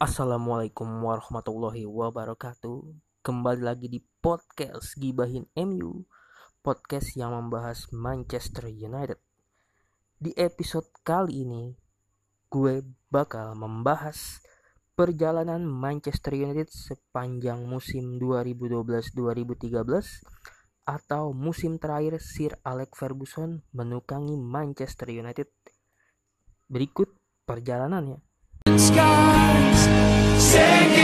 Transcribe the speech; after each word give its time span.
Assalamualaikum 0.00 1.04
warahmatullahi 1.04 1.84
wabarakatuh. 1.84 2.88
Kembali 3.20 3.60
lagi 3.60 3.84
di 3.84 4.00
podcast 4.00 4.96
Gibahin 4.96 5.44
MU 5.52 6.08
Podcast 6.64 7.20
yang 7.20 7.36
membahas 7.36 7.84
Manchester 7.92 8.72
United. 8.72 9.20
Di 10.16 10.32
episode 10.40 10.88
kali 11.04 11.44
ini 11.44 11.76
Gue 12.48 12.80
bakal 13.12 13.52
membahas 13.60 14.40
Perjalanan 14.96 15.68
Manchester 15.68 16.32
United 16.32 16.72
sepanjang 16.72 17.68
musim 17.68 18.16
2012-2013 18.16 19.84
Atau 20.88 21.36
musim 21.36 21.76
terakhir 21.76 22.16
Sir 22.24 22.56
Alex 22.64 22.96
Ferguson 22.96 23.68
menukangi 23.76 24.40
Manchester 24.40 25.12
United. 25.12 25.52
Berikut 26.72 27.12
perjalanannya. 27.44 28.24
Skies, 28.80 29.29
Sing 30.50 30.99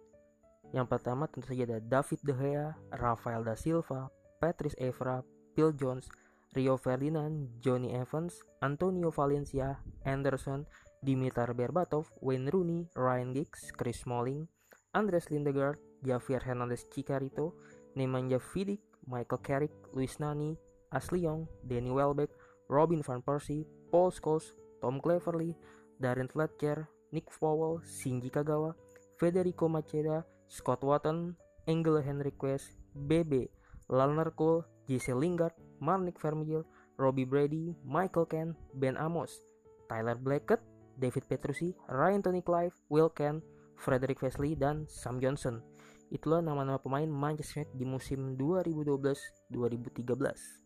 Yang 0.74 0.88
pertama 0.90 1.30
tentu 1.30 1.54
saja 1.54 1.70
ada 1.70 1.78
David 1.78 2.26
De 2.26 2.34
Gea, 2.34 2.74
Rafael 2.90 3.46
da 3.46 3.54
Silva, 3.54 4.10
Patrice 4.42 4.82
Evra, 4.82 5.22
Phil 5.54 5.70
Jones, 5.78 6.10
Rio 6.58 6.82
Ferdinand, 6.82 7.54
Johnny 7.62 7.94
Evans, 7.94 8.34
Antonio 8.66 9.14
Valencia, 9.14 9.78
Anderson, 10.10 10.66
Dimitar 11.06 11.54
Berbatov, 11.54 12.10
Wayne 12.18 12.50
Rooney, 12.50 12.90
Ryan 12.98 13.30
Giggs, 13.30 13.70
Chris 13.78 14.02
Smalling, 14.02 14.50
Andres 14.90 15.30
Lindegaard, 15.30 15.78
Javier 16.02 16.42
Hernandez 16.42 16.90
Chicarito, 16.90 17.54
Nemanja 18.00 18.40
Vidic, 18.40 18.80
Michael 19.04 19.44
Carrick, 19.44 19.76
Luis 19.92 20.16
Nani, 20.24 20.56
Ashley 20.96 21.28
Young, 21.28 21.52
Danny 21.68 21.92
Welbeck, 21.92 22.32
Robin 22.72 23.04
van 23.04 23.20
Persie, 23.20 23.68
Paul 23.92 24.16
Scholes, 24.16 24.56
Tom 24.80 25.04
Cleverley, 25.04 25.52
Darren 26.00 26.32
Fletcher, 26.32 26.88
Nick 27.12 27.28
Powell, 27.28 27.84
Shinji 27.84 28.32
Kagawa, 28.32 28.72
Federico 29.20 29.68
Macheda, 29.68 30.24
Scott 30.48 30.80
Watton, 30.88 31.36
Angelo 31.68 32.00
Henriquez, 32.00 32.72
BB, 32.96 33.52
Lalner 33.92 34.32
Cole, 34.32 34.64
Jesse 34.88 35.12
Lingard, 35.12 35.52
Marnik 35.84 36.16
Vermeil, 36.16 36.64
Robbie 36.96 37.28
Brady, 37.28 37.76
Michael 37.84 38.26
Ken, 38.26 38.56
Ben 38.74 38.96
Amos, 38.96 39.44
Tyler 39.90 40.16
Blackett, 40.16 40.64
David 40.96 41.28
Petrucci, 41.28 41.76
Ryan 41.90 42.24
Tony 42.24 42.42
Clive, 42.42 42.74
Will 42.88 43.10
Ken, 43.10 43.44
Frederick 43.76 44.22
Wesley, 44.22 44.56
dan 44.56 44.88
Sam 44.88 45.20
Johnson. 45.20 45.64
Itulah 46.10 46.42
nama-nama 46.42 46.82
pemain 46.82 47.06
Manchester 47.06 47.70
United 47.70 47.78
di 47.78 47.86
musim 47.86 48.34
2012-2013. 48.34 50.66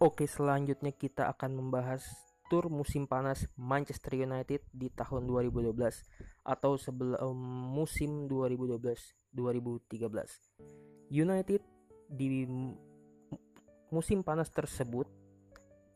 Oke, 0.00 0.24
selanjutnya 0.24 0.96
kita 0.96 1.28
akan 1.28 1.60
membahas 1.60 2.00
tur 2.48 2.66
musim 2.66 3.06
panas 3.06 3.46
Manchester 3.54 4.16
United 4.16 4.64
di 4.74 4.90
tahun 4.90 5.26
2012 5.26 6.46
atau 6.46 6.76
sebelum 6.78 7.36
musim 7.74 8.26
2012-2013. 8.26 11.10
United 11.10 11.62
di 12.10 12.46
musim 13.90 14.22
panas 14.22 14.50
tersebut 14.50 15.06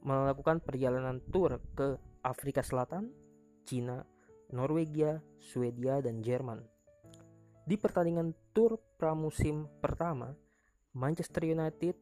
melakukan 0.05 0.61
perjalanan 0.61 1.21
tur 1.33 1.65
ke 1.72 1.97
Afrika 2.21 2.61
Selatan, 2.61 3.09
Cina, 3.65 4.05
Norwegia, 4.54 5.19
Swedia, 5.42 5.98
dan 5.98 6.22
Jerman. 6.22 6.62
Di 7.66 7.75
pertandingan 7.75 8.31
tur 8.54 8.78
pramusim 8.94 9.66
pertama, 9.82 10.38
Manchester 10.94 11.42
United 11.42 11.98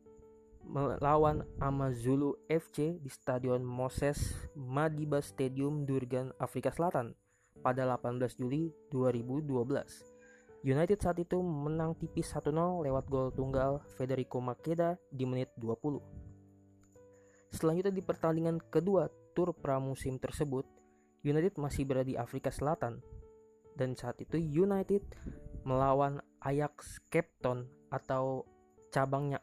melawan 0.62 1.42
Amazulu 1.58 2.38
FC 2.46 3.00
di 3.00 3.10
Stadion 3.10 3.64
Moses 3.64 4.36
Madiba 4.52 5.18
Stadium 5.24 5.88
Durgan, 5.88 6.30
Afrika 6.36 6.70
Selatan 6.70 7.16
pada 7.64 7.88
18 7.88 8.38
Juli 8.38 8.70
2012. 8.92 10.12
United 10.62 10.98
saat 11.02 11.18
itu 11.18 11.42
menang 11.42 11.98
tipis 11.98 12.30
1-0 12.30 12.54
lewat 12.86 13.04
gol 13.10 13.34
tunggal 13.34 13.82
Federico 13.98 14.38
Makeda 14.38 14.94
di 15.10 15.26
menit 15.26 15.50
20. 15.58 15.98
Selanjutnya 17.50 17.91
di 17.91 18.02
pertandingan 18.02 18.62
kedua 18.70 19.10
tur 19.34 19.50
pramusim 19.50 20.22
tersebut, 20.22 20.62
United 21.22 21.55
masih 21.59 21.87
berada 21.87 22.06
di 22.06 22.19
Afrika 22.19 22.50
Selatan 22.50 22.99
dan 23.78 23.94
saat 23.94 24.19
itu 24.21 24.37
United 24.37 25.03
melawan 25.62 26.19
Ajax 26.43 26.99
Cape 27.09 27.31
Town 27.41 27.71
atau 27.88 28.44
cabangnya 28.91 29.38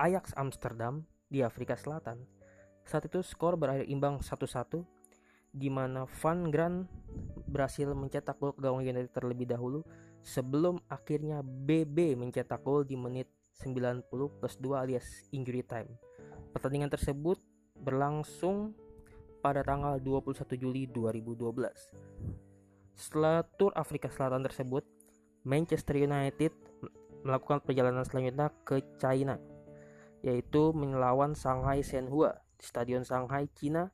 Ajax 0.00 0.32
Amsterdam 0.34 1.04
di 1.28 1.44
Afrika 1.44 1.76
Selatan. 1.76 2.24
Saat 2.82 3.06
itu 3.12 3.20
skor 3.20 3.60
berakhir 3.60 3.86
imbang 3.86 4.18
1-1 4.24 4.82
di 5.52 5.68
mana 5.68 6.08
Van 6.08 6.48
Gran 6.48 6.88
berhasil 7.50 7.90
mencetak 7.92 8.38
gol 8.40 8.56
ke 8.56 8.62
gawang 8.64 8.82
United 8.82 9.12
terlebih 9.12 9.50
dahulu 9.50 9.84
sebelum 10.22 10.80
akhirnya 10.88 11.44
BB 11.44 12.16
mencetak 12.16 12.62
gol 12.64 12.86
di 12.86 12.96
menit 12.96 13.28
90 13.60 14.08
plus 14.10 14.54
2 14.56 14.82
alias 14.82 15.06
injury 15.34 15.60
time. 15.66 15.90
Pertandingan 16.54 16.88
tersebut 16.88 17.38
berlangsung 17.76 18.72
pada 19.40 19.64
tanggal 19.64 19.96
21 19.98 20.60
Juli 20.60 20.86
2012. 20.86 21.56
Setelah 22.94 23.42
tur 23.56 23.72
Afrika 23.72 24.12
Selatan 24.12 24.44
tersebut, 24.44 24.84
Manchester 25.48 25.96
United 25.96 26.52
melakukan 27.24 27.64
perjalanan 27.64 28.04
selanjutnya 28.04 28.52
ke 28.64 28.84
China 29.00 29.40
yaitu 30.20 30.76
melawan 30.76 31.32
Shanghai 31.32 31.80
Shenhua 31.80 32.44
di 32.60 32.64
Stadion 32.68 33.04
Shanghai, 33.08 33.48
Cina 33.56 33.88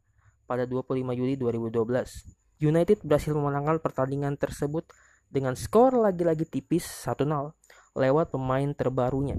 pada 0.46 0.66
25 0.66 1.14
Juli 1.14 1.38
2012. 1.38 2.66
United 2.66 2.98
berhasil 3.06 3.30
memenangkan 3.30 3.78
pertandingan 3.78 4.34
tersebut 4.34 4.90
dengan 5.30 5.54
skor 5.54 5.94
lagi-lagi 5.94 6.46
tipis 6.46 6.82
1-0 6.82 7.54
lewat 7.94 8.34
pemain 8.34 8.70
terbarunya, 8.74 9.38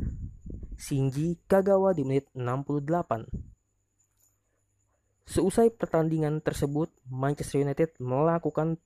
Shinji 0.77 1.41
Kagawa 1.49 1.91
di 1.91 2.05
menit 2.05 2.29
68. 2.31 3.56
Seusai 5.27 5.75
pertandingan 5.75 6.39
tersebut, 6.39 6.87
Manchester 7.11 7.59
United 7.59 7.99
melakukan 7.99 8.79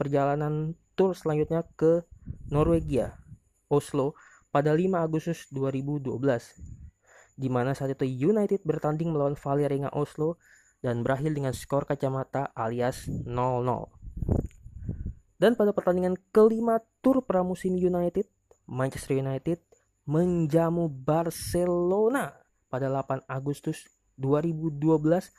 perjalanan 0.00 0.72
tur 0.96 1.12
selanjutnya 1.12 1.68
ke 1.76 2.08
Norwegia, 2.48 3.20
Oslo, 3.68 4.16
pada 4.48 4.72
5 4.72 4.96
Agustus 4.96 5.44
2012 5.52 6.16
di 7.38 7.46
mana 7.46 7.70
saat 7.70 7.94
itu 7.94 8.02
United 8.34 8.66
bertanding 8.66 9.14
melawan 9.14 9.38
Valerenga 9.38 9.94
Oslo 9.94 10.42
dan 10.82 11.06
berakhir 11.06 11.30
dengan 11.30 11.54
skor 11.54 11.86
kacamata 11.86 12.50
alias 12.50 13.06
0-0. 13.06 13.30
Dan 15.38 15.54
pada 15.54 15.70
pertandingan 15.70 16.18
kelima 16.34 16.82
tur 16.98 17.22
pramusim 17.22 17.78
United, 17.78 18.26
Manchester 18.66 19.22
United 19.22 19.62
menjamu 20.02 20.90
Barcelona 20.90 22.34
pada 22.66 22.90
8 22.90 23.22
Agustus 23.30 23.86
2012 24.18 25.30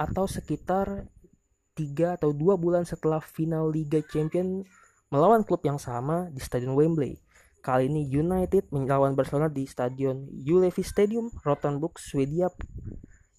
atau 0.00 0.24
sekitar 0.24 1.12
3 1.76 2.16
atau 2.16 2.32
2 2.32 2.56
bulan 2.56 2.88
setelah 2.88 3.20
final 3.20 3.68
Liga 3.68 4.00
Champions 4.00 4.64
melawan 5.12 5.44
klub 5.44 5.60
yang 5.60 5.76
sama 5.76 6.32
di 6.32 6.40
Stadion 6.40 6.72
Wembley. 6.72 7.20
Kali 7.60 7.92
ini 7.92 8.08
United 8.08 8.72
melawan 8.72 9.12
Barcelona 9.12 9.52
di 9.52 9.68
Stadion 9.68 10.24
Ullevi 10.32 10.80
Stadium, 10.80 11.28
Rothenburg, 11.44 12.00
Swedia 12.00 12.48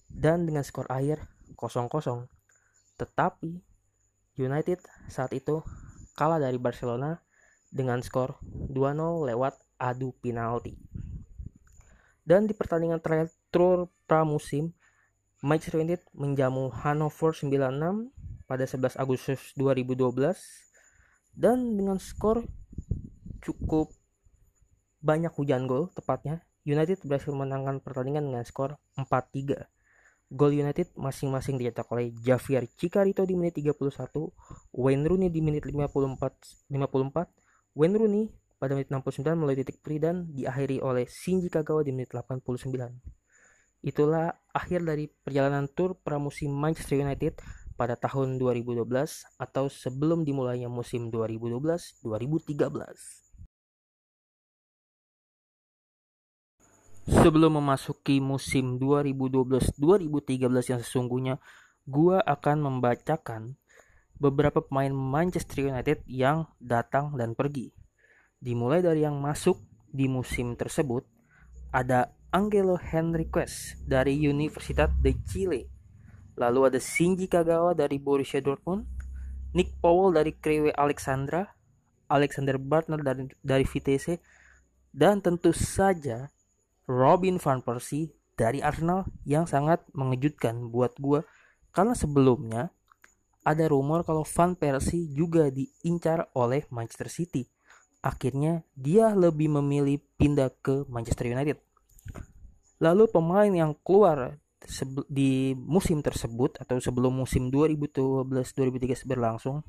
dan 0.06 0.46
dengan 0.46 0.62
skor 0.62 0.86
akhir 0.86 1.26
0-0. 1.58 2.30
Tetapi 2.94 3.50
United 4.38 4.78
saat 5.10 5.34
itu 5.34 5.66
kalah 6.14 6.38
dari 6.38 6.62
Barcelona 6.62 7.18
dengan 7.74 7.98
skor 7.98 8.38
2-0 8.70 9.26
lewat 9.26 9.58
adu 9.82 10.14
penalti. 10.22 10.78
Dan 12.22 12.46
di 12.46 12.54
pertandingan 12.54 13.02
terakhir 13.02 13.34
pramusim, 14.06 14.70
Manchester 15.42 15.82
United 15.82 16.06
menjamu 16.14 16.70
Hannover 16.70 17.34
96 17.34 18.14
pada 18.46 18.62
11 18.62 18.94
Agustus 18.94 19.50
2012 19.58 20.14
dan 21.34 21.58
dengan 21.74 21.98
skor 21.98 22.46
cukup 23.42 23.90
banyak 25.02 25.34
hujan 25.34 25.66
gol 25.66 25.90
tepatnya, 25.90 26.46
United 26.62 27.02
berhasil 27.02 27.34
menangkan 27.34 27.82
pertandingan 27.82 28.22
dengan 28.22 28.46
skor 28.46 28.78
4-3. 28.94 29.66
Gol 30.30 30.62
United 30.62 30.94
masing-masing 30.94 31.58
dicetak 31.58 31.90
oleh 31.90 32.14
Javier 32.22 32.62
Cicarito 32.78 33.26
di 33.26 33.34
menit 33.34 33.58
31, 33.58 33.82
Wayne 34.70 35.04
Rooney 35.10 35.28
di 35.28 35.42
menit 35.42 35.66
54, 35.66 36.70
54 36.70 37.74
Wayne 37.74 37.96
Rooney 37.98 38.24
pada 38.62 38.78
menit 38.78 38.94
69 38.94 39.26
melalui 39.34 39.58
titik 39.58 39.82
free 39.82 39.98
dan 39.98 40.30
diakhiri 40.30 40.78
oleh 40.78 41.10
Shinji 41.10 41.50
Kagawa 41.50 41.82
di 41.82 41.90
menit 41.90 42.14
89. 42.14 43.21
Itulah 43.82 44.30
akhir 44.54 44.86
dari 44.86 45.10
perjalanan 45.10 45.66
tur 45.66 45.98
pramusim 45.98 46.54
Manchester 46.54 47.02
United 47.02 47.42
pada 47.74 47.98
tahun 47.98 48.38
2012 48.38 48.86
atau 49.42 49.66
sebelum 49.66 50.22
dimulainya 50.22 50.70
musim 50.70 51.10
2012-2013. 51.10 52.06
Sebelum 57.10 57.58
memasuki 57.58 58.22
musim 58.22 58.78
2012-2013 58.78 60.70
yang 60.70 60.78
sesungguhnya, 60.78 61.42
gua 61.82 62.22
akan 62.22 62.62
membacakan 62.62 63.58
beberapa 64.22 64.62
pemain 64.62 64.94
Manchester 64.94 65.66
United 65.66 66.06
yang 66.06 66.46
datang 66.62 67.18
dan 67.18 67.34
pergi. 67.34 67.74
Dimulai 68.38 68.78
dari 68.78 69.02
yang 69.02 69.18
masuk 69.18 69.58
di 69.90 70.06
musim 70.06 70.54
tersebut, 70.54 71.02
ada 71.74 72.14
Angelo 72.32 72.80
Henriquez 72.80 73.76
dari 73.84 74.16
Universidad 74.24 74.88
de 75.04 75.12
Chile. 75.28 75.68
Lalu 76.40 76.72
ada 76.72 76.80
Shinji 76.80 77.28
Kagawa 77.28 77.76
dari 77.76 78.00
Borussia 78.00 78.40
Dortmund, 78.40 78.88
Nick 79.52 79.76
Powell 79.84 80.16
dari 80.16 80.32
Crewe 80.32 80.72
Alexandra, 80.72 81.44
Alexander 82.08 82.56
Bartner 82.56 83.04
dari, 83.04 83.28
dari 83.44 83.68
Vitesse, 83.68 84.24
dan 84.96 85.20
tentu 85.20 85.52
saja 85.52 86.32
Robin 86.88 87.36
van 87.36 87.60
Persie 87.60 88.16
dari 88.32 88.64
Arsenal 88.64 89.04
yang 89.28 89.44
sangat 89.44 89.84
mengejutkan 89.92 90.72
buat 90.72 90.96
gue 90.96 91.20
karena 91.76 91.92
sebelumnya 91.92 92.72
ada 93.44 93.66
rumor 93.68 94.06
kalau 94.06 94.22
Van 94.24 94.54
Persie 94.54 95.10
juga 95.12 95.50
diincar 95.50 96.30
oleh 96.32 96.64
Manchester 96.70 97.10
City. 97.10 97.44
Akhirnya 98.00 98.62
dia 98.72 99.12
lebih 99.12 99.50
memilih 99.50 99.98
pindah 100.16 100.48
ke 100.62 100.86
Manchester 100.86 101.28
United. 101.28 101.58
Lalu 102.82 103.06
pemain 103.06 103.46
yang 103.46 103.78
keluar 103.86 104.42
di 105.06 105.54
musim 105.54 106.02
tersebut 106.02 106.58
atau 106.58 106.82
sebelum 106.82 107.14
musim 107.14 107.50
2012-2013 107.50 109.06
berlangsung 109.06 109.62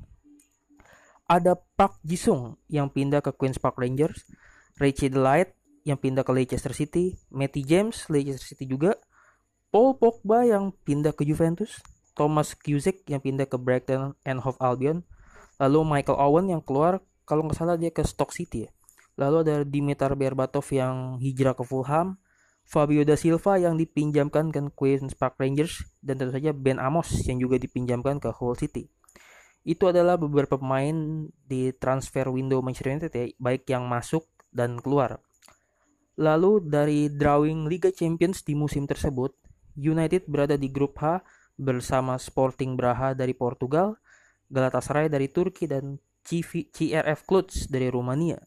ada 1.24 1.56
Park 1.56 1.98
Jisung 2.04 2.60
yang 2.68 2.92
pindah 2.92 3.24
ke 3.24 3.32
Queens 3.32 3.56
Park 3.56 3.80
Rangers, 3.80 4.28
Richie 4.76 5.08
Delight 5.08 5.56
yang 5.86 5.96
pindah 5.96 6.26
ke 6.26 6.32
Leicester 6.32 6.76
City, 6.76 7.16
Matty 7.32 7.64
James 7.64 8.08
Leicester 8.12 8.44
City 8.44 8.68
juga, 8.68 8.98
Paul 9.72 9.96
Pogba 9.96 10.44
yang 10.44 10.76
pindah 10.84 11.16
ke 11.16 11.24
Juventus, 11.24 11.80
Thomas 12.14 12.52
Kuzik 12.54 13.08
yang 13.08 13.24
pindah 13.24 13.48
ke 13.48 13.56
Brighton 13.56 14.14
and 14.22 14.38
Hove 14.44 14.60
Albion, 14.60 15.02
lalu 15.58 15.80
Michael 15.82 16.20
Owen 16.20 16.46
yang 16.52 16.62
keluar 16.62 17.00
kalau 17.24 17.48
nggak 17.48 17.56
salah 17.56 17.80
dia 17.80 17.88
ke 17.88 18.04
Stoke 18.04 18.36
City 18.36 18.68
ya. 18.68 18.70
Lalu 19.14 19.36
ada 19.46 19.56
Dimitar 19.62 20.12
Berbatov 20.18 20.66
yang 20.74 21.22
hijrah 21.22 21.54
ke 21.54 21.62
Fulham, 21.62 22.18
Fabio 22.64 23.04
da 23.04 23.14
Silva 23.14 23.60
yang 23.60 23.76
dipinjamkan 23.76 24.48
ke 24.48 24.60
Queens 24.72 25.12
Park 25.12 25.36
Rangers, 25.36 25.84
dan 26.00 26.16
tentu 26.16 26.32
saja 26.32 26.56
Ben 26.56 26.80
Amos 26.80 27.12
yang 27.28 27.36
juga 27.38 27.60
dipinjamkan 27.60 28.18
ke 28.18 28.32
Hull 28.32 28.56
City. 28.56 28.88
Itu 29.64 29.88
adalah 29.88 30.20
beberapa 30.20 30.60
pemain 30.60 31.28
di 31.48 31.72
transfer 31.76 32.28
window 32.28 32.60
Manchester 32.60 32.92
United 32.92 33.12
ya, 33.12 33.24
baik 33.40 33.64
yang 33.68 33.88
masuk 33.88 34.28
dan 34.52 34.80
keluar. 34.80 35.20
Lalu 36.20 36.64
dari 36.64 37.08
drawing 37.10 37.66
Liga 37.66 37.90
Champions 37.90 38.44
di 38.44 38.52
musim 38.54 38.84
tersebut, 38.84 39.34
United 39.74 40.30
berada 40.30 40.54
di 40.54 40.70
grup 40.70 41.00
H 41.00 41.24
bersama 41.58 42.14
Sporting 42.20 42.78
Braha 42.78 43.14
dari 43.18 43.34
Portugal, 43.34 43.98
Galatasaray 44.46 45.10
dari 45.10 45.26
Turki 45.32 45.66
dan 45.66 45.98
CRF 46.24 47.26
Cluj 47.26 47.66
dari 47.66 47.90
Rumania. 47.90 48.38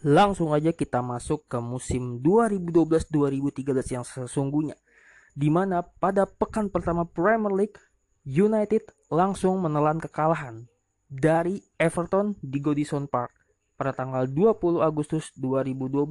Langsung 0.00 0.56
aja 0.56 0.72
kita 0.72 1.04
masuk 1.04 1.44
ke 1.44 1.60
musim 1.60 2.24
2012-2013 2.24 4.00
yang 4.00 4.04
sesungguhnya, 4.04 4.80
di 5.36 5.52
mana 5.52 5.84
pada 5.84 6.24
pekan 6.24 6.72
pertama 6.72 7.04
Premier 7.04 7.52
League, 7.52 7.76
United 8.24 8.88
langsung 9.12 9.60
menelan 9.60 10.00
kekalahan 10.00 10.64
dari 11.04 11.60
Everton 11.76 12.32
di 12.40 12.64
Goodison 12.64 13.04
Park 13.12 13.34
pada 13.76 13.92
tanggal 13.92 14.24
20 14.24 14.80
Agustus 14.80 15.36
2012. 15.36 16.08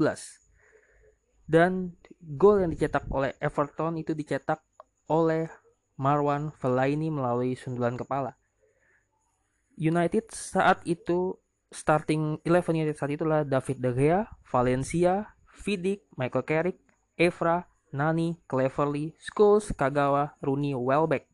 Dan 1.49 1.97
gol 2.21 2.61
yang 2.61 2.69
dicetak 2.69 3.09
oleh 3.09 3.33
Everton 3.41 3.97
itu 3.97 4.13
dicetak 4.13 4.61
oleh 5.09 5.49
Marwan 5.97 6.53
Fellaini 6.53 7.09
melalui 7.09 7.57
sundulan 7.57 7.97
kepala. 7.97 8.37
United 9.81 10.29
saat 10.29 10.85
itu 10.85 11.41
starting 11.69 12.41
11 12.45 12.77
United 12.81 12.97
saat 12.97 13.13
itulah 13.13 13.45
David 13.45 13.77
De 13.81 13.91
Gea, 13.93 14.19
Valencia, 14.49 15.37
Vidic, 15.61 16.05
Michael 16.17 16.45
Carrick, 16.45 16.77
Evra, 17.13 17.69
Nani, 17.93 18.37
Cleverly, 18.45 19.13
Scholes, 19.17 19.73
Kagawa, 19.73 20.33
Rooney, 20.41 20.73
Welbeck. 20.73 21.29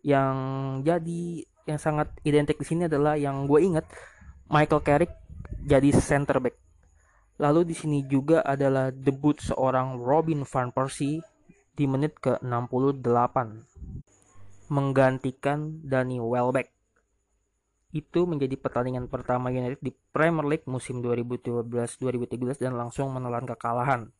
Yang 0.00 0.36
jadi 0.84 1.22
yang 1.68 1.80
sangat 1.80 2.08
identik 2.24 2.56
di 2.56 2.66
sini 2.66 2.88
adalah 2.88 3.20
yang 3.20 3.44
gue 3.44 3.60
inget 3.60 3.84
Michael 4.48 4.82
Carrick 4.82 5.12
jadi 5.64 5.92
center 5.92 6.40
back. 6.40 6.56
Lalu 7.40 7.72
di 7.72 7.74
sini 7.76 8.04
juga 8.04 8.44
adalah 8.44 8.92
debut 8.92 9.36
seorang 9.40 9.96
Robin 10.00 10.44
van 10.44 10.72
Persie 10.72 11.24
di 11.72 11.84
menit 11.88 12.16
ke-68 12.20 13.36
menggantikan 14.68 15.80
Danny 15.80 16.20
Welbeck. 16.20 16.79
Itu 17.90 18.26
menjadi 18.26 18.54
pertandingan 18.54 19.10
pertama 19.10 19.50
United 19.50 19.82
di 19.82 19.90
Premier 20.14 20.46
League 20.46 20.66
musim 20.70 21.02
2012-2013 21.02 22.62
dan 22.62 22.78
langsung 22.78 23.10
menelan 23.10 23.46
kekalahan. 23.46 24.14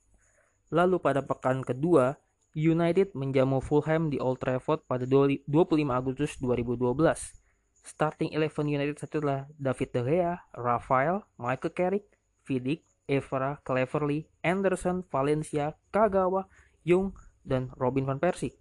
Lalu 0.74 0.98
pada 0.98 1.22
pekan 1.22 1.62
kedua, 1.62 2.18
United 2.54 3.14
menjamu 3.14 3.62
Fulham 3.62 4.10
di 4.10 4.18
Old 4.18 4.42
Trafford 4.42 4.82
pada 4.90 5.06
25 5.06 5.46
Agustus 5.86 6.34
2012 6.42 7.40
Starting 7.80 8.36
eleven 8.36 8.68
United 8.68 9.00
satu 9.00 9.24
adalah 9.24 9.48
David 9.56 9.88
De 9.96 10.02
Gea, 10.04 10.34
Rafael, 10.52 11.24
Michael 11.40 11.72
Carrick, 11.72 12.06
Vidic, 12.44 12.84
Evra, 13.08 13.56
Cleverly, 13.64 14.28
Anderson, 14.44 15.02
Valencia, 15.08 15.74
Kagawa, 15.88 16.46
Young, 16.84 17.16
dan 17.40 17.72
Robin 17.80 18.04
van 18.04 18.20
Persie. 18.20 18.52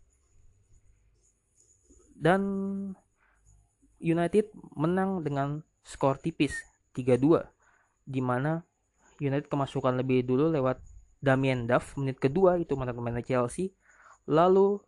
Dan 2.15 2.41
United 3.99 4.51
menang 4.75 5.21
dengan 5.23 5.63
skor 5.83 6.19
tipis 6.19 6.55
3-2 6.95 7.45
di 8.09 8.19
mana 8.23 8.63
United 9.19 9.51
kemasukan 9.51 9.99
lebih 9.99 10.25
dulu 10.25 10.49
lewat 10.49 10.79
Damien 11.19 11.67
Duff 11.67 11.99
menit 11.99 12.17
kedua 12.17 12.55
itu 12.55 12.73
mantan 12.79 12.95
pemain 12.95 13.19
Chelsea 13.21 13.75
lalu 14.25 14.79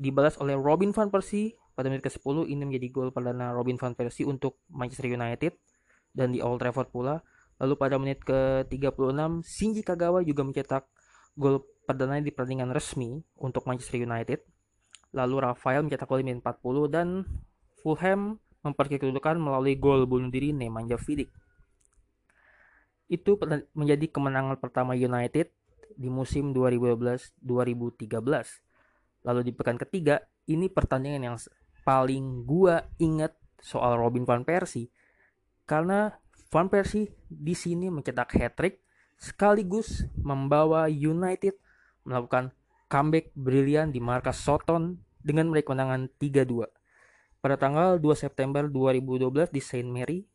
dibalas 0.00 0.40
oleh 0.40 0.56
Robin 0.56 0.94
van 0.96 1.12
Persie 1.12 1.60
pada 1.76 1.88
menit 1.88 2.04
ke-10 2.04 2.48
ini 2.52 2.62
menjadi 2.68 2.88
gol 2.92 3.08
perdana 3.08 3.56
Robin 3.56 3.80
van 3.80 3.96
Persie 3.96 4.28
untuk 4.28 4.60
Manchester 4.68 5.08
United 5.08 5.56
dan 6.12 6.28
di 6.28 6.44
Old 6.44 6.60
Trafford 6.60 6.92
pula. 6.92 7.24
Lalu 7.56 7.74
pada 7.76 7.96
menit 7.96 8.20
ke-36 8.24 9.44
Shinji 9.44 9.80
Kagawa 9.84 10.20
juga 10.20 10.44
mencetak 10.44 10.84
gol 11.36 11.64
perdana 11.88 12.20
di 12.20 12.32
pertandingan 12.32 12.72
resmi 12.72 13.20
untuk 13.40 13.64
Manchester 13.64 14.00
United. 14.00 14.44
Lalu 15.16 15.36
Rafael 15.40 15.80
mencetak 15.80 16.04
gol 16.04 16.20
di 16.20 16.32
menit 16.32 16.44
40 16.44 16.92
dan 16.92 17.08
Fulham 17.80 18.36
memperkirakan 18.60 19.10
kedudukan 19.10 19.36
melalui 19.40 19.76
gol 19.76 20.04
bunuh 20.04 20.28
diri 20.28 20.52
Nemanja 20.52 21.00
Vidic. 21.00 21.32
Itu 23.10 23.34
menjadi 23.74 24.06
kemenangan 24.06 24.60
pertama 24.60 24.94
United 24.94 25.50
di 25.96 26.08
musim 26.08 26.54
2012-2013. 26.54 27.42
Lalu 29.26 29.40
di 29.44 29.52
pekan 29.52 29.76
ketiga, 29.76 30.22
ini 30.48 30.70
pertandingan 30.70 31.22
yang 31.32 31.36
paling 31.82 32.46
gua 32.46 32.86
inget 33.00 33.34
soal 33.60 34.00
Robin 34.00 34.24
van 34.24 34.44
Persie 34.44 34.88
karena 35.68 36.16
Van 36.50 36.66
Persie 36.66 37.14
di 37.30 37.54
sini 37.54 37.86
mencetak 37.92 38.34
hat-trick 38.34 38.82
sekaligus 39.20 40.02
membawa 40.18 40.90
United 40.90 41.54
melakukan 42.02 42.50
comeback 42.90 43.30
brilian 43.38 43.94
di 43.94 44.02
markas 44.02 44.42
Soton 44.42 44.98
dengan 45.22 45.52
meraih 45.52 45.62
kemenangan 45.62 46.10
3-2. 46.18 46.79
Pada 47.40 47.56
tanggal 47.56 47.96
2 47.96 48.04
September 48.16 48.68
2012 48.68 49.48
di 49.48 49.60
Saint 49.64 49.88
Mary, 49.88 50.28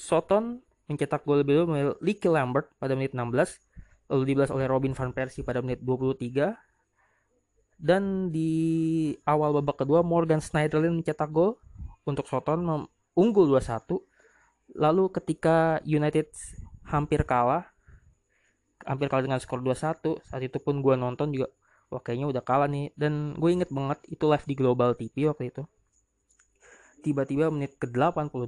Soton 0.00 0.64
mencetak 0.88 1.28
gol 1.28 1.44
lebih 1.44 1.62
dulu 1.62 1.94
Licky 2.00 2.32
Lambert 2.32 2.72
pada 2.80 2.96
menit 2.96 3.12
16, 3.12 3.60
lalu 4.08 4.22
dibalas 4.24 4.50
oleh 4.50 4.66
Robin 4.66 4.96
van 4.96 5.12
Persie 5.12 5.44
pada 5.44 5.60
menit 5.60 5.84
23, 5.84 6.56
dan 7.76 8.32
di 8.32 9.12
awal 9.28 9.56
babak 9.60 9.84
kedua 9.84 10.00
Morgan 10.00 10.40
Schneiderlin 10.40 11.00
mencetak 11.00 11.28
gol 11.28 11.60
untuk 12.08 12.24
Soton 12.24 12.88
unggul 13.12 13.52
2-1. 13.52 14.00
Lalu 14.80 15.04
ketika 15.12 15.84
United 15.84 16.32
hampir 16.88 17.22
kalah 17.28 17.68
hampir 18.88 19.12
kalah 19.12 19.24
dengan 19.28 19.40
skor 19.40 19.60
2-1 19.60 20.24
saat 20.24 20.42
itu 20.42 20.56
pun 20.56 20.80
gue 20.80 20.94
nonton 20.96 21.28
juga 21.36 21.52
wah 21.90 22.00
kayaknya 22.00 22.30
udah 22.30 22.42
kalah 22.46 22.70
nih. 22.70 22.94
Dan 22.94 23.34
gue 23.36 23.50
inget 23.50 23.68
banget 23.68 23.98
itu 24.08 24.24
live 24.24 24.46
di 24.46 24.54
Global 24.54 24.90
TV 24.94 25.28
waktu 25.28 25.50
itu. 25.50 25.62
Tiba-tiba 27.02 27.50
menit 27.50 27.76
ke 27.76 27.90
88 27.90 28.40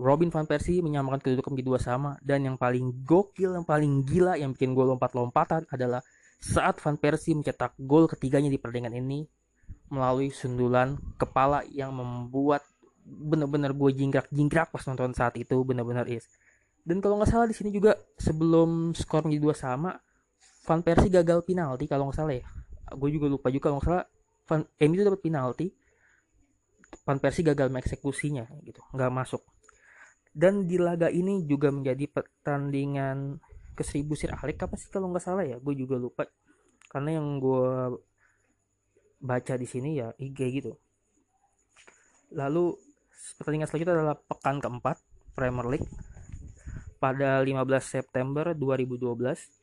Robin 0.00 0.32
van 0.32 0.48
Persie 0.48 0.80
menyamakan 0.80 1.20
kedudukan 1.22 1.54
kedua 1.54 1.78
sama. 1.78 2.18
Dan 2.20 2.44
yang 2.44 2.56
paling 2.58 3.06
gokil 3.06 3.54
yang 3.54 3.64
paling 3.64 4.02
gila 4.04 4.34
yang 4.36 4.52
bikin 4.52 4.74
gue 4.74 4.84
lompat-lompatan 4.84 5.70
adalah 5.70 6.02
saat 6.40 6.80
van 6.82 6.96
Persie 6.96 7.36
mencetak 7.36 7.76
gol 7.78 8.08
ketiganya 8.08 8.48
di 8.48 8.56
pertandingan 8.56 8.96
ini 8.96 9.28
melalui 9.92 10.32
sundulan 10.32 10.96
kepala 11.20 11.66
yang 11.68 11.92
membuat 11.92 12.64
bener-bener 13.04 13.74
gue 13.74 13.90
jingkrak-jingkrak 13.92 14.70
pas 14.70 14.84
nonton 14.86 15.12
saat 15.12 15.36
itu 15.36 15.60
bener-bener 15.66 16.06
is. 16.08 16.24
Dan 16.80 17.04
kalau 17.04 17.20
nggak 17.20 17.28
salah 17.28 17.44
di 17.44 17.52
sini 17.52 17.68
juga 17.68 17.98
sebelum 18.16 18.96
skor 18.96 19.28
menjadi 19.28 19.42
dua 19.42 19.56
sama 19.56 19.90
Van 20.66 20.80
Persie 20.84 21.08
gagal 21.08 21.40
penalti 21.44 21.88
kalau 21.88 22.08
nggak 22.08 22.18
salah 22.20 22.34
ya. 22.36 22.46
Gue 22.92 23.10
juga 23.14 23.26
lupa 23.30 23.48
juga 23.48 23.70
kalau 23.70 23.80
nggak 23.80 23.88
salah 23.88 24.06
Van 24.50 24.60
MU 24.66 24.94
itu 24.98 25.04
dapat 25.06 25.22
penalti. 25.22 25.66
Van 27.06 27.18
Persie 27.22 27.46
gagal 27.46 27.70
mengeksekusinya 27.70 28.44
gitu. 28.66 28.82
Nggak 28.92 29.10
masuk. 29.14 29.42
Dan 30.30 30.66
di 30.66 30.78
laga 30.78 31.10
ini 31.10 31.42
juga 31.46 31.74
menjadi 31.74 32.06
pertandingan 32.06 33.38
ke 33.74 33.82
seribu 33.82 34.14
Sir 34.14 34.34
Alex. 34.34 34.56
Apa 34.62 34.74
sih 34.76 34.90
kalau 34.90 35.10
nggak 35.10 35.24
salah 35.24 35.46
ya? 35.46 35.56
Gue 35.62 35.74
juga 35.78 35.96
lupa. 35.96 36.26
Karena 36.90 37.18
yang 37.18 37.38
gue 37.38 37.98
baca 39.20 39.54
di 39.54 39.66
sini 39.68 40.00
ya 40.00 40.10
IG 40.18 40.38
gitu. 40.60 40.72
Lalu 42.34 42.74
pertandingan 43.38 43.68
selanjutnya 43.68 43.94
adalah 43.96 44.16
pekan 44.18 44.58
keempat 44.58 44.96
Premier 45.34 45.66
League. 45.66 45.88
Pada 47.00 47.40
15 47.40 47.56
September 47.80 48.52
2012 48.52 49.59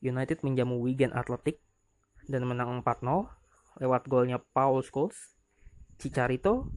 United 0.00 0.40
menjamu 0.40 0.80
Wigan 0.80 1.12
Athletic 1.12 1.60
dan 2.28 2.44
menang 2.48 2.80
4-0 2.80 3.28
lewat 3.80 4.02
golnya 4.08 4.40
Paul 4.40 4.84
Scholes, 4.84 5.36
Cicarito, 5.96 6.68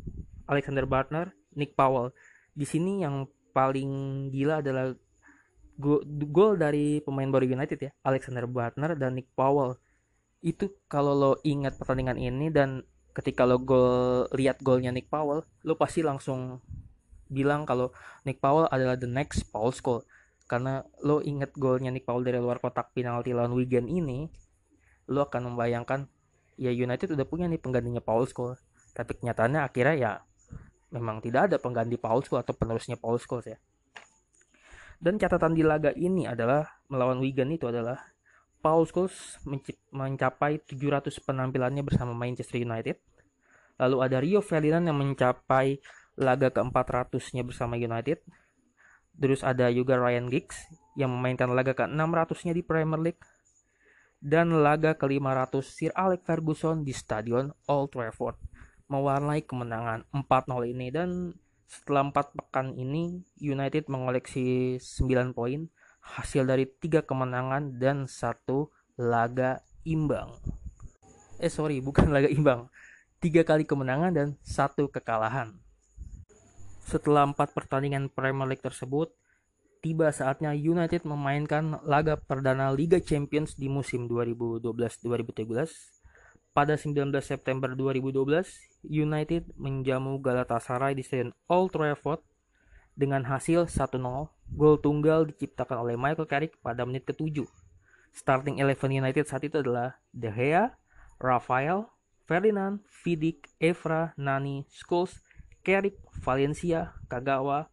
Alexander 0.47 0.87
Bartner, 0.87 1.35
Nick 1.55 1.75
Powell. 1.75 2.11
Di 2.53 2.63
sini 2.67 3.01
yang 3.01 3.27
paling 3.51 4.27
gila 4.29 4.59
adalah 4.63 4.91
gol 6.29 6.53
dari 6.55 7.01
pemain 7.01 7.27
baru 7.33 7.49
United 7.49 7.79
ya 7.81 7.91
Alexander 8.05 8.45
Bartner 8.45 8.93
dan 8.93 9.17
Nick 9.17 9.31
Powell. 9.33 9.79
Itu 10.43 10.75
kalau 10.91 11.15
lo 11.15 11.31
ingat 11.47 11.79
pertandingan 11.79 12.19
ini 12.19 12.51
dan 12.51 12.83
ketika 13.13 13.45
lo 13.47 13.61
gol 13.61 14.27
lihat 14.33 14.61
golnya 14.61 14.89
Nick 14.89 15.07
Powell 15.07 15.45
lo 15.63 15.73
pasti 15.77 16.01
langsung 16.01 16.59
bilang 17.29 17.65
kalau 17.65 17.89
Nick 18.27 18.37
Powell 18.41 18.69
adalah 18.69 18.99
the 18.99 19.09
next 19.09 19.49
Paul 19.49 19.73
Scholes 19.73 20.05
karena 20.45 20.83
lo 21.01 21.23
inget 21.23 21.55
golnya 21.55 21.89
Nick 21.89 22.03
Powell 22.03 22.27
dari 22.27 22.39
luar 22.39 22.59
kotak 22.59 22.91
penalti 22.91 23.31
lawan 23.31 23.55
Wigan 23.55 23.87
ini 23.87 24.27
lo 25.07 25.25
akan 25.25 25.53
membayangkan 25.53 26.07
ya 26.59 26.69
United 26.69 27.11
udah 27.15 27.25
punya 27.25 27.47
nih 27.49 27.59
penggantinya 27.59 28.03
Paul 28.03 28.27
Scholes 28.27 28.61
tapi 28.93 29.17
kenyataannya 29.17 29.61
akhirnya 29.65 29.95
ya 29.97 30.11
memang 30.93 31.17
tidak 31.25 31.49
ada 31.49 31.57
pengganti 31.57 31.97
Paul 31.97 32.21
Scholes 32.21 32.45
atau 32.45 32.53
penerusnya 32.53 32.95
Paul 32.95 33.17
Scholes 33.17 33.49
ya. 33.49 33.57
Dan 35.01 35.19
catatan 35.19 35.57
di 35.57 35.65
laga 35.65 35.91
ini 35.97 36.29
adalah 36.29 36.63
melawan 36.87 37.19
Wigan 37.19 37.51
itu 37.51 37.67
adalah 37.67 37.99
Paul 38.63 38.87
Scholes 38.87 39.41
mencapai 39.91 40.63
700 40.63 41.11
penampilannya 41.19 41.83
bersama 41.83 42.15
Manchester 42.15 42.61
United. 42.61 42.95
Lalu 43.81 43.97
ada 43.99 44.17
Rio 44.23 44.39
Ferdinand 44.39 44.85
yang 44.85 44.95
mencapai 44.95 45.81
laga 46.15 46.53
ke-400-nya 46.53 47.43
bersama 47.43 47.75
United. 47.75 48.23
Terus 49.17 49.45
ada 49.45 49.69
juga 49.69 49.97
Ryan 49.97 50.27
Giggs 50.29 50.57
yang 50.97 51.13
memainkan 51.13 51.53
laga 51.53 51.73
ke-600-nya 51.73 52.53
di 52.53 52.63
Premier 52.65 53.01
League. 53.01 53.23
Dan 54.23 54.63
laga 54.63 54.95
ke-500 54.95 55.59
Sir 55.67 55.91
Alex 55.93 56.23
Ferguson 56.23 56.87
di 56.87 56.95
Stadion 56.95 57.51
Old 57.67 57.91
Trafford 57.91 58.39
mewarnai 58.87 59.43
kemenangan 59.43 60.07
4-0 60.15 60.69
ini 60.69 60.87
dan 60.93 61.33
setelah 61.67 62.07
4 62.13 62.37
pekan 62.37 62.77
ini 62.77 63.25
United 63.41 63.89
mengoleksi 63.89 64.77
9 64.77 65.33
poin 65.33 65.65
hasil 66.03 66.45
dari 66.45 66.67
3 66.67 67.07
kemenangan 67.07 67.79
dan 67.79 68.05
satu 68.05 68.69
laga 68.99 69.63
imbang. 69.87 70.35
Eh 71.41 71.49
sorry, 71.49 71.79
bukan 71.79 72.11
laga 72.15 72.29
imbang. 72.29 72.69
3 73.23 73.47
kali 73.47 73.63
kemenangan 73.63 74.11
dan 74.11 74.27
satu 74.43 74.91
kekalahan. 74.91 75.62
Setelah 76.83 77.25
4 77.31 77.35
pertandingan 77.55 78.11
Premier 78.11 78.45
League 78.45 78.63
tersebut, 78.63 79.09
tiba 79.83 80.11
saatnya 80.11 80.51
United 80.55 81.03
memainkan 81.07 81.79
laga 81.83 82.19
perdana 82.19 82.71
Liga 82.71 82.99
Champions 83.03 83.55
di 83.55 83.67
musim 83.67 84.07
2012-2013 84.07 86.03
pada 86.53 86.77
19 86.77 87.09
September 87.19 87.73
2012, 87.73 88.85
United 88.85 89.57
menjamu 89.57 90.21
Galatasaray 90.21 90.93
di 90.93 91.01
Stadion 91.01 91.33
Old 91.49 91.73
Trafford 91.73 92.21
dengan 92.93 93.25
hasil 93.25 93.65
1-0. 93.65 94.29
Gol 94.53 94.77
tunggal 94.77 95.25
diciptakan 95.33 95.81
oleh 95.81 95.97
Michael 95.97 96.29
Carrick 96.29 96.61
pada 96.61 96.85
menit 96.85 97.09
ke-7. 97.09 97.41
Starting 98.13 98.61
eleven 98.61 98.93
United 98.93 99.25
saat 99.25 99.41
itu 99.41 99.65
adalah 99.65 99.97
De 100.13 100.29
Gea, 100.29 100.77
Rafael, 101.17 101.89
Ferdinand, 102.29 102.85
Vidic, 103.01 103.49
Evra, 103.57 104.13
Nani, 104.13 104.69
Scholes, 104.69 105.17
Carrick, 105.63 105.97
Valencia, 106.21 106.93
Kagawa, 107.07 107.71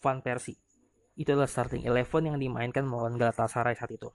Van 0.00 0.22
Persie. 0.22 0.56
Itu 1.18 1.36
adalah 1.36 1.50
starting 1.50 1.84
eleven 1.84 2.30
yang 2.32 2.38
dimainkan 2.40 2.86
melawan 2.86 3.18
Galatasaray 3.20 3.76
saat 3.76 3.92
itu. 3.92 4.08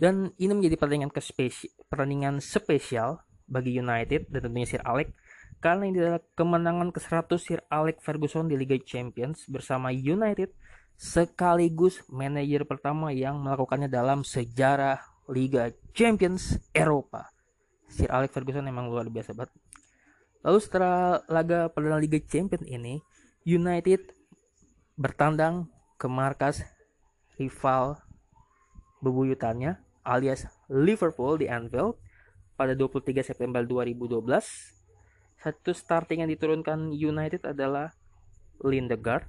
Dan 0.00 0.32
ini 0.40 0.56
menjadi 0.56 0.80
pertandingan 0.80 1.12
spesial, 1.20 1.70
pertandingan 1.92 2.40
spesial 2.40 3.20
bagi 3.44 3.76
United 3.76 4.32
dan 4.32 4.40
tentunya 4.48 4.64
Sir 4.64 4.82
Alex 4.82 5.12
karena 5.60 5.84
ini 5.84 5.96
adalah 6.00 6.24
kemenangan 6.32 6.88
ke-100 6.88 7.30
Sir 7.36 7.60
Alex 7.68 8.00
Ferguson 8.00 8.48
di 8.48 8.56
Liga 8.56 8.80
Champions 8.80 9.44
bersama 9.44 9.92
United 9.92 10.56
sekaligus 10.96 12.00
manajer 12.08 12.64
pertama 12.64 13.12
yang 13.12 13.36
melakukannya 13.44 13.92
dalam 13.92 14.24
sejarah 14.24 15.04
Liga 15.28 15.68
Champions 15.92 16.56
Eropa. 16.72 17.28
Sir 17.92 18.08
Alex 18.08 18.32
Ferguson 18.32 18.64
memang 18.64 18.88
luar 18.88 19.04
biasa 19.12 19.36
banget. 19.36 19.52
Lalu 20.40 20.58
setelah 20.64 21.20
laga 21.28 21.68
perdana 21.68 22.00
Liga 22.00 22.16
Champions 22.24 22.64
ini, 22.64 23.04
United 23.44 24.16
bertandang 24.96 25.68
ke 26.00 26.08
markas 26.08 26.64
rival 27.36 28.00
bebuyutannya 29.04 29.80
alias 30.04 30.48
Liverpool 30.68 31.40
di 31.40 31.48
Anfield 31.48 31.96
pada 32.56 32.72
23 32.72 33.24
September 33.24 33.64
2012. 33.64 34.20
Satu 35.40 35.72
starting 35.72 36.24
yang 36.24 36.30
diturunkan 36.32 36.92
United 36.92 37.48
adalah 37.48 37.96
Lindegaard, 38.60 39.24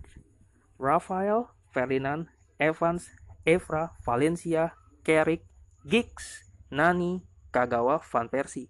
Rafael, 0.75 1.47
Ferdinand, 1.71 2.27
Evans, 2.59 3.07
Evra, 3.47 3.95
Valencia, 4.03 4.75
Carrick, 5.07 5.47
Giggs, 5.87 6.51
Nani, 6.67 7.23
Kagawa, 7.55 8.03
Van 8.03 8.27
Persie. 8.27 8.67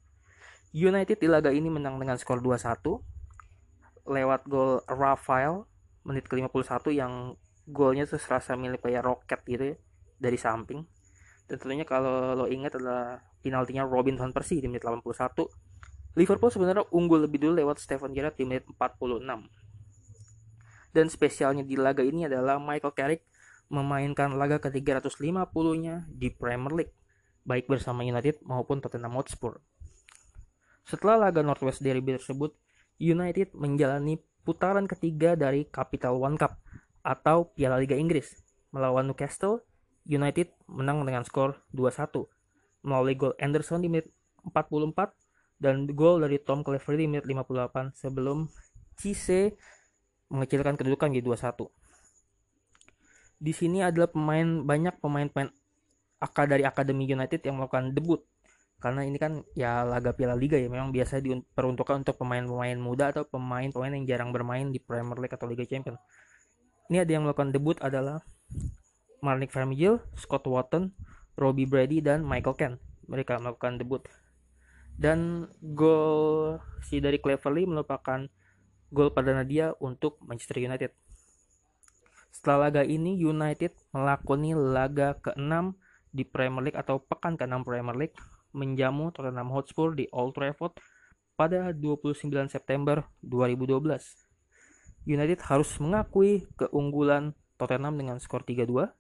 United 0.72 1.20
di 1.20 1.28
laga 1.28 1.52
ini 1.52 1.68
menang 1.68 2.00
dengan 2.00 2.16
skor 2.16 2.40
2-1 2.40 4.08
lewat 4.08 4.42
gol 4.48 4.82
Rafael 4.88 5.68
menit 6.08 6.26
ke-51 6.26 6.90
yang 6.96 7.38
golnya 7.70 8.10
tuh 8.10 8.18
serasa 8.18 8.58
milik 8.58 8.82
kayak 8.82 9.06
roket 9.06 9.40
gitu 9.46 9.64
ya, 9.72 9.76
dari 10.18 10.38
samping 10.40 10.82
dan 11.52 11.60
tentunya 11.60 11.84
kalau 11.84 12.32
lo 12.32 12.48
ingat 12.48 12.80
adalah 12.80 13.20
penaltinya 13.44 13.84
Robin 13.84 14.16
van 14.16 14.32
Persie 14.32 14.64
di 14.64 14.72
menit 14.72 14.88
81. 14.88 15.52
Liverpool 16.16 16.48
sebenarnya 16.48 16.88
unggul 16.96 17.28
lebih 17.28 17.44
dulu 17.44 17.60
lewat 17.60 17.84
Steven 17.84 18.16
Gerrard 18.16 18.40
di 18.40 18.48
menit 18.48 18.64
46. 18.72 19.20
Dan 20.96 21.12
spesialnya 21.12 21.68
di 21.68 21.76
laga 21.76 22.08
ini 22.08 22.24
adalah 22.24 22.56
Michael 22.56 22.96
Carrick 22.96 23.28
memainkan 23.68 24.32
laga 24.40 24.64
ke-350-nya 24.64 26.08
di 26.08 26.32
Premier 26.32 26.72
League, 26.72 26.96
baik 27.44 27.68
bersama 27.68 28.08
United 28.08 28.40
maupun 28.48 28.80
Tottenham 28.80 29.20
Hotspur. 29.20 29.60
Setelah 30.86 31.30
laga 31.30 31.46
Northwest 31.46 31.84
Derby 31.86 32.18
tersebut, 32.18 32.56
United 33.02 33.54
menjalani 33.58 34.22
putaran 34.46 34.86
ketiga 34.90 35.38
dari 35.38 35.66
Capital 35.70 36.18
One 36.18 36.38
Cup 36.38 36.58
atau 37.02 37.50
Piala 37.54 37.82
Liga 37.82 37.98
Inggris 37.98 38.42
melawan 38.70 39.10
Newcastle 39.10 39.66
United 40.06 40.54
menang 40.70 41.02
dengan 41.06 41.26
skor 41.26 41.62
2-1 41.74 42.26
melalui 42.86 43.14
gol 43.14 43.34
Anderson 43.38 43.82
di 43.82 43.90
menit 43.90 44.10
44 44.42 45.62
dan 45.62 45.86
gol 45.94 46.26
dari 46.26 46.42
Tom 46.42 46.66
Cleverley 46.66 47.06
di 47.06 47.10
menit 47.10 47.26
58 47.30 47.94
sebelum 47.94 48.50
Cisse 48.98 49.54
mengecilkan 50.34 50.78
kedudukan 50.78 51.14
di 51.14 51.22
2-1. 51.22 51.70
Di 53.42 53.54
sini 53.54 53.82
adalah 53.86 54.10
pemain 54.10 54.62
banyak 54.66 55.02
pemain-pemain 55.02 55.50
dari 56.46 56.64
Akademi 56.66 57.10
United 57.10 57.42
yang 57.46 57.58
melakukan 57.58 57.94
debut 57.94 58.22
karena 58.82 59.06
ini 59.06 59.22
kan 59.22 59.46
ya 59.54 59.86
laga 59.86 60.18
Piala 60.18 60.34
Liga 60.34 60.58
ya 60.58 60.66
memang 60.66 60.90
biasa 60.90 61.22
diperuntukkan 61.22 62.02
untuk 62.02 62.18
pemain-pemain 62.18 62.74
muda 62.82 63.14
atau 63.14 63.30
pemain-pemain 63.30 63.94
yang 63.94 64.06
jarang 64.10 64.34
bermain 64.34 64.74
di 64.74 64.82
Premier 64.82 65.22
League 65.22 65.38
atau 65.38 65.46
Liga 65.46 65.62
Champions. 65.70 66.02
Ini 66.90 67.06
ada 67.06 67.12
yang 67.14 67.30
melakukan 67.30 67.54
debut 67.54 67.78
adalah 67.78 68.26
Marnik 69.22 69.54
Vermeil, 69.54 70.02
Scott 70.18 70.50
Wotton, 70.50 70.98
Robbie 71.38 71.70
Brady, 71.70 72.02
dan 72.02 72.26
Michael 72.26 72.58
Ken. 72.58 72.74
Mereka 73.06 73.38
melakukan 73.38 73.78
debut. 73.78 74.02
Dan 74.98 75.46
gol 75.62 76.58
si 76.82 76.98
dari 76.98 77.22
Cleverly 77.22 77.70
merupakan 77.70 78.26
gol 78.90 79.14
perdana 79.14 79.46
dia 79.46 79.78
untuk 79.78 80.18
Manchester 80.26 80.58
United. 80.58 80.92
Setelah 82.34 82.68
laga 82.68 82.82
ini, 82.82 83.14
United 83.14 83.78
melakoni 83.94 84.58
laga 84.58 85.22
ke-6 85.22 85.78
di 86.12 86.26
Premier 86.26 86.66
League 86.66 86.80
atau 86.82 86.98
pekan 86.98 87.38
ke-6 87.38 87.62
Premier 87.62 87.96
League 87.96 88.18
menjamu 88.52 89.12
Tottenham 89.12 89.52
Hotspur 89.52 89.96
di 89.96 90.08
Old 90.12 90.36
Trafford 90.36 90.78
pada 91.36 91.74
29 91.74 92.30
September 92.52 93.04
2012. 93.26 93.88
United 95.10 95.40
harus 95.50 95.72
mengakui 95.82 96.46
keunggulan 96.60 97.34
Tottenham 97.58 97.98
dengan 97.98 98.22
skor 98.22 98.46
3-2 98.46 98.92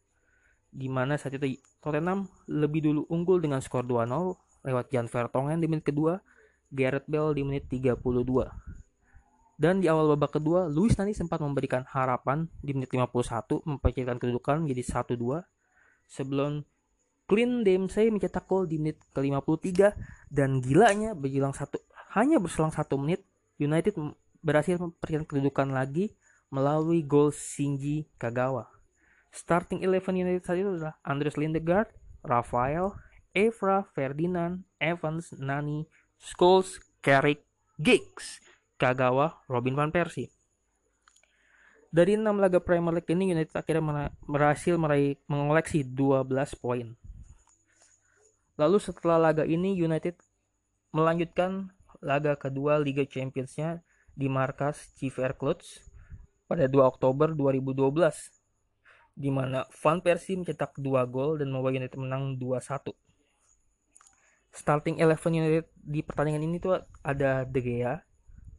di 0.71 0.87
mana 0.87 1.19
saat 1.19 1.35
itu 1.35 1.59
Tottenham 1.83 2.31
lebih 2.47 2.81
dulu 2.81 3.01
unggul 3.11 3.43
dengan 3.43 3.59
skor 3.59 3.83
2-0 3.83 4.07
lewat 4.63 4.85
Jan 4.93 5.11
Vertonghen 5.11 5.59
di 5.59 5.67
menit 5.67 5.83
kedua, 5.83 6.21
Gareth 6.71 7.09
Bale 7.11 7.35
di 7.35 7.43
menit 7.43 7.67
32. 7.67 8.47
Dan 9.61 9.77
di 9.77 9.85
awal 9.85 10.17
babak 10.17 10.41
kedua, 10.41 10.65
Luis 10.65 10.97
Nani 10.97 11.13
sempat 11.13 11.37
memberikan 11.37 11.85
harapan 11.85 12.49
di 12.65 12.73
menit 12.73 12.89
51 12.89 13.61
memperkirakan 13.61 14.17
kedudukan 14.17 14.65
menjadi 14.65 15.05
1-2 15.05 15.45
sebelum 16.09 16.65
Clint 17.31 17.63
Dempsey 17.63 18.11
mencetak 18.11 18.43
gol 18.43 18.67
di 18.67 18.75
menit 18.75 18.99
ke-53 19.15 19.95
dan 20.27 20.59
gilanya 20.59 21.15
berjelang 21.15 21.55
satu 21.55 21.79
hanya 22.11 22.43
berselang 22.43 22.75
satu 22.75 22.99
menit 22.99 23.23
United 23.55 23.95
berhasil 24.43 24.75
memperkirakan 24.75 25.23
kedudukan 25.23 25.71
lagi 25.71 26.11
melalui 26.51 27.07
gol 27.07 27.31
Shinji 27.31 28.11
Kagawa. 28.19 28.67
Starting 29.31 29.79
eleven 29.79 30.19
United 30.19 30.43
saat 30.43 30.59
itu 30.59 30.75
adalah 30.75 30.99
Andres 31.07 31.39
Lindegaard, 31.39 31.87
Rafael, 32.19 32.91
Evra, 33.31 33.87
Ferdinand, 33.95 34.67
Evans, 34.75 35.31
Nani, 35.39 35.87
Scholes, 36.19 36.83
Carrick, 36.99 37.47
Giggs. 37.79 38.43
Kagawa, 38.75 39.45
Robin 39.45 39.77
van 39.77 39.93
Persie. 39.93 40.33
Dari 41.93 42.17
6 42.17 42.25
laga 42.41 42.57
Premier 42.57 42.97
League 42.97 43.13
ini 43.13 43.29
United 43.29 43.53
akhirnya 43.53 44.09
berhasil 44.25 44.73
meraih 44.73 45.21
mengoleksi 45.29 45.85
12 45.85 46.25
poin. 46.57 46.97
Lalu 48.61 48.77
setelah 48.77 49.17
laga 49.17 49.41
ini 49.41 49.73
United 49.73 50.21
melanjutkan 50.93 51.73
laga 51.97 52.37
kedua 52.37 52.77
Liga 52.77 53.01
Champions-nya 53.09 53.81
di 54.13 54.29
markas 54.29 54.93
Chiefs 54.93 55.17
Clutch 55.33 55.81
pada 56.45 56.69
2 56.69 56.77
Oktober 56.85 57.33
2012 57.33 57.97
di 59.17 59.33
mana 59.33 59.65
Van 59.81 59.97
Persie 59.97 60.37
mencetak 60.37 60.77
2 60.77 60.85
gol 61.09 61.41
dan 61.41 61.49
membawa 61.49 61.73
United 61.73 61.97
menang 61.97 62.37
2-1. 62.37 62.93
Starting 64.53 65.01
11 65.01 65.41
United 65.41 65.65
di 65.73 66.05
pertandingan 66.05 66.45
ini 66.45 66.61
tuh 66.61 66.77
ada 67.01 67.49
De 67.49 67.61
Gea, 67.65 67.97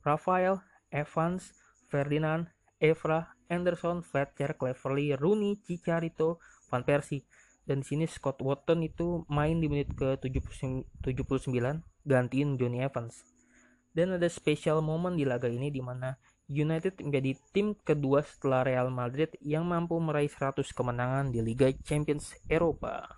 Rafael, 0.02 0.58
Evans, 0.90 1.54
Ferdinand, 1.86 2.50
Evra, 2.82 3.38
Anderson, 3.46 4.02
Fletcher, 4.02 4.58
Cleverly, 4.58 5.14
Rooney, 5.14 5.62
Cicarito, 5.62 6.42
Van 6.72 6.82
Persie. 6.82 7.22
Dan 7.62 7.86
sini 7.86 8.10
Scott 8.10 8.42
Wotton 8.42 8.82
itu 8.82 9.22
main 9.30 9.58
di 9.62 9.70
menit 9.70 9.94
ke 9.94 10.18
79 10.18 10.82
gantiin 12.02 12.48
Johnny 12.58 12.82
Evans. 12.82 13.22
Dan 13.92 14.16
ada 14.16 14.26
special 14.26 14.82
moment 14.82 15.14
di 15.14 15.22
laga 15.22 15.46
ini 15.46 15.68
di 15.70 15.84
mana 15.84 16.16
United 16.50 17.00
menjadi 17.00 17.38
tim 17.54 17.72
kedua 17.78 18.26
setelah 18.26 18.66
Real 18.66 18.88
Madrid 18.90 19.32
yang 19.40 19.64
mampu 19.64 19.96
meraih 20.02 20.28
100 20.28 20.64
kemenangan 20.74 21.30
di 21.30 21.40
Liga 21.40 21.70
Champions 21.86 22.34
Eropa. 22.50 23.08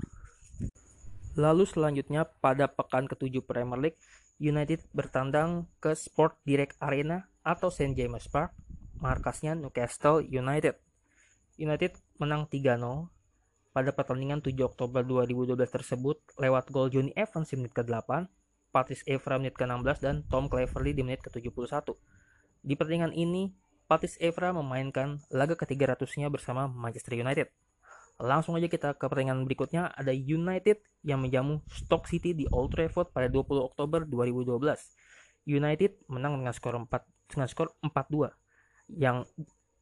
Lalu 1.34 1.66
selanjutnya 1.66 2.28
pada 2.28 2.70
pekan 2.70 3.10
ke-7 3.10 3.42
Premier 3.42 3.80
League, 3.80 4.00
United 4.38 4.86
bertandang 4.94 5.66
ke 5.82 5.94
Sport 5.94 6.38
Direct 6.46 6.78
Arena 6.78 7.26
atau 7.42 7.74
St. 7.74 7.94
James 7.98 8.30
Park, 8.30 8.54
markasnya 9.02 9.58
Newcastle 9.58 10.22
United. 10.22 10.78
United 11.58 11.98
menang 12.18 12.46
3-0 12.50 13.13
pada 13.74 13.90
pertandingan 13.90 14.38
7 14.38 14.54
Oktober 14.62 15.02
2012 15.02 15.58
tersebut 15.66 16.22
lewat 16.38 16.70
gol 16.70 16.94
Johnny 16.94 17.10
Evans 17.18 17.50
di 17.50 17.58
menit 17.58 17.74
ke-8, 17.74 18.30
Patrice 18.70 19.02
Evra 19.10 19.34
menit 19.42 19.58
ke-16 19.58 19.98
dan 19.98 20.22
Tom 20.30 20.46
Cleverley 20.46 20.94
di 20.94 21.02
menit 21.02 21.26
ke-71. 21.26 21.90
Di 22.62 22.78
pertandingan 22.78 23.10
ini, 23.10 23.50
Patrice 23.90 24.14
Evra 24.22 24.54
memainkan 24.54 25.18
laga 25.34 25.58
ke-300-nya 25.58 26.30
bersama 26.30 26.70
Manchester 26.70 27.18
United. 27.18 27.50
Langsung 28.22 28.54
aja 28.54 28.70
kita 28.70 28.94
ke 28.94 29.10
pertandingan 29.10 29.42
berikutnya 29.42 29.90
ada 29.90 30.14
United 30.14 30.78
yang 31.02 31.18
menjamu 31.18 31.58
Stoke 31.66 32.06
City 32.06 32.30
di 32.30 32.46
Old 32.54 32.70
Trafford 32.70 33.10
pada 33.10 33.26
20 33.26 33.58
Oktober 33.58 34.06
2012. 34.06 34.54
United 35.50 35.98
menang 36.06 36.38
dengan 36.38 36.54
skor 36.54 36.78
4 36.78 36.88
dengan 37.26 37.48
skor 37.50 37.74
4-2. 37.82 38.30
Yang 38.94 39.26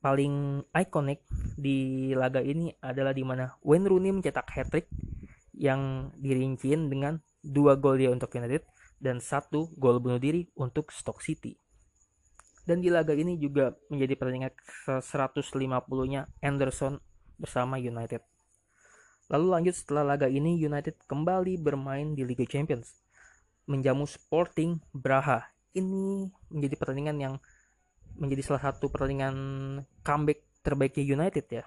paling 0.02 0.66
ikonik 0.74 1.22
di 1.54 2.10
laga 2.12 2.42
ini 2.42 2.74
adalah 2.82 3.14
di 3.14 3.22
mana 3.22 3.54
Wayne 3.62 3.86
Rooney 3.86 4.10
mencetak 4.10 4.50
hat-trick 4.50 4.90
yang 5.54 6.10
dirinciin 6.18 6.90
dengan 6.90 7.22
dua 7.38 7.78
gol 7.78 8.02
dia 8.02 8.10
untuk 8.10 8.34
United 8.34 8.66
dan 8.98 9.22
satu 9.22 9.70
gol 9.78 10.02
bunuh 10.02 10.18
diri 10.18 10.50
untuk 10.58 10.90
Stoke 10.90 11.22
City. 11.22 11.54
Dan 12.66 12.82
di 12.82 12.90
laga 12.90 13.14
ini 13.14 13.38
juga 13.38 13.74
menjadi 13.90 14.14
pertandingan 14.14 14.54
150-nya 15.02 16.30
Anderson 16.42 17.02
bersama 17.38 17.78
United. 17.78 18.22
Lalu 19.30 19.46
lanjut 19.50 19.74
setelah 19.74 20.14
laga 20.14 20.30
ini 20.30 20.58
United 20.58 20.98
kembali 21.10 21.58
bermain 21.58 22.14
di 22.14 22.22
Liga 22.22 22.46
Champions 22.46 23.02
menjamu 23.66 24.06
Sporting 24.06 24.78
Braha. 24.94 25.46
Ini 25.74 26.30
menjadi 26.50 26.74
pertandingan 26.78 27.16
yang 27.18 27.34
menjadi 28.16 28.42
salah 28.44 28.72
satu 28.72 28.88
pertandingan 28.92 29.34
comeback 30.02 30.44
terbaiknya 30.60 31.04
United 31.04 31.46
ya. 31.50 31.64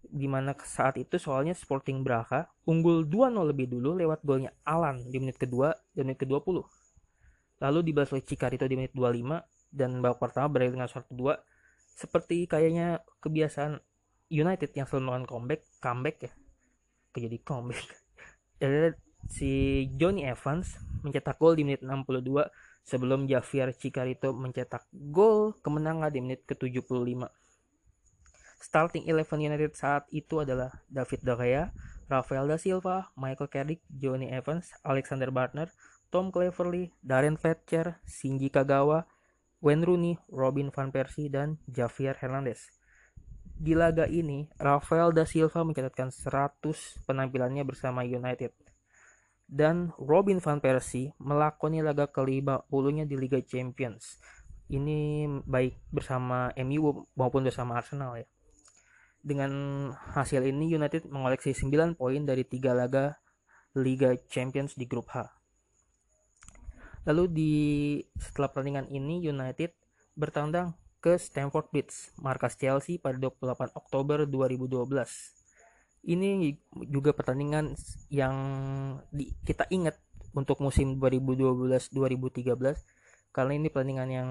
Di 0.00 0.26
mana 0.26 0.56
saat 0.58 0.96
itu 0.96 1.20
soalnya 1.20 1.54
Sporting 1.54 2.02
Braha 2.02 2.48
unggul 2.66 3.06
2-0 3.06 3.36
lebih 3.50 3.70
dulu 3.70 3.94
lewat 3.94 4.24
golnya 4.26 4.50
Alan 4.66 5.06
di 5.06 5.20
menit 5.22 5.36
kedua 5.36 5.70
dan 5.94 6.10
menit 6.10 6.24
ke-20. 6.24 6.64
Lalu 7.60 7.78
dibalas 7.84 8.10
oleh 8.10 8.24
Cicarito 8.24 8.64
di 8.64 8.74
menit 8.74 8.96
25 8.96 9.44
dan 9.70 10.02
babak 10.02 10.18
pertama 10.18 10.50
berakhir 10.50 10.74
dengan 10.74 10.90
skor 10.90 11.06
kedua 11.06 11.38
seperti 11.94 12.50
kayaknya 12.50 13.04
kebiasaan 13.22 13.78
United 14.30 14.70
yang 14.74 14.86
selalu 14.86 15.02
melakukan 15.06 15.26
comeback 15.30 15.62
comeback 15.78 16.16
ya 16.26 16.32
jadi 17.14 17.38
comeback 17.42 17.86
jadi 18.58 18.94
si 19.34 19.84
Johnny 19.94 20.26
Evans 20.26 20.80
mencetak 21.06 21.38
gol 21.38 21.54
di 21.54 21.62
menit 21.62 21.82
62 21.84 22.24
sebelum 22.84 23.28
Javier 23.30 23.72
Cicarito 23.76 24.32
mencetak 24.32 24.88
gol 24.92 25.56
kemenangan 25.60 26.10
di 26.12 26.20
menit 26.24 26.44
ke-75 26.48 27.28
starting 28.60 29.08
eleven 29.08 29.40
United 29.40 29.72
saat 29.72 30.04
itu 30.12 30.44
adalah 30.44 30.84
David 30.92 31.20
De 31.24 31.34
Gea 31.34 31.64
Rafael 32.10 32.50
da 32.50 32.58
Silva, 32.58 33.14
Michael 33.14 33.46
Carrick, 33.46 33.80
Johnny 33.86 34.26
Evans, 34.34 34.74
Alexander 34.82 35.30
Barner, 35.30 35.70
Tom 36.10 36.34
Cleverley, 36.34 36.90
Darren 37.06 37.38
Fletcher, 37.38 38.02
Shinji 38.02 38.50
Kagawa, 38.50 39.06
Wayne 39.62 39.86
Rooney, 39.86 40.18
Robin 40.26 40.74
van 40.74 40.90
Persie, 40.90 41.30
dan 41.30 41.62
Javier 41.70 42.18
Hernandez. 42.18 42.66
Di 43.54 43.78
laga 43.78 44.10
ini, 44.10 44.50
Rafael 44.58 45.14
da 45.14 45.22
Silva 45.22 45.62
mencatatkan 45.62 46.10
100 46.10 47.06
penampilannya 47.06 47.62
bersama 47.62 48.02
United. 48.02 48.50
Dan 49.50 49.90
Robin 49.98 50.38
van 50.38 50.62
Persie 50.62 51.10
melakoni 51.18 51.82
laga 51.82 52.06
ke-50-nya 52.06 53.02
di 53.02 53.18
Liga 53.18 53.42
Champions. 53.42 54.22
Ini 54.70 55.26
baik 55.42 55.90
bersama 55.90 56.54
MU 56.62 57.10
maupun 57.18 57.42
bersama 57.42 57.74
Arsenal 57.82 58.22
ya. 58.22 58.30
Dengan 59.18 59.50
hasil 60.14 60.46
ini 60.46 60.70
United 60.70 61.10
mengoleksi 61.10 61.50
9 61.50 61.98
poin 61.98 62.22
dari 62.22 62.46
3 62.46 62.78
laga 62.78 63.18
Liga 63.74 64.14
Champions 64.30 64.78
di 64.78 64.86
grup 64.86 65.10
H. 65.10 65.26
Lalu 67.10 67.24
di 67.26 67.52
setelah 68.22 68.54
pertandingan 68.54 68.86
ini 68.86 69.18
United 69.18 69.74
bertandang 70.14 70.78
ke 71.02 71.18
Stamford 71.18 71.74
Bridge, 71.74 72.14
markas 72.22 72.54
Chelsea 72.54 73.02
pada 73.02 73.18
28 73.18 73.74
Oktober 73.74 74.28
2012. 74.30 75.39
Ini 76.00 76.56
juga 76.88 77.12
pertandingan 77.12 77.76
yang 78.08 78.36
di, 79.12 79.36
kita 79.44 79.68
ingat 79.68 80.00
untuk 80.32 80.62
musim 80.64 80.96
2012-2013 80.96 82.56
karena 83.30 83.52
ini 83.52 83.68
pertandingan 83.68 84.08
yang 84.10 84.30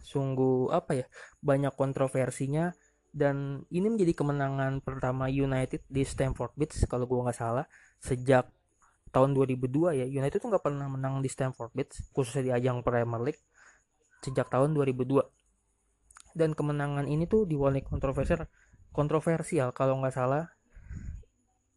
sungguh 0.00 0.72
apa 0.72 1.04
ya 1.04 1.06
banyak 1.44 1.74
kontroversinya. 1.76 2.72
Dan 3.10 3.66
ini 3.74 3.90
menjadi 3.90 4.14
kemenangan 4.14 4.86
pertama 4.86 5.26
United 5.26 5.82
di 5.90 6.06
Stamford 6.06 6.54
Bridge 6.54 6.86
kalau 6.86 7.10
gue 7.10 7.18
nggak 7.18 7.34
salah 7.34 7.66
sejak 7.98 8.46
tahun 9.10 9.34
2002 9.34 9.98
ya. 9.98 10.06
United 10.06 10.38
tuh 10.38 10.46
nggak 10.46 10.62
pernah 10.62 10.86
menang 10.86 11.18
di 11.18 11.26
Stamford 11.26 11.74
Bridge 11.74 11.98
khususnya 12.14 12.42
di 12.46 12.52
ajang 12.54 12.86
Premier 12.86 13.18
League 13.18 13.42
sejak 14.22 14.46
tahun 14.52 14.76
2002 14.76 15.26
dan 16.36 16.54
kemenangan 16.54 17.08
ini 17.08 17.26
tuh 17.26 17.48
diwarnai 17.48 17.82
kontroversial 17.82 18.46
kontroversial 18.94 19.74
kalau 19.74 19.98
nggak 19.98 20.14
salah 20.14 20.50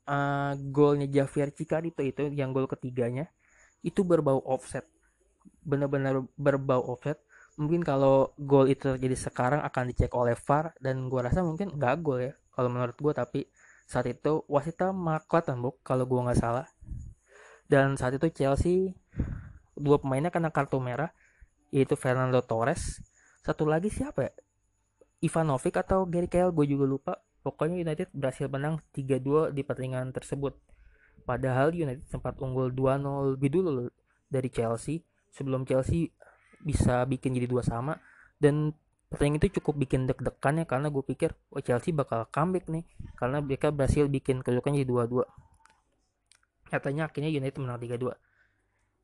uh, 0.07 0.53
golnya 0.71 1.07
Javier 1.07 1.51
Cicarito 1.51 2.03
itu 2.03 2.29
yang 2.31 2.51
gol 2.51 2.67
ketiganya 2.67 3.29
itu 3.83 4.01
berbau 4.03 4.39
offset. 4.47 4.87
Benar-benar 5.63 6.23
berbau 6.39 6.83
offset. 6.95 7.19
Mungkin 7.59 7.85
kalau 7.85 8.33
gol 8.39 8.65
itu 8.71 8.97
terjadi 8.97 9.13
sekarang 9.13 9.61
akan 9.61 9.83
dicek 9.93 10.09
oleh 10.17 10.33
VAR 10.33 10.73
dan 10.81 11.05
gue 11.05 11.21
rasa 11.21 11.45
mungkin 11.45 11.77
nggak 11.77 11.95
gol 12.01 12.17
ya 12.17 12.33
kalau 12.49 12.69
menurut 12.69 12.97
gue 12.97 13.13
tapi 13.13 13.45
saat 13.85 14.09
itu 14.09 14.41
wasitnya 14.49 14.89
Mark 14.89 15.29
Clattenburg 15.29 15.77
kalau 15.85 16.09
gue 16.09 16.17
nggak 16.17 16.39
salah. 16.39 16.65
Dan 17.69 17.97
saat 17.97 18.17
itu 18.17 18.29
Chelsea 18.33 18.97
dua 19.73 19.97
pemainnya 19.97 20.29
kena 20.29 20.49
kartu 20.53 20.77
merah 20.81 21.13
yaitu 21.73 21.97
Fernando 21.97 22.41
Torres. 22.41 23.01
Satu 23.43 23.67
lagi 23.67 23.91
siapa 23.91 24.29
ya? 24.29 24.33
Ivanovic 25.23 25.75
atau 25.77 26.05
Gary 26.07 26.29
Cahill? 26.29 26.53
Gue 26.55 26.65
juga 26.69 26.85
lupa 26.87 27.13
pokoknya 27.43 27.83
United 27.83 28.09
berhasil 28.15 28.47
menang 28.47 28.79
3-2 28.95 29.51
di 29.51 29.61
pertandingan 29.61 30.15
tersebut. 30.15 30.55
Padahal 31.27 31.75
United 31.75 32.07
sempat 32.07 32.39
unggul 32.39 32.71
2-0 32.71 33.37
lebih 33.37 33.49
dulu 33.51 33.91
dari 34.31 34.49
Chelsea 34.49 35.03
sebelum 35.29 35.67
Chelsea 35.67 36.09
bisa 36.63 37.03
bikin 37.03 37.35
jadi 37.35 37.47
dua 37.47 37.63
sama. 37.63 37.99
Dan 38.39 38.71
pertandingan 39.13 39.45
itu 39.45 39.61
cukup 39.61 39.77
bikin 39.77 40.09
deg-degan 40.09 40.57
ya 40.57 40.65
karena 40.65 40.89
gue 40.89 41.05
pikir 41.05 41.37
oh 41.53 41.61
Chelsea 41.61 41.93
bakal 41.93 42.25
comeback 42.33 42.65
nih 42.65 42.81
karena 43.13 43.45
mereka 43.45 43.69
berhasil 43.69 44.09
bikin 44.09 44.41
kedudukan 44.41 44.73
jadi 44.73 44.89
dua-dua 44.89 45.29
katanya 46.73 47.05
akhirnya 47.05 47.29
United 47.29 47.61
menang 47.61 47.77
3-2 47.77 48.09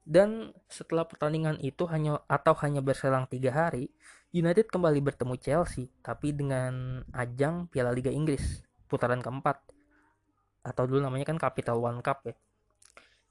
dan 0.08 0.56
setelah 0.72 1.06
pertandingan 1.06 1.60
itu 1.62 1.86
hanya 1.88 2.24
atau 2.26 2.56
hanya 2.64 2.82
berselang 2.82 3.30
tiga 3.30 3.52
hari 3.54 3.92
United 4.30 4.70
kembali 4.70 5.02
bertemu 5.02 5.36
Chelsea 5.42 5.90
tapi 6.06 6.30
dengan 6.38 7.02
ajang 7.18 7.66
Piala 7.66 7.90
Liga 7.90 8.14
Inggris 8.14 8.62
putaran 8.86 9.26
keempat. 9.26 9.58
Atau 10.62 10.86
dulu 10.86 11.02
namanya 11.02 11.34
kan 11.34 11.42
Capital 11.42 11.82
One 11.82 12.06
Cup 12.06 12.30
ya. 12.30 12.36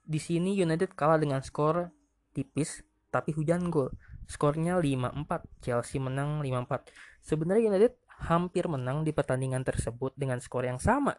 Di 0.02 0.18
sini 0.18 0.58
United 0.58 0.98
kalah 0.98 1.20
dengan 1.20 1.38
skor 1.38 1.94
tipis 2.34 2.82
tapi 3.14 3.30
hujan 3.30 3.70
gol. 3.70 3.94
Skornya 4.28 4.76
5-4, 4.76 5.64
Chelsea 5.64 5.96
menang 6.02 6.44
5-4. 6.44 6.90
Sebenarnya 7.24 7.72
United 7.72 7.92
hampir 8.26 8.66
menang 8.66 9.06
di 9.06 9.14
pertandingan 9.14 9.62
tersebut 9.62 10.12
dengan 10.18 10.42
skor 10.42 10.66
yang 10.66 10.82
sama 10.82 11.14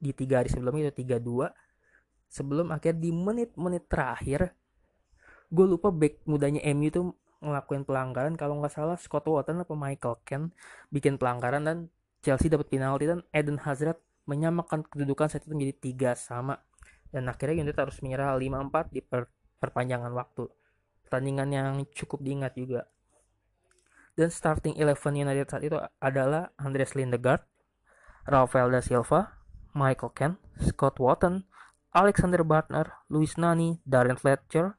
di 0.00 0.16
tiga 0.16 0.40
hari 0.40 0.48
sebelumnya 0.48 0.88
itu 0.88 1.04
3-2 1.04 1.52
sebelum 2.32 2.72
akhir 2.72 2.96
di 2.96 3.12
menit-menit 3.12 3.84
terakhir 3.84 4.56
gue 5.48 5.66
lupa 5.66 5.88
back 5.88 6.24
mudanya 6.28 6.60
MU 6.76 6.88
itu 6.88 7.02
ngelakuin 7.40 7.86
pelanggaran. 7.86 8.34
Kalau 8.34 8.58
nggak 8.58 8.72
salah 8.74 8.96
Scott 8.98 9.26
Walton 9.28 9.62
atau 9.62 9.78
Michael 9.78 10.16
Ken 10.26 10.42
bikin 10.92 11.16
pelanggaran 11.16 11.64
dan 11.64 11.76
Chelsea 12.20 12.50
dapat 12.50 12.66
penalti 12.68 13.06
dan 13.06 13.22
Eden 13.30 13.62
Hazard 13.62 13.98
menyamakan 14.28 14.84
kedudukan 14.84 15.30
saat 15.30 15.46
itu 15.46 15.54
menjadi 15.54 15.74
tiga 15.78 16.10
sama. 16.18 16.60
Dan 17.08 17.24
akhirnya 17.30 17.64
United 17.64 17.78
harus 17.78 17.96
menyerah 18.04 18.36
5-4 18.36 18.92
di 18.92 19.00
per 19.00 19.32
perpanjangan 19.58 20.12
waktu. 20.12 20.44
Pertandingan 21.08 21.48
yang 21.48 21.68
cukup 21.96 22.20
diingat 22.20 22.52
juga. 22.54 22.84
Dan 24.18 24.28
starting 24.28 24.76
eleven 24.76 25.14
United 25.14 25.46
saat 25.48 25.62
itu 25.62 25.78
adalah 26.02 26.50
Andres 26.58 26.98
Lindegaard, 26.98 27.46
Rafael 28.26 28.68
da 28.68 28.82
Silva, 28.82 29.40
Michael 29.72 30.12
Ken, 30.12 30.32
Scott 30.58 30.98
Watton, 30.98 31.46
Alexander 31.94 32.42
Bartner, 32.42 32.98
Luis 33.08 33.38
Nani, 33.38 33.78
Darren 33.86 34.18
Fletcher, 34.18 34.77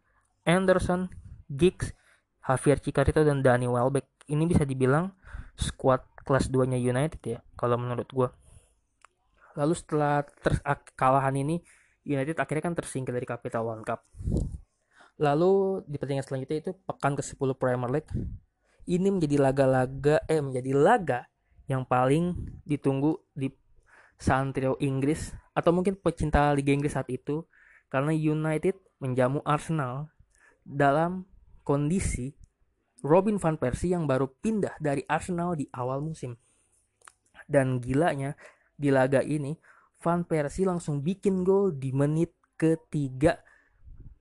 Anderson, 0.50 1.14
Giggs, 1.46 1.94
Javier 2.42 2.82
Cicarito, 2.82 3.22
dan 3.22 3.46
Danny 3.46 3.70
Welbeck. 3.70 4.10
Ini 4.26 4.50
bisa 4.50 4.66
dibilang 4.66 5.14
squad 5.54 6.02
kelas 6.26 6.50
2-nya 6.50 6.82
United 6.82 7.22
ya, 7.22 7.40
kalau 7.54 7.78
menurut 7.78 8.10
gue. 8.10 8.30
Lalu 9.54 9.74
setelah 9.78 10.26
kekalahan 10.90 11.38
ini, 11.38 11.62
United 12.02 12.42
akhirnya 12.42 12.72
kan 12.72 12.76
tersingkir 12.78 13.14
dari 13.14 13.30
Capital 13.30 13.70
One 13.70 13.86
Cup. 13.86 14.02
Lalu 15.22 15.84
di 15.86 16.00
pertandingan 16.00 16.26
selanjutnya 16.26 16.58
itu 16.64 16.72
pekan 16.88 17.14
ke-10 17.14 17.50
Premier 17.60 17.92
League. 17.92 18.10
Ini 18.90 19.14
menjadi 19.14 19.38
laga-laga 19.38 20.24
eh 20.26 20.42
menjadi 20.42 20.72
laga 20.74 21.20
yang 21.70 21.86
paling 21.86 22.34
ditunggu 22.66 23.20
di 23.38 23.54
santrio 24.18 24.74
Inggris 24.82 25.32
atau 25.54 25.70
mungkin 25.70 26.00
pecinta 26.00 26.50
Liga 26.58 26.74
Inggris 26.74 26.98
saat 26.98 27.08
itu 27.14 27.46
karena 27.94 28.10
United 28.10 28.80
menjamu 28.98 29.46
Arsenal 29.46 30.10
dalam 30.70 31.26
kondisi 31.66 32.30
Robin 33.02 33.42
van 33.42 33.58
Persie 33.58 33.98
yang 33.98 34.06
baru 34.06 34.30
pindah 34.30 34.78
dari 34.78 35.02
Arsenal 35.10 35.58
di 35.58 35.66
awal 35.74 36.04
musim. 36.06 36.38
Dan 37.50 37.82
gilanya 37.82 38.38
di 38.78 38.94
laga 38.94 39.26
ini 39.26 39.58
Van 40.00 40.24
Persie 40.24 40.64
langsung 40.64 41.04
bikin 41.04 41.44
gol 41.44 41.76
di 41.76 41.92
menit 41.92 42.32
ketiga. 42.56 43.40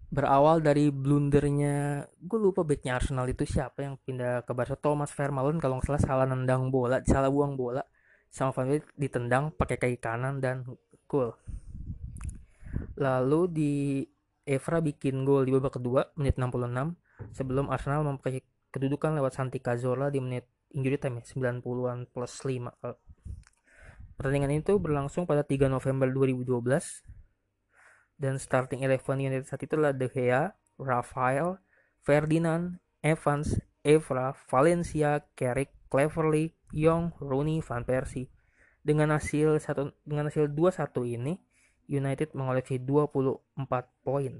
Berawal 0.08 0.64
dari 0.64 0.88
blundernya 0.88 2.08
gue 2.16 2.38
lupa 2.40 2.64
backnya 2.64 2.96
Arsenal 2.96 3.28
itu 3.28 3.44
siapa 3.44 3.84
yang 3.84 3.94
pindah 4.00 4.42
ke 4.42 4.56
Barca. 4.56 4.74
Thomas 4.74 5.12
Vermaelen 5.12 5.60
kalau 5.60 5.78
nggak 5.78 5.86
salah 5.86 6.02
salah 6.02 6.26
nendang 6.26 6.72
bola 6.72 7.04
salah 7.04 7.28
buang 7.28 7.54
bola. 7.54 7.84
Sama 8.32 8.50
Van 8.56 8.72
Dijk 8.72 8.88
ditendang 8.96 9.52
pakai 9.52 9.76
kaki 9.76 9.98
kanan 10.00 10.40
dan 10.40 10.64
gol. 11.04 11.36
Lalu 12.98 13.40
di 13.52 13.74
Evra 14.48 14.80
bikin 14.80 15.28
gol 15.28 15.44
di 15.44 15.52
babak 15.52 15.76
kedua 15.76 16.08
menit 16.16 16.40
66 16.40 16.96
sebelum 17.36 17.68
Arsenal 17.68 18.08
mempunyai 18.08 18.40
kedudukan 18.72 19.12
lewat 19.20 19.36
Santi 19.36 19.60
Cazorla 19.60 20.08
di 20.08 20.24
menit 20.24 20.48
injury 20.72 20.96
time 20.96 21.20
ya 21.20 21.36
90-an 21.60 22.08
plus 22.08 22.32
5 22.40 22.72
pertandingan 24.16 24.56
itu 24.56 24.80
berlangsung 24.80 25.28
pada 25.28 25.44
3 25.44 25.68
November 25.68 26.08
2012 26.08 27.04
dan 28.18 28.34
starting 28.36 28.82
eleven 28.82 29.22
United 29.22 29.46
saat 29.46 29.62
itu 29.62 29.78
adalah 29.78 29.94
De 29.94 30.10
Gea, 30.10 30.50
Rafael, 30.74 31.62
Ferdinand, 32.02 32.82
Evans, 32.98 33.62
Evra, 33.86 34.34
Valencia, 34.50 35.22
Carrick, 35.38 35.70
Cleverly, 35.86 36.52
Young, 36.74 37.14
Rooney, 37.22 37.62
Van 37.62 37.86
Persie. 37.86 38.26
Dengan 38.82 39.14
hasil 39.14 39.62
satu 39.62 39.94
dengan 40.02 40.28
hasil 40.28 40.50
2-1 40.50 40.90
ini, 41.06 41.38
United 41.88 42.36
mengoleksi 42.36 42.76
24 42.78 43.40
poin. 44.04 44.34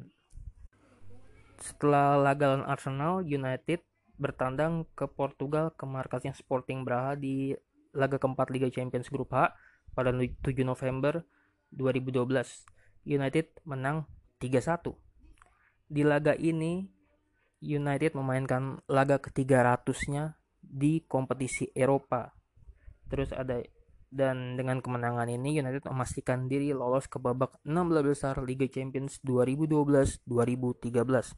Setelah 1.59 2.21
laga 2.21 2.55
lawan 2.55 2.69
Arsenal, 2.69 3.25
United 3.25 3.83
bertandang 4.21 4.85
ke 4.93 5.09
Portugal 5.09 5.73
ke 5.73 5.89
markasnya 5.89 6.37
Sporting 6.37 6.85
Braga 6.85 7.19
di 7.19 7.57
laga 7.97 8.21
keempat 8.21 8.53
Liga 8.53 8.69
Champions 8.69 9.09
Grup 9.09 9.33
H 9.33 9.57
pada 9.97 10.13
7 10.13 10.37
November 10.63 11.25
2012 11.73 13.09
United 13.09 13.47
menang 13.65 14.05
3-1. 14.39 14.93
Di 15.89 16.03
laga 16.05 16.37
ini 16.37 16.85
United 17.65 18.15
memainkan 18.15 18.79
laga 18.87 19.19
ke-300-nya 19.19 20.39
di 20.63 21.03
kompetisi 21.09 21.73
Eropa. 21.75 22.31
Terus 23.09 23.33
ada 23.33 23.59
dan 24.09 24.57
dengan 24.57 24.81
kemenangan 24.81 25.29
ini 25.29 25.61
United 25.61 25.85
memastikan 25.89 26.49
diri 26.49 26.73
lolos 26.73 27.07
ke 27.07 27.21
babak 27.21 27.61
16 27.65 28.05
besar 28.05 28.35
Liga 28.41 28.67
Champions 28.69 29.21
2012-2013. 29.25 31.37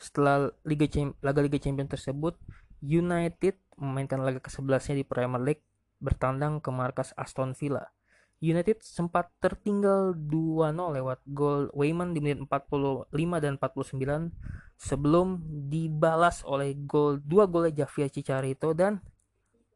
Setelah 0.00 0.48
Liga 0.64 0.88
laga 1.20 1.44
Liga 1.44 1.60
Champions 1.60 1.92
tersebut, 1.92 2.40
United 2.80 3.60
memainkan 3.76 4.24
laga 4.24 4.40
ke-11-nya 4.40 4.96
di 4.96 5.04
Premier 5.04 5.42
League 5.44 5.64
bertandang 6.00 6.64
ke 6.64 6.72
markas 6.72 7.12
Aston 7.20 7.52
Villa. 7.52 7.92
United 8.40 8.80
sempat 8.80 9.28
tertinggal 9.36 10.16
2-0 10.16 10.72
lewat 10.72 11.20
gol 11.28 11.68
Wayman 11.76 12.16
di 12.16 12.24
menit 12.24 12.40
45 12.48 13.12
dan 13.36 13.60
49 13.60 14.32
sebelum 14.80 15.44
dibalas 15.68 16.40
oleh 16.48 16.72
gol 16.88 17.20
dua 17.20 17.44
gol 17.44 17.68
Javier 17.68 18.08
Cicarito 18.08 18.72
dan 18.72 19.04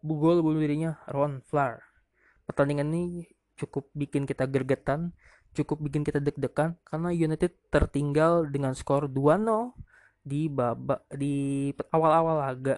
gol 0.04 0.44
bunuh 0.44 0.60
dirinya 0.60 1.00
Ron 1.08 1.40
Flair. 1.48 1.80
Pertandingan 2.44 2.92
ini 2.92 3.24
cukup 3.56 3.88
bikin 3.96 4.28
kita 4.28 4.44
gergetan, 4.44 5.16
cukup 5.56 5.80
bikin 5.80 6.04
kita 6.04 6.20
deg-degan 6.20 6.76
karena 6.84 7.08
United 7.08 7.56
tertinggal 7.72 8.44
dengan 8.52 8.76
skor 8.76 9.08
2-0 9.08 9.72
di 10.20 10.52
babak 10.52 11.08
di 11.16 11.72
awal-awal 11.88 12.44
laga. 12.44 12.76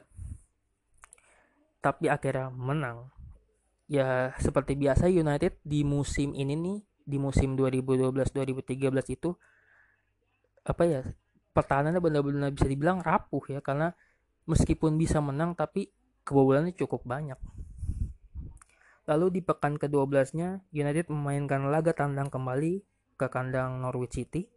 Tapi 1.82 2.06
akhirnya 2.06 2.54
menang 2.54 3.10
ya 3.86 4.34
seperti 4.38 4.74
biasa 4.74 5.06
United 5.06 5.62
di 5.62 5.86
musim 5.86 6.34
ini 6.34 6.54
nih 6.58 6.78
di 7.06 7.16
musim 7.22 7.54
2012-2013 7.54 9.14
itu 9.14 9.30
apa 10.66 10.82
ya 10.82 11.02
pertahanannya 11.54 12.02
benar-benar 12.02 12.50
bisa 12.50 12.66
dibilang 12.66 12.98
rapuh 12.98 13.46
ya 13.46 13.62
karena 13.62 13.94
meskipun 14.50 14.98
bisa 14.98 15.22
menang 15.22 15.54
tapi 15.54 15.86
kebobolannya 16.26 16.74
cukup 16.74 17.06
banyak. 17.06 17.38
Lalu 19.06 19.38
di 19.38 19.40
pekan 19.40 19.78
ke-12-nya 19.78 20.66
United 20.74 21.06
memainkan 21.14 21.70
laga 21.70 21.94
tandang 21.94 22.26
kembali 22.26 22.82
ke 23.14 23.26
kandang 23.30 23.78
Norwich 23.78 24.18
City. 24.18 24.50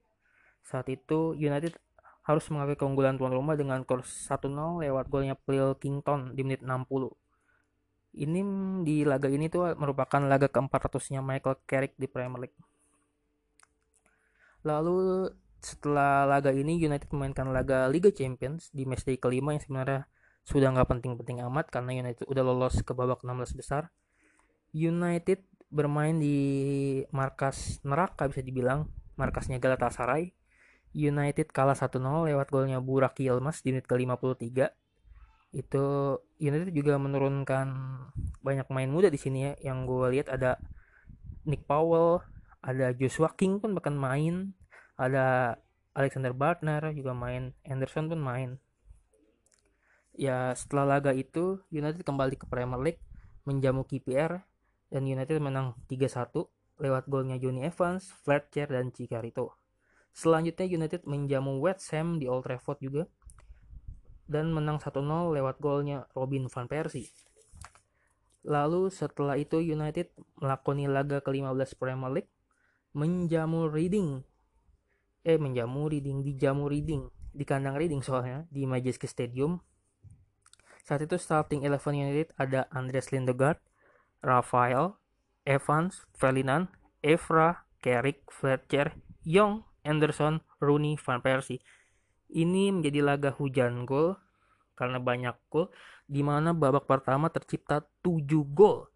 Saat 0.66 0.90
itu 0.90 1.38
United 1.38 1.78
harus 2.26 2.46
mengakui 2.50 2.78
keunggulan 2.78 3.18
tuan 3.22 3.34
rumah 3.34 3.54
dengan 3.54 3.86
skor 3.86 4.02
1-0 4.02 4.86
lewat 4.86 5.06
golnya 5.10 5.38
Pilkington 5.38 6.38
di 6.38 6.42
menit 6.46 6.62
60 6.62 7.10
Ini 8.10 8.42
di 8.86 9.06
laga 9.06 9.30
ini 9.30 9.50
tuh 9.54 9.74
merupakan 9.78 10.22
laga 10.26 10.50
ke-400-nya 10.50 11.22
Michael 11.22 11.62
Carrick 11.70 11.94
di 11.98 12.10
Premier 12.10 12.50
League. 12.50 12.58
Lalu 14.66 15.30
setelah 15.62 16.26
laga 16.26 16.50
ini 16.50 16.82
United 16.82 17.14
memainkan 17.14 17.54
laga 17.54 17.86
Liga 17.86 18.10
Champions 18.10 18.74
di 18.74 18.90
matchday 18.90 19.22
kelima 19.22 19.54
yang 19.54 19.62
sebenarnya 19.62 20.10
sudah 20.50 20.74
nggak 20.74 20.90
penting-penting 20.90 21.46
amat 21.46 21.70
karena 21.70 21.94
United 21.94 22.26
udah 22.26 22.42
lolos 22.42 22.82
ke 22.82 22.98
babak 22.98 23.22
16 23.22 23.54
besar. 23.54 23.94
United 24.74 25.46
bermain 25.70 26.18
di 26.18 26.38
markas 27.14 27.78
neraka 27.86 28.26
bisa 28.26 28.42
dibilang 28.42 28.90
markasnya 29.14 29.62
Galatasaray. 29.62 30.34
United 30.98 31.54
kalah 31.54 31.78
1-0 31.78 32.02
lewat 32.02 32.50
golnya 32.50 32.82
Burak 32.82 33.22
Yilmaz 33.22 33.62
di 33.62 33.78
menit 33.78 33.86
ke-53 33.86 34.74
itu 35.54 35.86
United 36.38 36.74
juga 36.74 36.98
menurunkan 36.98 37.68
banyak 38.42 38.66
main 38.70 38.90
muda 38.90 39.10
di 39.10 39.18
sini 39.18 39.50
ya 39.50 39.74
yang 39.74 39.90
gue 39.90 40.18
lihat 40.18 40.30
ada 40.30 40.62
Nick 41.46 41.66
Powell 41.66 42.22
ada 42.62 42.94
Joshua 42.94 43.34
King 43.34 43.58
pun 43.58 43.74
bahkan 43.74 43.98
main 43.98 44.54
ada 44.94 45.58
Alexander 45.98 46.38
Bartner 46.38 46.94
juga 46.94 47.18
main 47.18 47.54
Anderson 47.66 48.10
pun 48.10 48.22
main 48.22 48.62
ya 50.20 50.52
setelah 50.52 51.00
laga 51.00 51.16
itu 51.16 51.64
United 51.72 52.04
kembali 52.04 52.36
ke 52.36 52.44
Premier 52.52 52.76
League 52.84 53.02
menjamu 53.48 53.88
KPR 53.88 54.44
dan 54.92 55.08
United 55.08 55.40
menang 55.40 55.80
3-1 55.88 56.36
lewat 56.84 57.08
golnya 57.08 57.40
Johnny 57.40 57.64
Evans, 57.64 58.12
Fletcher, 58.12 58.68
dan 58.68 58.92
Cicarito. 58.92 59.56
Selanjutnya 60.12 60.68
United 60.68 61.08
menjamu 61.08 61.64
West 61.64 61.88
Ham 61.96 62.20
di 62.20 62.28
Old 62.28 62.44
Trafford 62.44 62.84
juga 62.84 63.04
dan 64.28 64.52
menang 64.52 64.84
1-0 64.84 65.00
lewat 65.08 65.56
golnya 65.64 66.04
Robin 66.12 66.52
van 66.52 66.68
Persie. 66.68 67.08
Lalu 68.44 68.92
setelah 68.92 69.40
itu 69.40 69.64
United 69.64 70.12
melakoni 70.40 70.92
laga 70.92 71.24
ke-15 71.24 71.80
Premier 71.80 72.12
League 72.12 72.32
menjamu 72.92 73.72
Reading. 73.72 74.20
Eh 75.24 75.40
menjamu 75.40 75.88
Reading, 75.88 76.24
dijamu 76.24 76.68
Reading, 76.68 77.08
di 77.32 77.44
kandang 77.48 77.80
Reading 77.80 78.04
soalnya 78.04 78.44
di 78.52 78.68
Majestic 78.68 79.08
Stadium. 79.08 79.64
Saat 80.84 81.06
itu 81.06 81.16
starting 81.20 81.62
11 81.66 81.96
United 81.96 82.30
ada 82.40 82.66
Andres 82.74 83.12
Lindegaard, 83.14 83.60
Rafael, 84.20 85.00
Evans, 85.48 86.06
Ferdinand, 86.16 86.70
Evra, 87.00 87.64
Carrick, 87.80 88.28
Fletcher, 88.28 88.96
Young, 89.24 89.64
Anderson, 89.88 90.44
Rooney, 90.60 91.00
Van 91.00 91.24
Persie. 91.24 91.64
Ini 92.30 92.70
menjadi 92.70 93.02
laga 93.02 93.34
hujan 93.34 93.88
gol 93.90 94.20
karena 94.78 95.02
banyak 95.02 95.36
gol 95.50 95.74
di 96.06 96.22
mana 96.22 96.54
babak 96.54 96.86
pertama 96.86 97.34
tercipta 97.34 97.82
7 98.06 98.24
gol. 98.54 98.88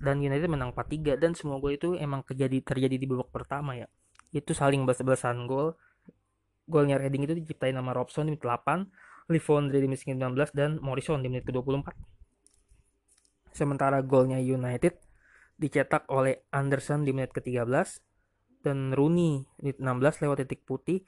Dan 0.00 0.24
United 0.24 0.48
menang 0.48 0.72
4-3 0.72 1.20
dan 1.20 1.36
semua 1.36 1.60
gol 1.60 1.76
itu 1.76 1.92
emang 1.98 2.24
terjadi 2.24 2.64
terjadi 2.64 2.96
di 2.96 3.06
babak 3.08 3.28
pertama 3.34 3.76
ya. 3.76 3.88
Itu 4.32 4.56
saling 4.56 4.86
balas-balasan 4.86 5.44
gol. 5.44 5.76
Golnya 6.70 7.02
Reading 7.02 7.26
itu 7.26 7.34
diciptain 7.34 7.74
nama 7.74 7.90
Robson 7.90 8.30
di 8.30 8.38
menit 8.38 8.46
8 8.46 9.09
Livondre 9.30 9.78
di 9.78 9.86
menit 9.86 10.02
19 10.04 10.34
dan 10.52 10.82
Morrison 10.82 11.22
di 11.22 11.30
menit 11.30 11.46
ke-24 11.46 12.20
sementara 13.50 14.00
golnya 14.00 14.38
United 14.38 14.96
dicetak 15.60 16.08
oleh 16.08 16.40
Anderson 16.54 17.04
di 17.04 17.12
menit 17.12 17.36
ke-13 17.36 17.68
dan 18.64 18.96
Rooney 18.96 19.44
menit 19.60 19.76
16 19.76 20.24
lewat 20.24 20.46
titik 20.46 20.64
putih. 20.64 21.04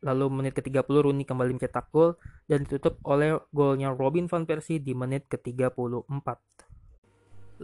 Lalu 0.00 0.44
menit 0.44 0.52
ke-30 0.56 0.84
Rooney 0.88 1.24
kembali 1.28 1.56
mencetak 1.56 1.92
gol 1.92 2.16
dan 2.48 2.64
ditutup 2.64 3.00
oleh 3.04 3.36
golnya 3.52 3.92
Robin 3.92 4.28
van 4.28 4.48
Persie 4.48 4.80
di 4.80 4.96
menit 4.96 5.28
ke-34. 5.28 6.28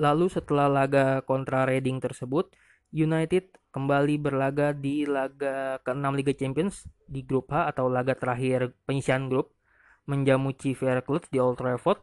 Lalu 0.01 0.27
setelah 0.29 0.69
laga 0.69 1.25
kontra 1.25 1.65
Reading 1.65 2.01
tersebut, 2.01 2.53
United 2.93 3.57
kembali 3.73 4.21
berlaga 4.21 4.77
di 4.77 5.09
laga 5.09 5.81
ke-6 5.85 6.05
Liga 6.17 6.33
Champions 6.37 6.89
di 7.09 7.25
grup 7.25 7.53
H 7.53 7.73
atau 7.73 7.89
laga 7.89 8.13
terakhir 8.17 8.77
penyisian 8.85 9.33
grup 9.33 9.60
menjamu 10.09 10.53
Chiefs 10.57 10.85
Club 11.05 11.25
di 11.29 11.39
Old 11.41 11.61
Trafford 11.61 12.01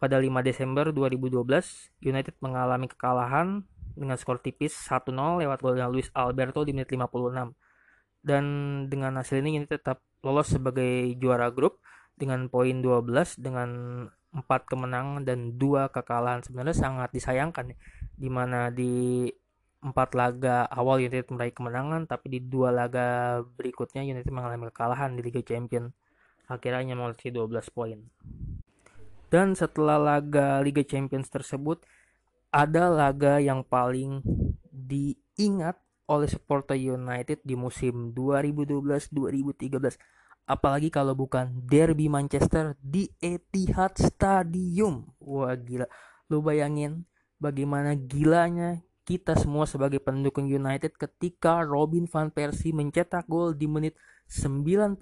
pada 0.00 0.16
5 0.16 0.30
Desember 0.44 0.88
2012. 0.94 2.04
United 2.04 2.36
mengalami 2.40 2.88
kekalahan 2.88 3.64
dengan 3.96 4.16
skor 4.16 4.40
tipis 4.40 4.72
1-0 4.88 5.12
lewat 5.44 5.58
golnya 5.60 5.90
Luis 5.90 6.08
Alberto 6.14 6.64
di 6.64 6.72
menit 6.72 6.88
56 6.88 7.52
dan 8.20 8.44
dengan 8.92 9.16
hasil 9.16 9.40
ini 9.40 9.64
ini 9.64 9.66
tetap 9.66 10.04
lolos 10.20 10.52
sebagai 10.52 11.16
juara 11.16 11.48
grup 11.48 11.80
dengan 12.16 12.52
poin 12.52 12.84
12 12.84 13.40
dengan 13.40 13.70
4 14.30 14.46
kemenangan 14.68 15.24
dan 15.26 15.56
dua 15.56 15.90
kekalahan 15.90 16.44
sebenarnya 16.44 16.76
sangat 16.76 17.10
disayangkan 17.10 17.74
ya. 17.74 17.76
di 18.14 18.28
mana 18.30 18.70
di 18.70 19.26
empat 19.80 20.12
laga 20.12 20.68
awal 20.68 21.00
United 21.00 21.32
meraih 21.32 21.56
kemenangan 21.56 22.04
tapi 22.04 22.28
di 22.28 22.40
dua 22.44 22.68
laga 22.68 23.40
berikutnya 23.56 24.04
United 24.04 24.28
mengalami 24.28 24.68
kekalahan 24.68 25.16
di 25.16 25.24
Liga 25.24 25.40
Champions 25.40 25.96
akhirnya 26.50 26.98
memiliki 26.98 27.30
12 27.30 27.70
poin. 27.70 28.02
Dan 29.30 29.54
setelah 29.54 29.96
laga 29.96 30.58
Liga 30.58 30.82
Champions 30.82 31.30
tersebut 31.30 31.86
ada 32.50 32.90
laga 32.90 33.38
yang 33.38 33.62
paling 33.62 34.26
diingat 34.74 35.78
oleh 36.10 36.26
supporter 36.26 36.74
United 36.74 37.38
di 37.46 37.54
musim 37.54 38.10
2012-2013 38.10 39.94
apalagi 40.50 40.90
kalau 40.90 41.14
bukan 41.14 41.62
derby 41.62 42.10
Manchester 42.10 42.74
di 42.82 43.06
Etihad 43.22 43.94
Stadium. 43.94 45.06
Wah 45.22 45.54
gila. 45.54 45.86
Lu 46.26 46.42
bayangin 46.42 47.06
bagaimana 47.38 47.94
gilanya 47.94 48.82
kita 49.06 49.38
semua 49.38 49.70
sebagai 49.70 50.02
pendukung 50.02 50.50
United 50.50 50.98
ketika 50.98 51.62
Robin 51.62 52.10
van 52.10 52.34
Persie 52.34 52.74
mencetak 52.74 53.30
gol 53.30 53.54
di 53.54 53.70
menit 53.70 53.94
91 54.26 54.98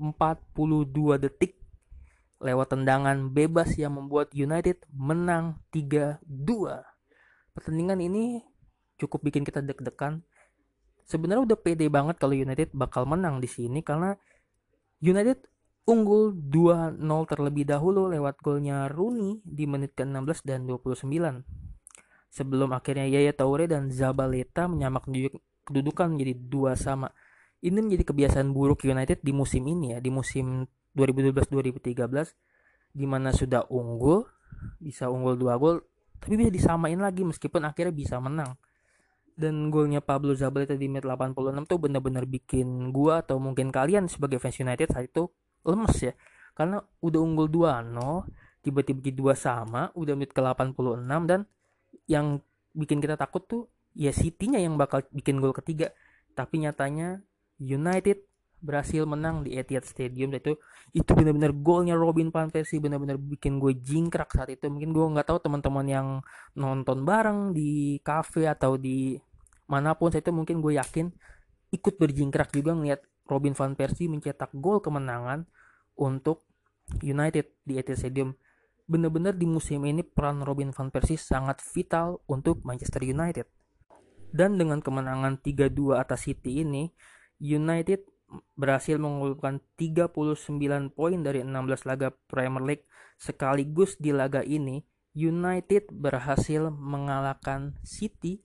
42 0.00 1.18
detik 1.20 1.58
lewat 2.42 2.74
tendangan 2.74 3.30
bebas 3.30 3.74
yang 3.78 3.96
membuat 3.96 4.34
United 4.34 4.82
menang 4.90 5.62
3-2 5.70 6.22
pertandingan 7.52 8.00
ini 8.00 8.42
cukup 8.96 9.28
bikin 9.28 9.44
kita 9.44 9.60
deg-degan. 9.60 10.24
Sebenarnya 11.04 11.44
udah 11.52 11.58
pede 11.58 11.86
banget 11.92 12.16
kalau 12.16 12.32
United 12.32 12.72
bakal 12.72 13.04
menang 13.04 13.42
di 13.42 13.48
sini 13.50 13.84
karena 13.84 14.16
United 15.02 15.44
unggul 15.84 16.30
2-0 16.32 17.02
terlebih 17.26 17.66
dahulu 17.66 18.06
lewat 18.06 18.38
golnya 18.38 18.86
Rooney 18.86 19.42
di 19.42 19.66
menit 19.66 19.98
ke-16 19.98 20.46
dan 20.46 20.64
29. 20.64 21.42
Sebelum 22.32 22.70
akhirnya 22.72 23.10
Yaya 23.10 23.34
Toure 23.34 23.68
dan 23.68 23.92
Zabaleta 23.92 24.70
menyamak 24.70 25.04
kedudukan 25.68 26.16
menjadi 26.16 26.34
dua 26.38 26.72
sama. 26.78 27.12
Ini 27.62 27.78
menjadi 27.78 28.10
kebiasaan 28.10 28.50
buruk 28.50 28.82
United 28.82 29.22
di 29.22 29.30
musim 29.30 29.62
ini 29.70 29.94
ya, 29.94 29.98
di 30.02 30.10
musim 30.10 30.66
2012-2013 30.98 32.34
di 32.92 33.06
mana 33.08 33.32
sudah 33.32 33.64
unggul, 33.72 34.26
bisa 34.82 35.08
unggul 35.08 35.38
dua 35.38 35.56
gol, 35.56 35.80
tapi 36.20 36.36
bisa 36.36 36.50
disamain 36.52 36.98
lagi 37.00 37.24
meskipun 37.24 37.64
akhirnya 37.64 37.94
bisa 37.94 38.18
menang. 38.20 38.58
Dan 39.32 39.72
golnya 39.72 40.04
Pablo 40.04 40.36
Zabaleta 40.36 40.76
di 40.76 40.90
menit 40.92 41.08
86 41.08 41.64
tuh 41.64 41.78
benar-benar 41.80 42.28
bikin 42.28 42.92
gua 42.92 43.24
atau 43.24 43.40
mungkin 43.40 43.72
kalian 43.72 44.10
sebagai 44.10 44.36
fans 44.36 44.60
United 44.60 44.92
saat 44.92 45.08
itu 45.08 45.32
lemes 45.64 45.96
ya. 46.02 46.12
Karena 46.52 46.84
udah 47.00 47.20
unggul 47.22 47.48
2-0 47.48 48.60
tiba-tiba 48.62 49.10
dua 49.10 49.34
sama 49.34 49.90
udah 49.96 50.14
menit 50.14 50.30
ke 50.30 50.38
86 50.38 50.76
dan 51.26 51.40
yang 52.06 52.38
bikin 52.76 53.02
kita 53.02 53.18
takut 53.18 53.42
tuh 53.42 53.62
ya 53.96 54.14
City-nya 54.14 54.62
yang 54.62 54.76
bakal 54.76 55.00
bikin 55.10 55.40
gol 55.40 55.56
ketiga. 55.56 55.96
Tapi 56.36 56.60
nyatanya 56.60 57.24
United 57.62 58.26
berhasil 58.62 59.02
menang 59.02 59.42
di 59.42 59.58
Etihad 59.58 59.82
Stadium. 59.82 60.30
Itu 60.32 60.56
itu 60.94 61.10
benar-benar 61.12 61.52
golnya 61.52 61.94
Robin 61.98 62.30
van 62.30 62.48
Persie 62.48 62.78
benar-benar 62.78 63.18
bikin 63.18 63.58
gue 63.58 63.74
jingkrak 63.74 64.30
saat 64.30 64.54
itu. 64.54 64.70
Mungkin 64.70 64.94
gue 64.94 65.04
nggak 65.18 65.26
tahu 65.28 65.38
teman-teman 65.42 65.86
yang 65.90 66.08
nonton 66.54 67.02
bareng 67.02 67.52
di 67.52 67.98
cafe 68.06 68.46
atau 68.46 68.78
di 68.78 69.18
mana 69.66 69.98
pun 69.98 70.14
saya 70.14 70.22
itu 70.22 70.30
mungkin 70.30 70.62
gue 70.62 70.78
yakin 70.78 71.10
ikut 71.74 71.94
berjingkrak 71.98 72.54
juga 72.54 72.78
ngeliat 72.78 73.02
Robin 73.26 73.52
van 73.58 73.74
Persie 73.74 74.06
mencetak 74.06 74.54
gol 74.54 74.78
kemenangan 74.78 75.44
untuk 75.98 76.46
United 77.02 77.50
di 77.66 77.82
Etihad 77.82 77.98
Stadium. 77.98 78.30
Benar-benar 78.86 79.34
di 79.34 79.46
musim 79.46 79.82
ini 79.88 80.06
peran 80.06 80.42
Robin 80.46 80.70
van 80.70 80.90
Persie 80.94 81.18
sangat 81.18 81.62
vital 81.62 82.22
untuk 82.30 82.62
Manchester 82.62 83.02
United. 83.02 83.46
Dan 84.32 84.56
dengan 84.56 84.80
kemenangan 84.80 85.40
3-2 85.44 85.96
atas 86.00 86.24
City 86.24 86.64
ini 86.64 86.88
United 87.42 88.06
berhasil 88.54 88.96
mengumpulkan 88.96 89.60
39 89.76 90.14
poin 90.94 91.18
dari 91.20 91.42
16 91.42 91.84
laga 91.84 92.14
Premier 92.30 92.64
League 92.64 92.86
sekaligus 93.18 93.98
di 93.98 94.14
laga 94.14 94.40
ini 94.40 94.80
United 95.12 95.92
berhasil 95.92 96.72
mengalahkan 96.72 97.76
City 97.84 98.40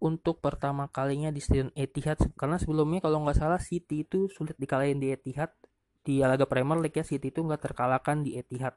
untuk 0.00 0.44
pertama 0.44 0.88
kalinya 0.92 1.32
di 1.32 1.40
Stadion 1.40 1.72
Etihad 1.72 2.20
karena 2.36 2.60
sebelumnya 2.60 3.00
kalau 3.00 3.24
nggak 3.24 3.38
salah 3.38 3.60
City 3.62 4.04
itu 4.04 4.28
sulit 4.28 4.56
dikalahin 4.60 5.00
di 5.00 5.12
Etihad 5.14 5.52
di 6.00 6.20
laga 6.24 6.48
Premier 6.48 6.80
League 6.80 6.96
ya 6.96 7.04
City 7.04 7.28
itu 7.28 7.44
nggak 7.44 7.72
terkalahkan 7.72 8.24
di 8.24 8.36
Etihad. 8.36 8.76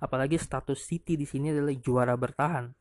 Apalagi 0.00 0.40
status 0.40 0.80
City 0.80 1.20
di 1.20 1.28
sini 1.28 1.52
adalah 1.52 1.72
juara 1.76 2.16
bertahan. 2.16 2.72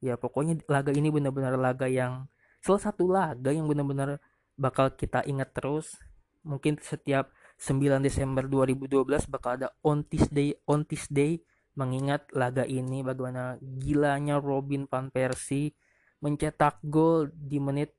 Ya 0.00 0.16
pokoknya 0.16 0.60
laga 0.68 0.92
ini 0.92 1.08
benar-benar 1.08 1.56
laga 1.56 1.88
yang 1.88 2.28
salah 2.60 2.82
satu 2.82 3.08
laga 3.08 3.52
yang 3.52 3.68
benar-benar 3.68 4.20
bakal 4.56 4.92
kita 4.96 5.22
ingat 5.28 5.52
terus. 5.52 6.00
Mungkin 6.42 6.80
setiap 6.80 7.30
9 7.56 8.00
Desember 8.04 8.44
2012 8.44 9.28
bakal 9.32 9.60
ada 9.60 9.68
on 9.84 10.04
this 10.08 10.26
day 10.32 10.56
on 10.68 10.84
this 10.88 11.06
day. 11.12 11.40
Mengingat 11.76 12.32
laga 12.32 12.64
ini 12.64 13.04
bagaimana 13.04 13.60
gilanya 13.60 14.40
Robin 14.40 14.88
van 14.88 15.12
Persie 15.12 15.76
mencetak 16.24 16.80
gol 16.88 17.28
di 17.36 17.60
menit 17.60 17.92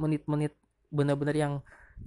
menit-menit 0.00 0.56
benar-benar 0.88 1.36
yang 1.36 1.54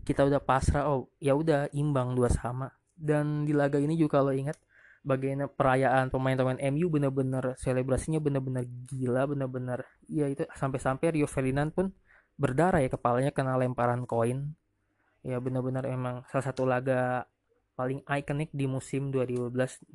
kita 0.02 0.26
udah 0.26 0.42
pasrah. 0.42 0.90
Oh 0.90 1.14
ya 1.22 1.38
udah 1.38 1.70
imbang 1.78 2.18
dua 2.18 2.34
sama. 2.34 2.74
Dan 2.98 3.46
di 3.46 3.54
laga 3.54 3.78
ini 3.78 3.94
juga 3.98 4.22
kalau 4.22 4.34
ingat 4.34 4.58
bagaimana 5.02 5.50
perayaan 5.50 6.14
pemain-pemain 6.14 6.62
MU 6.74 6.90
benar-benar 6.90 7.58
selebrasinya 7.58 8.22
benar-benar 8.22 8.66
gila 8.86 9.26
benar-benar 9.26 9.86
ya 10.06 10.30
itu 10.30 10.46
sampai-sampai 10.54 11.18
Rio 11.18 11.26
Ferdinand 11.26 11.74
pun 11.74 11.90
berdarah 12.41 12.82
ya 12.82 12.89
kepalanya 12.89 13.30
kena 13.30 13.62
lemparan 13.62 14.10
koin 14.10 14.58
ya 15.21 15.38
benar-benar 15.38 15.86
emang 15.86 16.25
salah 16.34 16.49
satu 16.49 16.65
laga 16.65 17.30
paling 17.77 18.01
ikonik 18.10 18.49
di 18.49 18.65
musim 18.65 19.13
2012-2013 19.13 19.93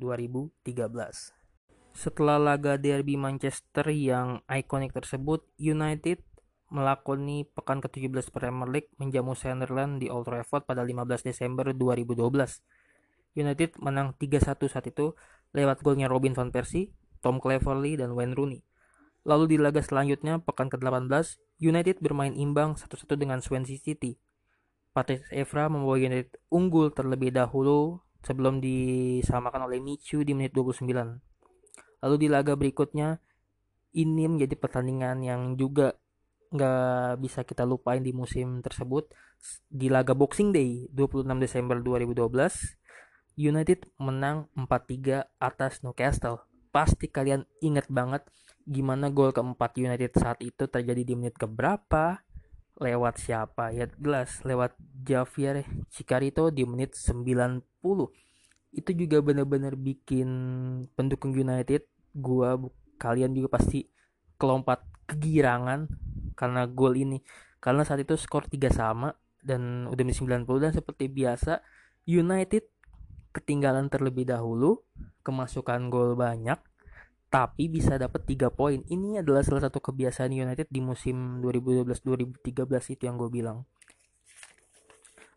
setelah 1.91 2.39
laga 2.39 2.79
derby 2.79 3.19
Manchester 3.19 3.91
yang 3.91 4.39
ikonik 4.47 4.95
tersebut 4.95 5.43
United 5.59 6.23
melakoni 6.67 7.47
pekan 7.47 7.79
ke-17 7.79 8.27
Premier 8.31 8.67
League 8.67 8.91
menjamu 8.99 9.33
Sunderland 9.33 10.03
di 10.03 10.11
Old 10.11 10.27
Trafford 10.27 10.67
pada 10.67 10.83
15 10.83 11.23
Desember 11.23 11.71
2012. 11.71 13.39
United 13.39 13.71
menang 13.79 14.17
3-1 14.19 14.67
saat 14.67 14.85
itu 14.89 15.15
lewat 15.55 15.85
golnya 15.85 16.11
Robin 16.11 16.35
van 16.35 16.51
Persie, 16.51 16.91
Tom 17.23 17.39
Cleverley, 17.39 17.95
dan 17.95 18.11
Wayne 18.17 18.35
Rooney. 18.35 18.61
Lalu 19.23 19.55
di 19.55 19.57
laga 19.59 19.79
selanjutnya, 19.79 20.43
pekan 20.43 20.67
ke-18, 20.67 21.07
United 21.57 21.97
bermain 22.01 22.33
imbang 22.37 22.77
1-1 22.77 23.17
dengan 23.17 23.41
Swansea 23.41 23.81
City. 23.81 24.17
Patrice 24.93 25.29
Evra 25.33 25.69
membawa 25.69 25.97
United 25.97 26.37
unggul 26.49 26.93
terlebih 26.93 27.33
dahulu 27.33 28.01
sebelum 28.25 28.61
disamakan 28.61 29.69
oleh 29.69 29.81
Michu 29.81 30.21
di 30.25 30.33
menit 30.33 30.53
29. 30.53 30.85
Lalu 32.01 32.15
di 32.17 32.27
laga 32.29 32.53
berikutnya, 32.53 33.17
ini 33.97 34.29
menjadi 34.29 34.53
pertandingan 34.57 35.21
yang 35.25 35.41
juga 35.57 35.97
nggak 36.47 37.19
bisa 37.19 37.43
kita 37.43 37.67
lupain 37.67 37.99
di 37.99 38.15
musim 38.15 38.63
tersebut 38.63 39.11
di 39.67 39.91
laga 39.91 40.15
Boxing 40.15 40.55
Day 40.55 40.87
26 40.95 41.27
Desember 41.43 41.77
2012 41.83 42.23
United 43.37 43.83
menang 43.99 44.47
4-3 44.55 45.27
atas 45.37 45.83
Newcastle 45.83 46.47
pasti 46.71 47.11
kalian 47.11 47.43
ingat 47.59 47.91
banget 47.91 48.23
gimana 48.67 49.07
gol 49.07 49.31
keempat 49.31 49.79
United 49.79 50.11
saat 50.19 50.43
itu 50.43 50.67
terjadi 50.67 51.07
di 51.07 51.13
menit 51.15 51.39
keberapa? 51.39 52.19
Lewat 52.77 53.17
siapa? 53.17 53.71
Ya 53.73 53.87
jelas 53.87 54.43
lewat 54.43 54.75
Javier 55.01 55.65
Cicarito 55.89 56.51
di 56.51 56.67
menit 56.67 56.93
90 56.93 57.63
itu 58.75 58.91
juga 58.93 59.17
benar-benar 59.23 59.73
bikin 59.79 60.29
pendukung 60.93 61.33
United 61.33 61.87
gua 62.13 62.59
kalian 62.99 63.33
juga 63.33 63.57
pasti 63.57 63.87
kelompat 64.37 64.83
kegirangan 65.07 65.87
karena 66.37 66.67
gol 66.67 66.93
ini. 66.93 67.23
Karena 67.57 67.81
saat 67.81 68.03
itu 68.03 68.13
skor 68.19 68.45
3 68.45 68.69
sama 68.69 69.15
dan 69.41 69.87
udah 69.89 70.03
menit 70.03 70.19
90 70.19 70.45
dan 70.61 70.71
seperti 70.75 71.09
biasa 71.09 71.63
United 72.05 72.67
ketinggalan 73.31 73.87
terlebih 73.87 74.27
dahulu 74.27 74.83
kemasukan 75.23 75.89
gol 75.89 76.13
banyak 76.13 76.59
tapi 77.27 77.67
bisa 77.67 77.99
dapat 77.99 78.23
3 78.23 78.47
poin. 78.51 78.79
Ini 78.87 79.21
adalah 79.21 79.43
salah 79.43 79.67
satu 79.67 79.83
kebiasaan 79.83 80.31
United 80.31 80.71
di 80.71 80.79
musim 80.79 81.43
2012-2013 81.43 82.93
itu 82.95 83.03
yang 83.03 83.19
gue 83.19 83.29
bilang. 83.31 83.67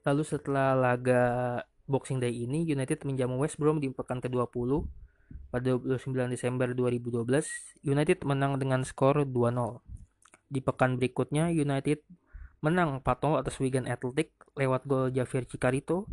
Lalu 0.06 0.22
setelah 0.24 0.72
laga 0.78 1.22
Boxing 1.90 2.22
Day 2.22 2.32
ini 2.32 2.62
United 2.62 3.02
menjamu 3.02 3.42
West 3.42 3.58
Brom 3.58 3.82
di 3.82 3.90
pekan 3.90 4.22
ke-20 4.22 4.86
pada 5.50 5.70
29 5.74 6.30
Desember 6.30 6.70
2012 6.70 7.26
United 7.82 8.18
menang 8.22 8.58
dengan 8.62 8.86
skor 8.86 9.26
2-0 9.26 9.82
di 10.50 10.58
pekan 10.62 10.98
berikutnya 10.98 11.50
United 11.54 12.02
menang 12.62 13.02
4-0 13.02 13.40
atas 13.42 13.54
Wigan 13.62 13.86
Athletic 13.86 14.34
lewat 14.58 14.86
gol 14.86 15.14
Javier 15.14 15.46
Cicarito 15.46 16.10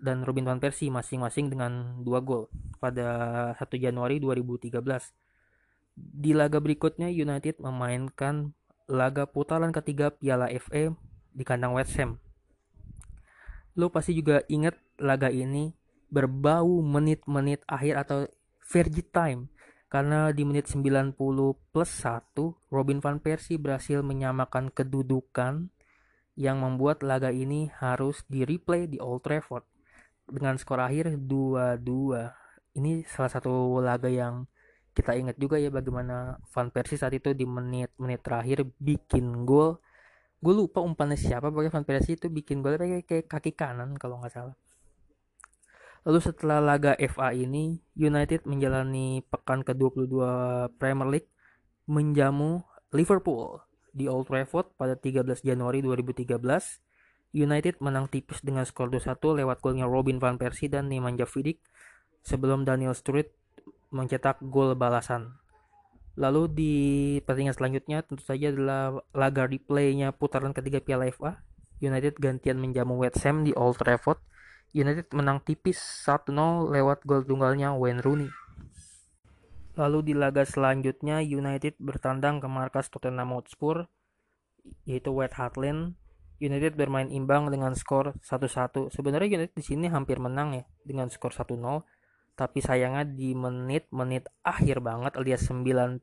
dan 0.00 0.24
Robin 0.24 0.48
van 0.48 0.58
Persie 0.58 0.88
masing-masing 0.88 1.52
dengan 1.52 2.00
dua 2.00 2.24
gol 2.24 2.48
pada 2.80 3.52
1 3.54 3.60
Januari 3.76 4.16
2013. 4.18 4.80
Di 5.94 6.32
laga 6.32 6.58
berikutnya 6.58 7.12
United 7.12 7.60
memainkan 7.60 8.56
laga 8.88 9.28
putaran 9.28 9.70
ketiga 9.70 10.10
Piala 10.10 10.48
FA 10.56 10.96
di 11.30 11.44
kandang 11.44 11.76
West 11.76 11.94
Ham. 12.00 12.16
Lo 13.76 13.92
pasti 13.92 14.16
juga 14.16 14.42
ingat 14.48 14.74
laga 14.96 15.28
ini 15.28 15.76
berbau 16.10 16.82
menit-menit 16.82 17.62
akhir 17.70 17.94
atau 18.02 18.18
Fergie 18.58 19.06
time 19.06 19.52
karena 19.90 20.30
di 20.30 20.46
menit 20.46 20.70
90 20.70 21.14
plus 21.74 21.90
1 22.02 22.34
Robin 22.70 22.98
van 23.02 23.18
Persie 23.18 23.58
berhasil 23.58 24.02
menyamakan 24.02 24.70
kedudukan 24.70 25.70
yang 26.38 26.62
membuat 26.62 27.02
laga 27.02 27.34
ini 27.34 27.68
harus 27.82 28.22
di 28.30 28.46
replay 28.46 28.86
di 28.86 29.02
Old 29.02 29.26
Trafford 29.26 29.66
dengan 30.30 30.54
skor 30.56 30.80
akhir 30.82 31.14
2-2 31.18 32.78
ini 32.78 33.02
salah 33.06 33.30
satu 33.30 33.82
laga 33.82 34.06
yang 34.06 34.46
kita 34.90 35.14
ingat 35.14 35.38
juga 35.38 35.56
ya 35.58 35.70
bagaimana 35.70 36.38
Van 36.50 36.68
Persie 36.70 36.98
saat 36.98 37.14
itu 37.14 37.30
di 37.34 37.46
menit-menit 37.46 38.20
terakhir 38.22 38.66
bikin 38.78 39.46
gol. 39.46 39.78
Gue 40.42 40.54
lupa 40.56 40.82
umpannya 40.82 41.14
siapa 41.14 41.52
bagaimana 41.54 41.82
Van 41.82 41.86
Persie 41.86 42.18
itu 42.18 42.26
bikin 42.26 42.62
gol 42.62 42.74
kayak 42.78 43.30
kaki 43.30 43.54
kanan 43.54 43.94
kalau 43.98 44.18
nggak 44.18 44.34
salah. 44.34 44.56
Lalu 46.00 46.18
setelah 46.24 46.64
laga 46.64 46.96
FA 47.12 47.36
ini, 47.36 47.76
United 47.92 48.48
menjalani 48.48 49.20
pekan 49.28 49.60
ke-22 49.60 50.16
Premier 50.80 51.08
League 51.12 51.30
menjamu 51.84 52.64
Liverpool 52.96 53.60
di 53.92 54.08
Old 54.08 54.32
Trafford 54.32 54.72
pada 54.80 54.96
13 54.96 55.44
Januari 55.44 55.84
2013. 55.84 56.34
United 57.30 57.78
menang 57.78 58.10
tipis 58.10 58.42
dengan 58.42 58.66
skor 58.66 58.90
2-1 58.90 59.22
lewat 59.42 59.62
golnya 59.62 59.86
Robin 59.86 60.18
van 60.18 60.34
Persie 60.34 60.66
dan 60.66 60.90
Nemanja 60.90 61.26
Vidic 61.30 61.62
sebelum 62.26 62.66
Daniel 62.66 62.94
Sturridge 62.96 63.30
mencetak 63.94 64.42
gol 64.42 64.74
balasan. 64.74 65.38
Lalu 66.18 66.42
di 66.50 66.74
pertandingan 67.22 67.54
selanjutnya 67.54 68.02
tentu 68.02 68.26
saja 68.26 68.50
adalah 68.50 68.98
laga 69.14 69.46
replaynya 69.46 70.10
putaran 70.10 70.50
ketiga 70.50 70.82
Piala 70.82 71.06
FA. 71.14 71.38
United 71.80 72.20
gantian 72.20 72.60
menjamu 72.60 72.98
West 73.00 73.24
Ham 73.24 73.46
di 73.46 73.56
Old 73.56 73.80
Trafford 73.80 74.20
United 74.70 75.10
menang 75.10 75.42
tipis 75.42 75.82
1-0 76.06 76.30
lewat 76.70 77.02
gol 77.02 77.26
tunggalnya 77.26 77.74
Wayne 77.74 77.98
Rooney. 78.06 78.30
Lalu 79.74 80.12
di 80.12 80.14
laga 80.14 80.46
selanjutnya 80.46 81.18
United 81.18 81.74
bertandang 81.82 82.38
ke 82.38 82.46
markas 82.46 82.86
Tottenham 82.86 83.34
Hotspur 83.34 83.90
yaitu 84.86 85.10
White 85.10 85.34
Hart 85.34 85.58
Lane. 85.58 85.98
United 86.40 86.74
bermain 86.74 87.12
imbang 87.12 87.52
dengan 87.52 87.76
skor 87.76 88.16
1-1. 88.24 88.90
Sebenarnya 88.90 89.38
United 89.38 89.54
di 89.54 89.64
sini 89.64 89.86
hampir 89.92 90.16
menang 90.16 90.56
ya 90.56 90.64
dengan 90.82 91.12
skor 91.12 91.36
1-0, 91.36 91.60
tapi 92.34 92.58
sayangnya 92.64 93.04
di 93.04 93.36
menit-menit 93.36 94.32
akhir 94.40 94.80
banget 94.80 95.14
alias 95.20 95.44
90 95.46 96.02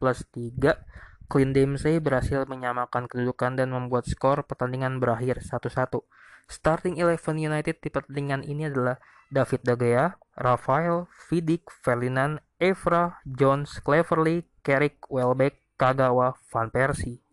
plus 0.00 0.24
3 0.32 1.04
Clint 1.24 1.56
Dempsey 1.56 2.04
berhasil 2.04 2.44
menyamakan 2.44 3.08
kedudukan 3.08 3.56
dan 3.56 3.72
membuat 3.72 4.04
skor 4.04 4.44
pertandingan 4.44 5.00
berakhir 5.00 5.40
1-1. 5.40 6.04
Starting 6.44 7.00
eleven 7.00 7.40
United 7.40 7.80
di 7.80 7.88
pertandingan 7.88 8.44
ini 8.44 8.68
adalah 8.68 9.00
David 9.32 9.64
De 9.64 9.74
Gea, 9.80 10.20
Rafael, 10.36 11.08
Vidic, 11.32 11.72
Ferdinand, 11.80 12.44
Evra, 12.60 13.24
Jones, 13.24 13.80
Cleverley, 13.80 14.44
Carrick, 14.60 15.00
Welbeck, 15.08 15.64
Kagawa, 15.80 16.36
Van 16.52 16.68
Persie. 16.68 17.23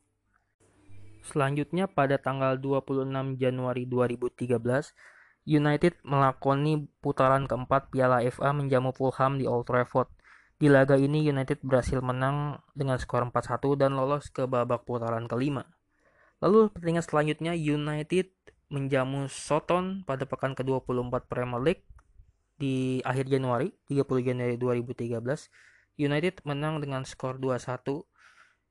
Selanjutnya 1.21 1.85
pada 1.85 2.17
tanggal 2.17 2.57
26 2.57 3.37
Januari 3.37 3.85
2013, 3.85 4.93
United 5.45 5.97
melakoni 6.05 6.85
putaran 7.01 7.49
keempat 7.49 7.89
Piala 7.89 8.21
FA 8.29 8.53
menjamu 8.53 8.93
Fulham 8.93 9.37
di 9.37 9.45
Old 9.45 9.69
Trafford. 9.69 10.09
Di 10.61 10.69
laga 10.69 10.93
ini 10.93 11.25
United 11.25 11.65
berhasil 11.65 11.97
menang 12.05 12.61
dengan 12.77 13.01
skor 13.01 13.25
4-1 13.25 13.81
dan 13.81 13.97
lolos 13.97 14.29
ke 14.29 14.45
babak 14.45 14.85
putaran 14.85 15.25
kelima. 15.25 15.65
Lalu 16.41 16.69
pertandingan 16.69 17.05
selanjutnya 17.05 17.53
United 17.57 18.29
menjamu 18.69 19.25
Soton 19.29 20.05
pada 20.05 20.29
pekan 20.29 20.53
ke-24 20.53 21.25
Premier 21.25 21.61
League 21.61 21.85
di 22.61 23.01
akhir 23.01 23.29
Januari, 23.29 23.73
30 23.89 24.05
Januari 24.21 24.55
2013. 24.57 25.49
United 25.97 26.45
menang 26.45 26.77
dengan 26.81 27.01
skor 27.05 27.41
2-1. 27.41 28.05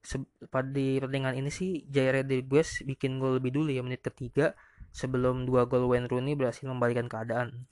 Di 0.00 0.96
pertandingan 1.00 1.36
ini 1.36 1.52
sih 1.52 1.84
Jair 1.86 2.24
Rodriguez 2.24 2.80
bikin 2.82 3.20
gol 3.20 3.36
lebih 3.36 3.52
dulu 3.52 3.68
ya 3.68 3.84
menit 3.84 4.00
ketiga 4.00 4.56
sebelum 4.90 5.44
dua 5.46 5.68
gol 5.68 5.86
Wayne 5.86 6.08
Rooney 6.08 6.34
berhasil 6.34 6.66
membalikan 6.66 7.06
keadaan. 7.06 7.68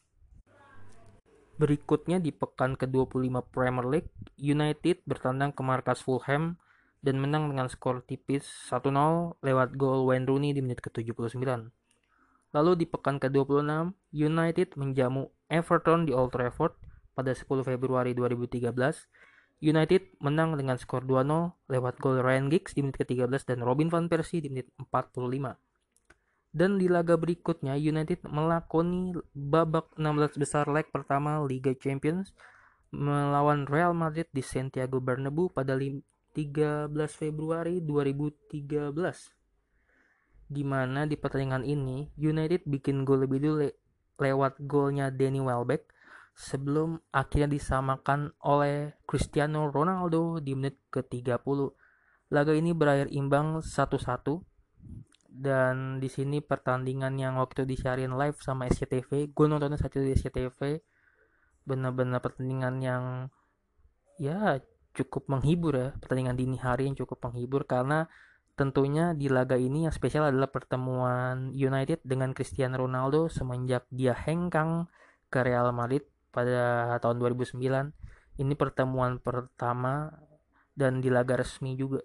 Berikutnya 1.59 2.23
di 2.23 2.31
pekan 2.31 2.79
ke-25 2.79 3.51
Premier 3.51 3.83
League, 3.83 4.13
United 4.39 5.03
bertandang 5.03 5.51
ke 5.51 5.59
markas 5.67 5.99
Fulham 6.07 6.55
dan 7.03 7.19
menang 7.19 7.51
dengan 7.51 7.67
skor 7.67 8.07
tipis 8.07 8.47
1-0 8.71 9.43
lewat 9.43 9.75
gol 9.75 10.07
Wayne 10.07 10.23
Rooney 10.31 10.55
di 10.55 10.63
menit 10.63 10.79
ke-79. 10.79 11.35
Lalu 12.55 12.73
di 12.79 12.87
pekan 12.87 13.19
ke-26, 13.19 13.67
United 14.15 14.69
menjamu 14.79 15.35
Everton 15.51 16.07
di 16.07 16.15
Old 16.15 16.31
Trafford 16.31 16.79
pada 17.19 17.35
10 17.35 17.51
Februari 17.67 18.15
2013. 18.15 18.71
United 19.59 20.15
menang 20.23 20.55
dengan 20.55 20.79
skor 20.79 21.03
2-0 21.03 21.67
lewat 21.67 21.99
gol 21.99 22.23
Ryan 22.23 22.47
Giggs 22.47 22.79
di 22.79 22.87
menit 22.87 23.03
ke-13 23.03 23.43
dan 23.43 23.61
Robin 23.67 23.91
van 23.91 24.07
Persie 24.07 24.39
di 24.39 24.51
menit 24.51 24.71
45. 24.79 25.59
Dan 26.55 26.79
di 26.79 26.87
laga 26.87 27.19
berikutnya 27.19 27.75
United 27.75 28.23
melakoni 28.25 29.19
babak 29.35 29.93
16 29.99 30.39
besar 30.39 30.65
leg 30.71 30.87
pertama 30.95 31.43
Liga 31.43 31.75
Champions 31.75 32.33
melawan 32.95 33.69
Real 33.69 33.93
Madrid 33.93 34.31
di 34.33 34.41
Santiago 34.41 35.03
Bernabeu 35.03 35.53
pada 35.53 35.77
13 35.77 36.03
Februari 37.13 37.85
2013 37.85 39.39
di 40.49 40.65
mana 40.65 41.05
di 41.05 41.21
pertandingan 41.21 41.61
ini 41.61 42.09
United 42.17 42.65
bikin 42.65 43.05
gol 43.05 43.29
lebih 43.29 43.39
dulu 43.45 43.57
le 43.61 43.69
lewat 44.19 44.65
golnya 44.65 45.13
Danny 45.13 45.39
Welbeck 45.39 45.93
sebelum 46.39 47.03
akhirnya 47.11 47.51
disamakan 47.51 48.31
oleh 48.47 48.95
Cristiano 49.03 49.67
Ronaldo 49.75 50.39
di 50.39 50.55
menit 50.55 50.79
ke-30. 50.95 51.59
Laga 52.31 52.55
ini 52.55 52.71
berakhir 52.71 53.11
imbang 53.11 53.59
1-1 53.59 54.39
dan 55.29 55.99
di 55.99 56.07
sini 56.07 56.39
pertandingan 56.39 57.19
yang 57.19 57.43
waktu 57.43 57.67
disiarin 57.67 58.15
live 58.15 58.39
sama 58.39 58.71
SCTV 58.71 59.35
gue 59.35 59.47
nontonnya 59.47 59.79
saat 59.79 59.95
itu 59.95 60.07
di 60.07 60.15
SCTV 60.19 60.83
benar-benar 61.67 62.23
pertandingan 62.25 62.75
yang 62.81 63.05
ya 64.23 64.63
cukup 64.95 65.27
menghibur 65.31 65.75
ya. 65.75 65.91
Pertandingan 65.99 66.39
dini 66.39 66.59
hari 66.59 66.87
yang 66.91 66.99
cukup 66.99 67.19
menghibur. 67.31 67.67
Karena 67.67 68.07
tentunya 68.59 69.15
di 69.15 69.31
laga 69.31 69.55
ini 69.55 69.87
yang 69.87 69.95
spesial 69.95 70.27
adalah 70.27 70.51
pertemuan 70.51 71.55
United 71.55 72.03
dengan 72.03 72.35
Cristiano 72.35 72.79
Ronaldo 72.83 73.31
semenjak 73.31 73.87
dia 73.91 74.15
hengkang 74.15 74.91
ke 75.31 75.39
Real 75.45 75.71
Madrid 75.71 76.03
pada 76.39 76.95
tahun 77.03 77.19
2009 77.19 77.59
ini 78.39 78.55
pertemuan 78.55 79.19
pertama 79.19 80.15
dan 80.79 81.03
di 81.03 81.11
laga 81.11 81.43
resmi 81.43 81.75
juga 81.75 81.99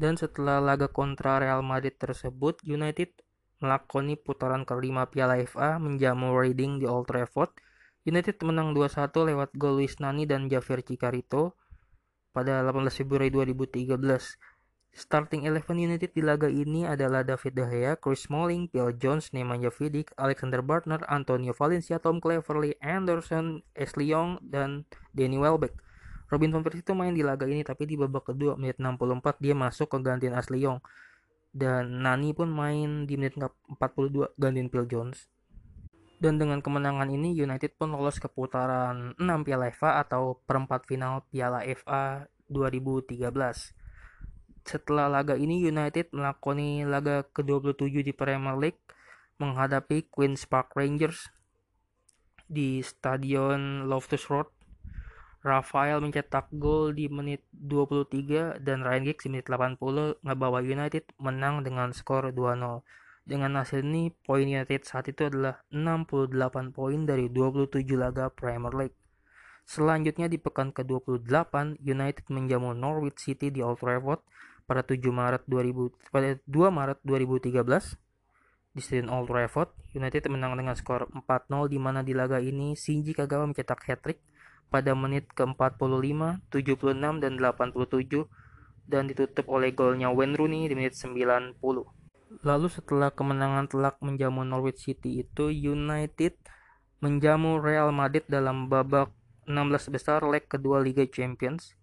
dan 0.00 0.16
setelah 0.16 0.64
laga 0.64 0.88
kontra 0.88 1.36
Real 1.44 1.60
Madrid 1.60 1.92
tersebut, 1.92 2.64
United 2.64 3.12
melakoni 3.60 4.16
putaran 4.16 4.64
kelima 4.64 5.04
Piala 5.04 5.36
FA 5.44 5.76
menjamu 5.76 6.32
Reading 6.32 6.80
di 6.80 6.88
Old 6.88 7.04
Trafford. 7.04 7.52
United 8.08 8.40
menang 8.40 8.72
2-1 8.72 9.12
lewat 9.12 9.52
gol 9.60 9.76
Luis 9.76 10.00
Nani 10.00 10.24
dan 10.24 10.48
Javier 10.48 10.80
Cicarito 10.80 11.52
pada 12.32 12.64
18 12.64 12.88
Februari 12.96 13.28
2013. 13.28 13.92
Starting 14.90 15.46
eleven 15.46 15.78
United 15.78 16.10
di 16.10 16.18
laga 16.18 16.50
ini 16.50 16.82
adalah 16.82 17.22
David 17.22 17.54
De 17.54 17.64
Gea, 17.64 17.92
Chris 17.94 18.26
Smalling, 18.26 18.66
Phil 18.74 18.90
Jones, 18.98 19.30
Nemanja 19.30 19.70
Vidic, 19.70 20.10
Alexander 20.18 20.60
Bartner, 20.66 20.98
Antonio 21.06 21.54
Valencia, 21.54 22.02
Tom 22.02 22.18
Cleverley, 22.18 22.74
Anderson, 22.82 23.62
Ashley 23.78 24.10
Young, 24.10 24.42
dan 24.42 24.82
Danny 25.14 25.38
Welbeck. 25.38 25.78
Robin 26.30 26.50
van 26.54 26.62
Persie 26.62 26.82
itu 26.82 26.94
main 26.94 27.10
di 27.10 27.26
laga 27.26 27.42
ini 27.46 27.66
tapi 27.66 27.90
di 27.90 27.98
babak 27.98 28.30
kedua 28.30 28.54
menit 28.54 28.78
64 28.78 29.42
dia 29.42 29.54
masuk 29.54 29.90
ke 29.90 29.98
gantian 29.98 30.34
Ashley 30.38 30.62
Young 30.62 30.78
dan 31.50 32.06
Nani 32.06 32.30
pun 32.30 32.46
main 32.46 33.06
di 33.10 33.18
menit 33.18 33.34
42 33.34 34.38
gantiin 34.38 34.70
Phil 34.70 34.86
Jones. 34.86 35.26
Dan 36.20 36.36
dengan 36.36 36.62
kemenangan 36.62 37.08
ini 37.10 37.34
United 37.34 37.74
pun 37.80 37.90
lolos 37.96 38.22
ke 38.22 38.28
putaran 38.28 39.16
6 39.18 39.46
Piala 39.46 39.72
FA 39.72 40.04
atau 40.04 40.38
perempat 40.44 40.86
final 40.86 41.26
Piala 41.32 41.64
FA 41.74 42.28
2013. 42.52 43.79
Setelah 44.64 45.10
laga 45.10 45.34
ini 45.34 45.60
United 45.62 46.12
melakoni 46.14 46.84
laga 46.86 47.26
ke-27 47.32 48.06
di 48.06 48.12
Premier 48.14 48.56
League 48.56 48.80
menghadapi 49.40 50.06
Queen's 50.12 50.44
Park 50.44 50.76
Rangers 50.76 51.32
di 52.50 52.82
Stadion 52.82 53.86
Loftus 53.88 54.26
Road 54.28 54.50
Rafael 55.40 56.04
mencetak 56.04 56.52
gol 56.52 56.92
di 56.92 57.08
menit 57.08 57.40
23 57.56 58.60
dan 58.60 58.84
Ryan 58.84 59.08
Giggs 59.08 59.24
di 59.24 59.32
menit 59.32 59.48
80 59.48 60.20
ngebawa 60.20 60.60
United 60.60 61.16
menang 61.16 61.64
dengan 61.64 61.96
skor 61.96 62.28
2-0. 62.28 62.84
Dengan 63.24 63.56
hasil 63.56 63.80
ini, 63.80 64.12
poin 64.12 64.44
United 64.44 64.84
saat 64.84 65.08
itu 65.08 65.32
adalah 65.32 65.64
68 65.72 66.76
poin 66.76 67.08
dari 67.08 67.32
27 67.32 67.88
laga 67.96 68.28
Premier 68.28 68.74
League. 68.76 68.98
Selanjutnya 69.64 70.28
di 70.28 70.36
pekan 70.36 70.76
ke-28, 70.76 71.80
United 71.88 72.28
menjamu 72.28 72.76
Norwich 72.76 73.24
City 73.24 73.48
di 73.48 73.64
Old 73.64 73.80
Trafford 73.80 74.20
pada 74.70 74.86
7 74.86 75.02
Maret 75.10 75.42
2000 75.50 76.14
pada 76.14 76.38
2 76.46 76.70
Maret 76.70 77.02
2013 77.02 77.58
di 78.70 78.78
Stadion 78.78 79.10
Old 79.10 79.26
Trafford. 79.26 79.74
United 79.98 80.30
menang 80.30 80.54
dengan 80.54 80.78
skor 80.78 81.10
4-0 81.10 81.66
di 81.66 81.78
mana 81.82 82.06
di 82.06 82.14
laga 82.14 82.38
ini 82.38 82.78
Shinji 82.78 83.10
Kagawa 83.10 83.50
mencetak 83.50 83.82
hat-trick 83.82 84.22
pada 84.70 84.94
menit 84.94 85.26
ke-45, 85.34 86.46
76, 86.54 87.18
dan 87.18 87.32
87 87.34 88.30
dan 88.86 89.10
ditutup 89.10 89.50
oleh 89.50 89.74
golnya 89.74 90.14
Wayne 90.14 90.38
Rooney 90.38 90.70
di 90.70 90.78
menit 90.78 90.94
90. 90.94 91.58
Lalu 92.46 92.66
setelah 92.70 93.10
kemenangan 93.10 93.66
telak 93.66 93.98
menjamu 93.98 94.46
Norwich 94.46 94.86
City 94.86 95.26
itu 95.26 95.50
United 95.50 96.38
menjamu 97.02 97.58
Real 97.58 97.90
Madrid 97.90 98.22
dalam 98.30 98.70
babak 98.70 99.10
16 99.50 99.90
besar 99.90 100.22
leg 100.22 100.46
kedua 100.46 100.78
Liga 100.78 101.02
Champions. 101.10 101.74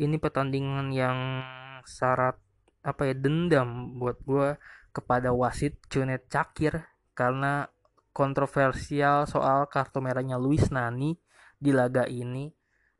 Ini 0.00 0.16
pertandingan 0.16 0.88
yang 0.96 1.44
syarat 1.84 2.36
apa 2.80 3.12
ya 3.12 3.14
dendam 3.16 4.00
buat 4.00 4.16
gue 4.24 4.56
kepada 4.90 5.30
wasit 5.36 5.76
Junet 5.92 6.26
Cakir 6.32 6.80
karena 7.12 7.68
kontroversial 8.10 9.28
soal 9.28 9.68
kartu 9.70 10.02
merahnya 10.02 10.40
Luis 10.40 10.72
Nani 10.72 11.14
di 11.60 11.70
laga 11.70 12.08
ini 12.08 12.48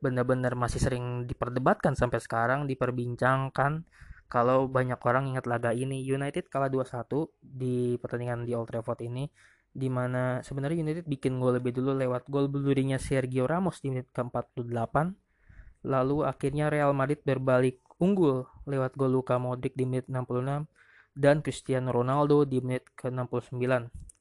benar-benar 0.00 0.56
masih 0.56 0.80
sering 0.80 1.28
diperdebatkan 1.28 1.92
sampai 1.92 2.20
sekarang 2.20 2.64
diperbincangkan. 2.64 3.84
Kalau 4.30 4.70
banyak 4.70 5.00
orang 5.02 5.34
ingat 5.34 5.44
laga 5.50 5.74
ini 5.74 6.06
United 6.06 6.46
kalah 6.46 6.70
2-1 6.70 7.34
di 7.42 7.98
pertandingan 7.98 8.46
di 8.46 8.54
Old 8.54 8.70
Trafford 8.70 9.02
ini 9.02 9.26
di 9.70 9.90
mana 9.90 10.38
sebenarnya 10.42 10.82
United 10.82 11.06
bikin 11.06 11.38
gol 11.38 11.58
lebih 11.58 11.74
dulu 11.74 11.94
lewat 11.94 12.26
gol 12.30 12.46
berdurinya 12.46 12.98
Sergio 12.98 13.46
Ramos 13.46 13.82
di 13.82 13.90
menit 13.94 14.10
ke-48 14.10 14.94
lalu 15.86 16.26
akhirnya 16.26 16.70
Real 16.70 16.90
Madrid 16.90 17.22
berbalik 17.22 17.78
unggul 18.00 18.48
lewat 18.64 18.96
gol 18.96 19.12
Luka 19.12 19.36
Modric 19.36 19.76
di 19.76 19.84
menit 19.84 20.08
66 20.08 20.66
dan 21.14 21.44
Cristiano 21.44 21.92
Ronaldo 21.92 22.48
di 22.48 22.58
menit 22.64 22.88
ke-69 22.96 23.60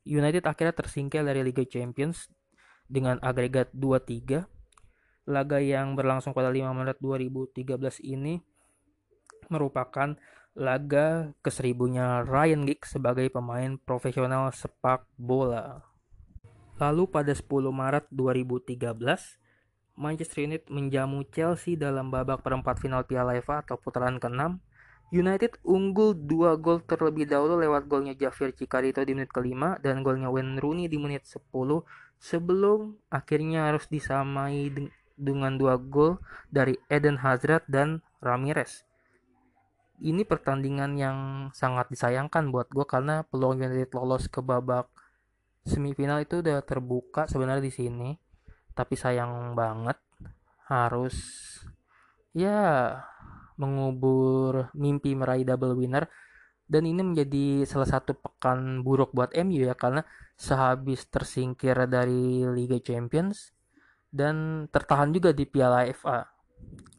United 0.10 0.44
akhirnya 0.50 0.74
tersingkir 0.74 1.22
dari 1.22 1.46
Liga 1.46 1.62
Champions 1.68 2.32
dengan 2.90 3.22
agregat 3.22 3.70
2-3. 3.78 4.50
Laga 5.30 5.62
yang 5.62 5.94
berlangsung 5.94 6.34
pada 6.34 6.50
5 6.50 6.74
Maret 6.74 6.98
2013 6.98 8.02
ini 8.02 8.42
merupakan 9.54 10.18
laga 10.58 11.30
keseribunya 11.46 12.26
Ryan 12.26 12.66
Giggs 12.66 12.98
sebagai 12.98 13.30
pemain 13.30 13.78
profesional 13.78 14.50
sepak 14.50 15.06
bola. 15.14 15.86
Lalu 16.82 17.06
pada 17.06 17.30
10 17.30 17.46
Maret 17.70 18.10
2013, 18.10 19.38
Manchester 20.00 20.48
United 20.48 20.72
menjamu 20.72 21.28
Chelsea 21.28 21.76
dalam 21.76 22.08
babak 22.08 22.40
perempat 22.40 22.80
final 22.80 23.04
Piala 23.04 23.36
FA 23.44 23.60
atau 23.60 23.76
putaran 23.76 24.16
ke-6. 24.16 24.56
United 25.12 25.60
unggul 25.68 26.16
2 26.16 26.56
gol 26.64 26.80
terlebih 26.88 27.28
dahulu 27.28 27.60
lewat 27.60 27.90
golnya 27.92 28.16
Javier 28.16 28.56
Cicarito 28.56 29.04
di 29.04 29.12
menit 29.12 29.34
kelima 29.34 29.76
dan 29.84 30.06
golnya 30.06 30.32
Wayne 30.32 30.62
Rooney 30.62 30.88
di 30.88 30.96
menit 31.02 31.28
10 31.28 31.52
sebelum 32.16 32.96
akhirnya 33.12 33.68
harus 33.68 33.90
disamai 33.92 34.72
dengan 35.20 35.60
dua 35.60 35.76
gol 35.76 36.22
dari 36.48 36.80
Eden 36.88 37.20
Hazard 37.20 37.68
dan 37.68 38.00
Ramirez. 38.24 38.88
Ini 40.00 40.24
pertandingan 40.24 40.96
yang 40.96 41.18
sangat 41.52 41.92
disayangkan 41.92 42.56
buat 42.56 42.72
gue 42.72 42.88
karena 42.88 43.28
peluang 43.28 43.60
United 43.60 43.92
lolos 43.92 44.32
ke 44.32 44.40
babak 44.40 44.88
semifinal 45.68 46.24
itu 46.24 46.40
udah 46.40 46.64
terbuka 46.64 47.28
sebenarnya 47.28 47.68
di 47.68 47.74
sini. 47.74 48.10
Tapi 48.80 48.96
sayang 48.96 49.60
banget 49.60 50.00
harus 50.72 51.18
ya 52.32 52.96
mengubur 53.60 54.72
mimpi 54.72 55.12
meraih 55.20 55.44
double 55.44 55.76
winner 55.76 56.08
dan 56.70 56.86
ini 56.86 57.02
menjadi 57.02 57.66
salah 57.66 57.90
satu 57.90 58.14
pekan 58.16 58.86
buruk 58.86 59.12
buat 59.12 59.34
MU 59.34 59.66
ya 59.66 59.76
karena 59.76 60.06
sehabis 60.38 61.10
tersingkir 61.10 61.76
dari 61.90 62.46
Liga 62.46 62.78
Champions 62.78 63.52
dan 64.14 64.66
tertahan 64.70 65.10
juga 65.10 65.34
di 65.34 65.50
Piala 65.50 65.90
FA. 65.90 66.30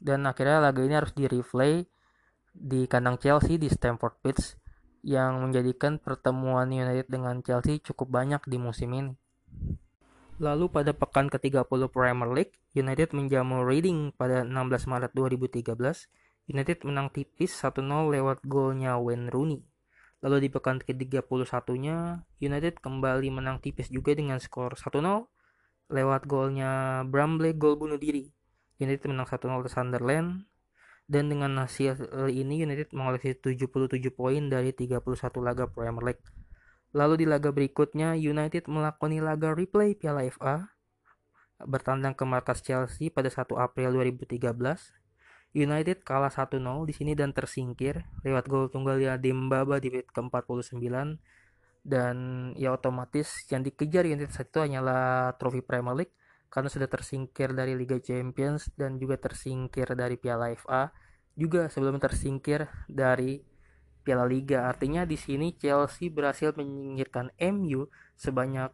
Dan 0.03 0.27
akhirnya 0.27 0.59
laga 0.59 0.83
ini 0.83 0.95
harus 0.99 1.15
di 1.15 1.31
replay 1.31 1.87
di 2.51 2.91
kandang 2.91 3.23
Chelsea 3.23 3.63
di 3.63 3.71
Stamford 3.71 4.19
Bridge 4.19 4.59
yang 5.07 5.39
menjadikan 5.39 6.03
pertemuan 6.03 6.67
United 6.69 7.07
dengan 7.07 7.39
Chelsea 7.41 7.79
cukup 7.79 8.11
banyak 8.11 8.43
di 8.51 8.59
musim 8.59 8.91
ini. 8.91 9.15
Lalu 10.41 10.73
pada 10.73 10.97
pekan 10.97 11.29
ke-30 11.29 11.93
Premier 11.93 12.31
League, 12.33 12.57
United 12.73 13.13
menjamu 13.13 13.61
Reading 13.61 14.17
pada 14.17 14.41
16 14.41 14.89
Maret 14.89 15.13
2013. 15.13 15.69
United 16.49 16.81
menang 16.89 17.13
tipis 17.13 17.53
1-0 17.61 17.85
lewat 18.09 18.41
golnya 18.49 18.97
Wayne 18.97 19.29
Rooney. 19.29 19.61
Lalu 20.25 20.49
di 20.49 20.49
pekan 20.49 20.81
ke-31-nya, 20.81 22.25
United 22.41 22.81
kembali 22.81 23.29
menang 23.29 23.61
tipis 23.61 23.93
juga 23.93 24.17
dengan 24.17 24.41
skor 24.41 24.81
1-0 24.81 25.29
lewat 25.93 26.25
golnya 26.25 27.05
Bramley 27.05 27.53
gol 27.53 27.77
bunuh 27.77 28.01
diri. 28.01 28.33
United 28.81 29.13
menang 29.13 29.29
1-0 29.29 29.45
ke 29.45 29.69
Sunderland 29.69 30.49
dan 31.05 31.29
dengan 31.29 31.53
hasil 31.61 32.01
ini 32.33 32.65
United 32.65 32.97
mengoleksi 32.97 33.37
77 33.37 34.09
poin 34.17 34.49
dari 34.49 34.73
31 34.73 35.05
laga 35.45 35.69
Premier 35.69 36.17
League. 36.17 36.25
Lalu 36.91 37.23
di 37.23 37.27
laga 37.27 37.55
berikutnya 37.55 38.19
United 38.19 38.67
melakoni 38.67 39.23
laga 39.23 39.55
replay 39.55 39.95
Piala 39.95 40.27
FA 40.31 40.75
bertandang 41.61 42.17
ke 42.17 42.25
markas 42.25 42.65
Chelsea 42.65 43.13
pada 43.13 43.29
1 43.29 43.47
April 43.55 43.95
2013. 43.95 44.41
United 45.51 46.07
kalah 46.07 46.31
1-0 46.31 46.63
di 46.87 46.95
sini 46.95 47.19
dan 47.19 47.35
tersingkir 47.35 48.07
lewat 48.23 48.47
gol 48.47 48.71
tunggal 48.71 49.03
ya 49.03 49.19
Dembaba 49.19 49.83
di 49.83 49.91
menit 49.91 50.07
ke-49 50.15 50.79
dan 51.83 52.17
ya 52.55 52.71
otomatis 52.71 53.49
yang 53.51 53.67
dikejar 53.67 54.07
United 54.07 54.31
saat 54.31 54.55
itu 54.55 54.63
hanyalah 54.63 55.35
trofi 55.43 55.59
Premier 55.59 56.07
League 56.07 56.15
karena 56.51 56.71
sudah 56.71 56.87
tersingkir 56.87 57.51
dari 57.51 57.75
Liga 57.75 57.99
Champions 57.99 58.71
dan 58.79 58.99
juga 59.03 59.19
tersingkir 59.19 59.91
dari 59.99 60.15
Piala 60.19 60.55
FA 60.55 60.95
juga 61.35 61.67
sebelum 61.67 61.99
tersingkir 61.99 62.71
dari 62.87 63.43
Piala 64.01 64.27
Liga. 64.27 64.67
Artinya 64.67 65.07
di 65.07 65.15
sini 65.15 65.53
Chelsea 65.55 66.11
berhasil 66.11 66.57
menyingkirkan 66.57 67.33
MU 67.53 67.87
sebanyak 68.17 68.73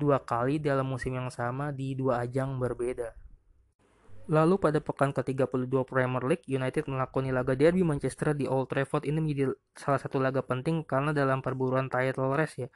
dua 0.00 0.22
kali 0.22 0.58
dalam 0.58 0.88
musim 0.88 1.14
yang 1.14 1.30
sama 1.30 1.70
di 1.70 1.94
dua 1.94 2.26
ajang 2.26 2.58
berbeda. 2.58 3.14
Lalu 4.30 4.54
pada 4.62 4.78
pekan 4.78 5.10
ke-32 5.10 5.82
Premier 5.82 6.22
League, 6.22 6.46
United 6.46 6.86
melakoni 6.86 7.34
laga 7.34 7.58
derby 7.58 7.82
Manchester 7.82 8.38
di 8.38 8.46
Old 8.46 8.70
Trafford. 8.70 9.02
Ini 9.02 9.18
menjadi 9.18 9.50
salah 9.74 9.98
satu 9.98 10.22
laga 10.22 10.46
penting 10.46 10.86
karena 10.86 11.10
dalam 11.10 11.42
perburuan 11.42 11.90
title 11.90 12.30
race 12.32 12.66
ya 12.66 12.70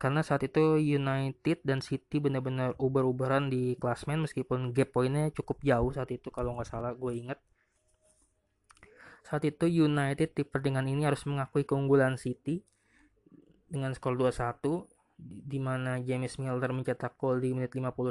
karena 0.00 0.24
saat 0.24 0.40
itu 0.48 0.80
United 0.80 1.60
dan 1.60 1.84
City 1.84 2.24
benar-benar 2.24 2.72
uber-uberan 2.80 3.52
di 3.52 3.76
klasmen 3.76 4.24
meskipun 4.24 4.72
gap 4.72 4.96
poinnya 4.96 5.28
cukup 5.36 5.60
jauh 5.60 5.92
saat 5.92 6.08
itu 6.08 6.32
kalau 6.32 6.56
nggak 6.56 6.68
salah 6.72 6.96
gue 6.96 7.12
inget 7.12 7.36
saat 9.30 9.46
itu 9.46 9.70
United 9.70 10.34
di 10.34 10.42
pertandingan 10.42 10.90
ini 10.90 11.06
harus 11.06 11.22
mengakui 11.22 11.62
keunggulan 11.62 12.18
City 12.18 12.66
dengan 13.70 13.94
skor 13.94 14.18
2-1 14.18 14.58
di 15.22 15.62
mana 15.62 16.02
James 16.02 16.34
Milner 16.42 16.74
mencetak 16.74 17.14
gol 17.14 17.38
di 17.38 17.54
menit 17.54 17.70
51 17.70 18.10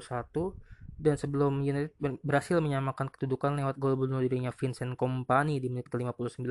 dan 0.95 1.20
sebelum 1.20 1.59
United 1.59 1.91
berhasil 2.24 2.63
menyamakan 2.63 3.11
kedudukan 3.11 3.51
lewat 3.59 3.76
gol 3.76 3.99
bunuh 3.99 4.24
dirinya 4.24 4.55
Vincent 4.55 4.95
Kompany 4.95 5.59
di 5.59 5.67
menit 5.67 5.91
ke-59 5.91 6.47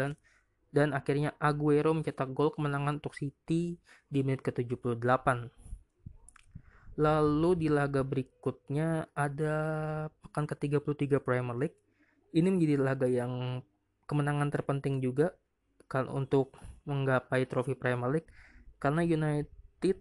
dan 0.69 0.93
akhirnya 0.93 1.33
Aguero 1.41 1.97
mencetak 1.97 2.37
gol 2.37 2.53
kemenangan 2.53 3.01
untuk 3.01 3.17
City 3.17 3.81
di 4.05 4.21
menit 4.21 4.45
ke-78. 4.45 5.49
Lalu 7.01 7.51
di 7.57 7.69
laga 7.73 8.05
berikutnya 8.05 9.09
ada 9.17 9.57
pekan 10.21 10.45
ke-33 10.45 11.25
Premier 11.25 11.57
League. 11.57 11.79
Ini 12.37 12.53
menjadi 12.53 12.77
laga 12.77 13.09
yang 13.09 13.65
kemenangan 14.09 14.49
terpenting 14.49 15.05
juga 15.05 15.37
kan 15.87 16.09
untuk 16.09 16.57
menggapai 16.89 17.45
trofi 17.45 17.77
Premier 17.77 18.09
League 18.09 18.31
karena 18.81 19.05
United 19.05 19.97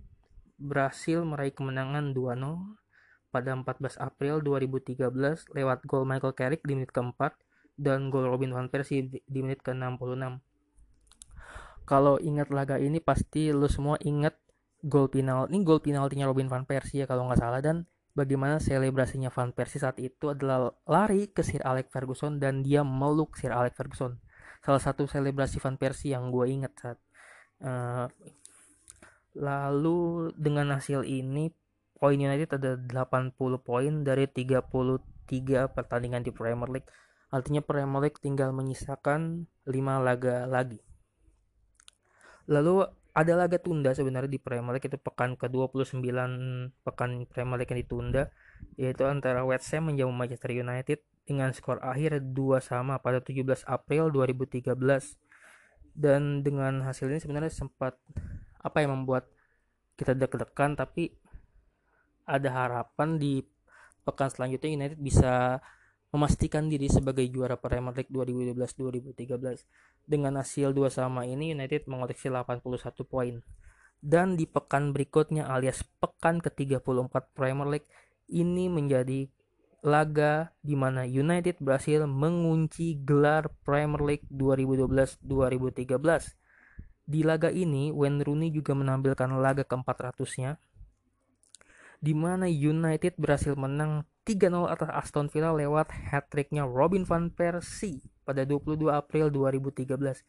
berhasil 0.58 1.22
meraih 1.22 1.53
kemenangan 1.53 2.16
2-0 2.16 2.41
pada 3.30 3.51
14 3.53 3.99
April 4.01 4.41
2013 4.41 4.97
lewat 5.53 5.80
gol 5.86 6.08
Michael 6.08 6.34
Carrick 6.34 6.64
di 6.64 6.74
menit 6.74 6.89
keempat 6.95 7.36
dan 7.78 8.10
gol 8.10 8.26
Robin 8.26 8.55
van 8.55 8.72
Persie 8.72 9.05
di 9.05 9.39
menit 9.43 9.62
ke-66 9.62 10.41
kalau 11.88 12.18
ingat 12.20 12.49
laga 12.49 12.82
ini 12.82 12.99
pasti 12.99 13.53
lu 13.53 13.70
semua 13.70 13.95
ingat 14.01 14.34
gol 14.82 15.12
penalti 15.12 15.53
ini 15.53 15.60
gol 15.62 15.80
penaltinya 15.84 16.26
Robin 16.26 16.49
van 16.49 16.66
Persie 16.66 17.03
ya 17.03 17.05
kalau 17.05 17.30
nggak 17.30 17.39
salah 17.39 17.62
dan 17.62 17.86
bagaimana 18.18 18.57
selebrasinya 18.57 19.30
Van 19.30 19.53
Persie 19.53 19.78
saat 19.78 20.01
itu 20.01 20.34
adalah 20.34 20.74
lari 20.89 21.30
ke 21.30 21.45
Sir 21.45 21.61
Alex 21.61 21.93
Ferguson 21.93 22.41
dan 22.41 22.65
dia 22.65 22.82
meluk 22.82 23.38
Sir 23.38 23.53
Alex 23.53 23.78
Ferguson. 23.78 24.18
Salah 24.65 24.82
satu 24.82 25.05
selebrasi 25.05 25.61
Van 25.61 25.78
Persie 25.78 26.18
yang 26.18 26.34
gue 26.34 26.49
ingat 26.49 26.74
saat 26.82 26.97
uh, 27.61 28.09
lalu 29.38 30.34
dengan 30.34 30.74
hasil 30.74 31.05
ini 31.05 31.53
poin 32.01 32.18
United 32.18 32.57
ada 32.57 32.74
80 32.74 33.38
poin 33.61 33.93
dari 34.01 34.26
33 34.26 35.70
pertandingan 35.70 36.26
di 36.26 36.34
Premier 36.34 36.70
League. 36.74 36.89
Artinya 37.30 37.61
Premier 37.61 38.09
League 38.09 38.18
tinggal 38.18 38.49
menyisakan 38.49 39.45
5 39.70 39.78
laga 40.01 40.49
lagi. 40.49 40.82
Lalu 42.49 42.88
ada 43.18 43.34
laga 43.34 43.57
tunda 43.57 43.97
sebenarnya 43.97 44.30
di 44.30 44.38
Premier 44.38 44.78
League 44.78 44.86
itu 44.86 45.01
pekan 45.01 45.34
ke-29 45.34 46.05
pekan 46.86 47.09
Premier 47.26 47.57
League 47.57 47.72
yang 47.74 47.82
ditunda 47.82 48.24
yaitu 48.78 49.09
antara 49.09 49.41
West 49.41 49.74
Ham 49.74 49.89
menjamu 49.89 50.13
Manchester 50.13 50.53
United 50.53 51.01
dengan 51.26 51.49
skor 51.49 51.82
akhir 51.82 52.22
2 52.22 52.61
sama 52.61 53.01
pada 53.01 53.18
17 53.18 53.65
April 53.65 54.13
2013 54.13 54.70
dan 55.97 56.45
dengan 56.45 56.86
hasil 56.86 57.09
ini 57.09 57.18
sebenarnya 57.18 57.49
sempat 57.49 57.97
apa 58.61 58.86
yang 58.86 58.93
membuat 58.93 59.26
kita 59.97 60.13
deg-degan 60.13 60.78
tapi 60.78 61.09
ada 62.30 62.53
harapan 62.53 63.18
di 63.18 63.41
pekan 64.05 64.30
selanjutnya 64.30 64.70
United 64.70 64.99
bisa 65.01 65.57
memastikan 66.12 66.72
diri 66.72 66.88
sebagai 66.88 67.28
juara 67.28 67.60
Premier 67.60 67.93
League 67.93 68.12
2012-2013. 68.12 70.08
Dengan 70.08 70.39
hasil 70.39 70.72
dua 70.72 70.88
sama 70.88 71.28
ini 71.28 71.51
United 71.51 71.88
mengoleksi 71.91 72.32
81 72.32 72.64
poin. 73.03 73.43
Dan 73.97 74.38
di 74.38 74.45
pekan 74.45 74.93
berikutnya 74.93 75.49
alias 75.49 75.82
pekan 75.97 76.38
ke-34 76.39 77.34
Premier 77.34 77.68
League 77.68 77.89
ini 78.30 78.70
menjadi 78.70 79.26
laga 79.82 80.51
di 80.62 80.76
mana 80.76 81.05
United 81.05 81.64
berhasil 81.64 82.05
mengunci 82.05 82.99
gelar 83.01 83.49
Premier 83.66 84.01
League 84.03 84.28
2012-2013. 84.30 86.38
Di 87.08 87.24
laga 87.24 87.47
ini, 87.47 87.88
Wayne 87.95 88.20
Rooney 88.20 88.51
juga 88.51 88.76
menampilkan 88.76 89.32
laga 89.39 89.64
ke-400-nya 89.64 90.60
di 91.97 92.14
mana 92.14 92.45
United 92.45 93.18
berhasil 93.18 93.58
menang 93.58 94.05
3-0 94.28 94.67
atas 94.67 94.91
Aston 94.91 95.32
Villa 95.32 95.55
lewat 95.55 95.88
hat-tricknya 96.11 96.67
Robin 96.67 97.07
van 97.07 97.32
Persie 97.32 98.03
pada 98.28 98.43
22 98.43 98.91
April 98.91 99.32
2013. 99.32 100.19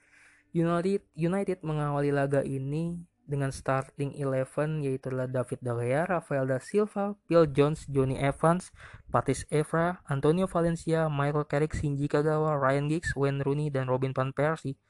United, 0.55 1.03
United 1.19 1.59
mengawali 1.67 2.15
laga 2.15 2.47
ini 2.47 3.03
dengan 3.29 3.53
starting 3.53 4.17
11 4.17 4.87
yaitu 4.87 5.13
David 5.13 5.61
De 5.61 5.73
Gea, 5.77 6.09
Rafael 6.09 6.49
da 6.49 6.63
Silva, 6.63 7.13
Phil 7.29 7.45
Jones, 7.53 7.85
Johnny 7.91 8.17
Evans, 8.17 8.73
Patrice 9.13 9.45
Evra, 9.53 10.01
Antonio 10.09 10.49
Valencia, 10.49 11.13
Michael 11.13 11.45
Carrick, 11.45 11.77
Shinji 11.77 12.09
Kagawa, 12.09 12.57
Ryan 12.57 12.89
Giggs, 12.89 13.13
Wayne 13.13 13.45
Rooney, 13.45 13.69
dan 13.69 13.91
Robin 13.93 14.17
van 14.17 14.33
Persie. 14.33 14.81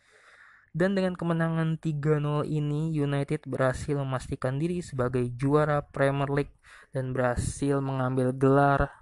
Dan 0.72 0.94
dengan 0.94 1.16
kemenangan 1.16 1.80
3-0 1.80 2.44
ini, 2.44 2.92
United 2.92 3.48
berhasil 3.48 3.96
memastikan 3.96 4.60
diri 4.60 4.84
sebagai 4.84 5.24
juara 5.34 5.80
Premier 5.80 6.28
League 6.28 6.54
dan 6.92 7.12
berhasil 7.12 7.80
mengambil 7.80 8.32
gelar 8.36 8.92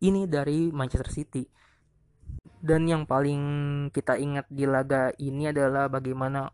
ini 0.00 0.24
dari 0.24 0.72
Manchester 0.72 1.12
City. 1.12 1.44
Dan 2.60 2.88
yang 2.88 3.04
paling 3.08 3.42
kita 3.92 4.20
ingat 4.20 4.48
di 4.48 4.64
laga 4.68 5.12
ini 5.16 5.48
adalah 5.48 5.88
bagaimana 5.88 6.52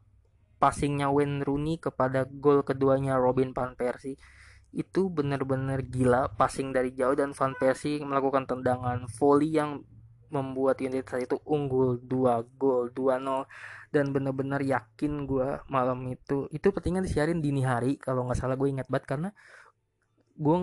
passingnya 0.57 1.11
Wayne 1.11 1.43
Rooney 1.43 1.79
kepada 1.79 2.25
gol 2.27 2.63
keduanya 2.63 3.19
Robin 3.19 3.51
van 3.53 3.75
Persie 3.75 4.17
itu 4.77 5.09
benar-benar 5.09 5.81
gila 5.89 6.29
passing 6.37 6.69
dari 6.69 6.93
jauh 6.93 7.17
dan 7.17 7.33
Van 7.33 7.57
Persie 7.57 7.97
melakukan 8.05 8.45
tendangan 8.45 9.09
volley 9.17 9.57
yang 9.57 9.81
membuat 10.29 10.83
United 10.85 11.07
saat 11.09 11.25
itu 11.25 11.41
unggul 11.49 11.97
2 12.03 12.61
gol 12.61 12.93
2-0 12.93 13.47
dan 13.97 14.13
benar-benar 14.13 14.61
yakin 14.61 15.25
gue 15.25 15.65
malam 15.73 16.05
itu 16.13 16.45
itu 16.53 16.69
pertandingan 16.69 17.09
disiarin 17.09 17.41
dini 17.41 17.65
hari 17.65 17.97
kalau 17.97 18.29
nggak 18.29 18.37
salah 18.37 18.61
gue 18.61 18.69
ingat 18.69 18.85
banget 18.93 19.17
karena 19.17 19.31
gue 20.37 20.57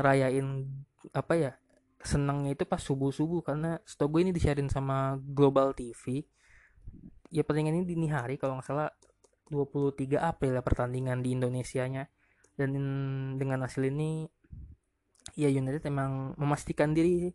ngerayain 0.00 0.64
apa 1.12 1.34
ya 1.36 1.52
senangnya 2.00 2.56
itu 2.56 2.64
pas 2.64 2.80
subuh 2.80 3.12
subuh 3.12 3.44
karena 3.44 3.76
stok 3.84 4.16
gue 4.16 4.20
ini 4.24 4.32
disiarin 4.32 4.72
sama 4.72 5.20
Global 5.20 5.76
TV 5.76 6.24
ya 7.28 7.44
pertandingan 7.44 7.84
ini 7.84 7.86
dini 7.86 8.08
hari 8.08 8.40
kalau 8.40 8.56
nggak 8.56 8.68
salah 8.72 8.88
23 9.52 10.16
April 10.16 10.56
ya 10.56 10.62
pertandingan 10.64 11.20
di 11.20 11.36
Indonesia 11.36 11.84
nya 11.84 12.08
dan 12.56 12.72
dengan 13.36 13.60
hasil 13.68 13.84
ini 13.92 14.24
ya 15.36 15.52
United 15.52 15.84
memang 15.84 16.34
memastikan 16.40 16.96
diri 16.96 17.28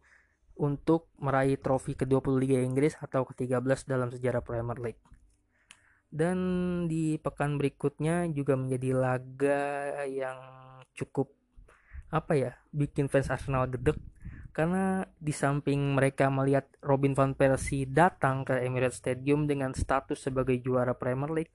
untuk 0.56 1.12
meraih 1.20 1.60
trofi 1.60 1.94
ke-20 1.94 2.34
Liga 2.40 2.58
Inggris 2.64 2.96
atau 3.00 3.28
ke-13 3.28 3.88
dalam 3.88 4.08
sejarah 4.08 4.40
Premier 4.40 4.80
League. 4.80 5.02
Dan 6.14 6.38
di 6.88 7.18
pekan 7.20 7.58
berikutnya 7.60 8.30
juga 8.32 8.56
menjadi 8.56 8.90
laga 8.96 9.64
yang 10.08 10.40
cukup 10.96 11.32
apa 12.14 12.34
ya 12.38 12.52
bikin 12.72 13.12
fans 13.12 13.28
Arsenal 13.28 13.68
gedek 13.68 13.98
karena 14.56 15.04
di 15.20 15.36
samping 15.36 16.00
mereka 16.00 16.32
melihat 16.32 16.64
Robin 16.80 17.12
van 17.12 17.36
Persie 17.36 17.84
datang 17.84 18.48
ke 18.48 18.64
Emirates 18.64 19.04
Stadium 19.04 19.52
dengan 19.52 19.76
status 19.76 20.16
sebagai 20.16 20.56
juara 20.64 20.96
Premier 20.96 21.28
League 21.28 21.54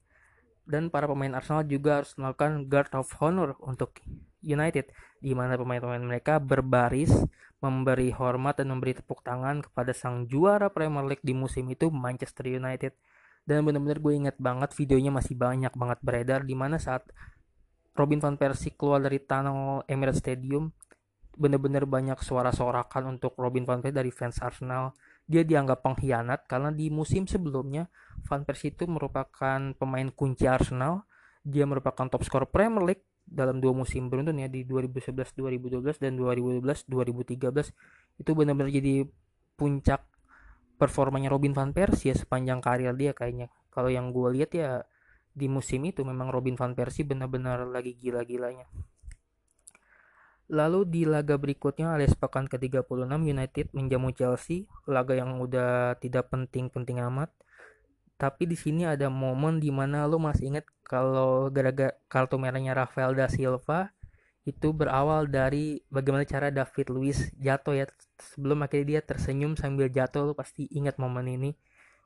dan 0.69 0.93
para 0.93 1.09
pemain 1.09 1.33
Arsenal 1.33 1.65
juga 1.65 2.05
harus 2.05 2.13
melakukan 2.13 2.69
guard 2.69 2.93
of 2.93 3.09
honor 3.17 3.57
untuk 3.65 3.97
United 4.45 4.93
di 5.17 5.33
mana 5.33 5.57
pemain-pemain 5.57 6.05
mereka 6.05 6.37
berbaris 6.37 7.09
memberi 7.61 8.13
hormat 8.13 8.61
dan 8.61 8.69
memberi 8.69 8.97
tepuk 8.97 9.25
tangan 9.25 9.65
kepada 9.65 9.93
sang 9.97 10.29
juara 10.29 10.69
Premier 10.69 11.05
League 11.05 11.25
di 11.25 11.33
musim 11.33 11.69
itu 11.73 11.89
Manchester 11.89 12.49
United 12.49 12.93
dan 13.45 13.65
benar-benar 13.65 13.97
gue 13.97 14.13
inget 14.13 14.37
banget 14.37 14.71
videonya 14.77 15.11
masih 15.11 15.35
banyak 15.35 15.73
banget 15.73 15.99
beredar 16.05 16.45
di 16.45 16.53
mana 16.53 16.77
saat 16.77 17.09
Robin 17.97 18.23
van 18.23 18.39
Persie 18.39 18.71
keluar 18.71 19.03
dari 19.03 19.19
tunnel 19.19 19.83
Emirates 19.89 20.23
Stadium 20.23 20.71
benar-benar 21.35 21.87
banyak 21.87 22.19
suara 22.21 22.51
sorakan 22.51 23.17
untuk 23.17 23.39
Robin 23.39 23.63
van 23.63 23.79
Persie 23.79 23.97
dari 23.97 24.11
fans 24.11 24.37
Arsenal. 24.43 24.93
Dia 25.25 25.47
dianggap 25.47 25.81
pengkhianat 25.81 26.45
karena 26.45 26.69
di 26.75 26.91
musim 26.91 27.23
sebelumnya 27.23 27.87
Van 28.27 28.43
Persie 28.43 28.75
itu 28.75 28.85
merupakan 28.85 29.59
pemain 29.73 30.07
kunci 30.11 30.45
Arsenal. 30.45 31.07
Dia 31.41 31.65
merupakan 31.65 32.05
top 32.11 32.21
skor 32.27 32.45
Premier 32.51 32.83
League 32.83 33.05
dalam 33.25 33.63
dua 33.63 33.71
musim 33.71 34.11
beruntun 34.11 34.43
ya 34.43 34.51
di 34.51 34.67
2011-2012 34.67 36.03
dan 36.03 36.19
2012-2013 36.19 38.19
itu 38.19 38.31
benar-benar 38.35 38.67
jadi 38.67 39.07
puncak 39.55 40.03
performanya 40.81 41.29
Robin 41.29 41.53
van 41.53 41.69
Persie 41.77 42.09
ya 42.09 42.15
sepanjang 42.17 42.57
karir 42.57 42.97
dia 42.97 43.13
kayaknya. 43.13 43.53
Kalau 43.69 43.93
yang 43.93 44.09
gue 44.09 44.41
lihat 44.41 44.57
ya 44.57 44.81
di 45.31 45.45
musim 45.45 45.85
itu 45.85 46.01
memang 46.01 46.33
Robin 46.33 46.57
van 46.57 46.73
Persie 46.73 47.05
benar-benar 47.05 47.69
lagi 47.69 47.93
gila-gilanya. 47.93 48.65
Lalu 50.51 50.83
di 50.89 51.01
laga 51.07 51.39
berikutnya 51.39 51.95
alias 51.95 52.17
pekan 52.17 52.49
ke-36 52.49 53.07
United 53.07 53.71
menjamu 53.71 54.11
Chelsea, 54.11 54.67
laga 54.83 55.15
yang 55.15 55.39
udah 55.39 55.95
tidak 56.01 56.27
penting-penting 56.27 56.99
amat. 57.07 57.31
Tapi 58.19 58.49
di 58.49 58.59
sini 58.59 58.83
ada 58.83 59.07
momen 59.07 59.63
di 59.63 59.71
mana 59.71 60.03
lo 60.09 60.19
masih 60.19 60.51
inget 60.51 60.67
kalau 60.83 61.47
gara-gara 61.47 61.95
kartu 62.11 62.35
merahnya 62.35 62.75
Rafael 62.75 63.15
da 63.15 63.31
Silva 63.31 63.95
itu 64.41 64.73
berawal 64.73 65.29
dari 65.29 65.85
bagaimana 65.93 66.25
cara 66.25 66.49
David 66.49 66.89
Luiz 66.89 67.29
jatuh 67.37 67.77
ya 67.77 67.85
sebelum 68.17 68.65
akhirnya 68.65 68.97
dia 68.97 69.01
tersenyum 69.05 69.53
sambil 69.53 69.85
jatuh 69.93 70.25
lo 70.25 70.33
pasti 70.33 70.65
ingat 70.73 70.97
momen 70.97 71.29
ini. 71.29 71.51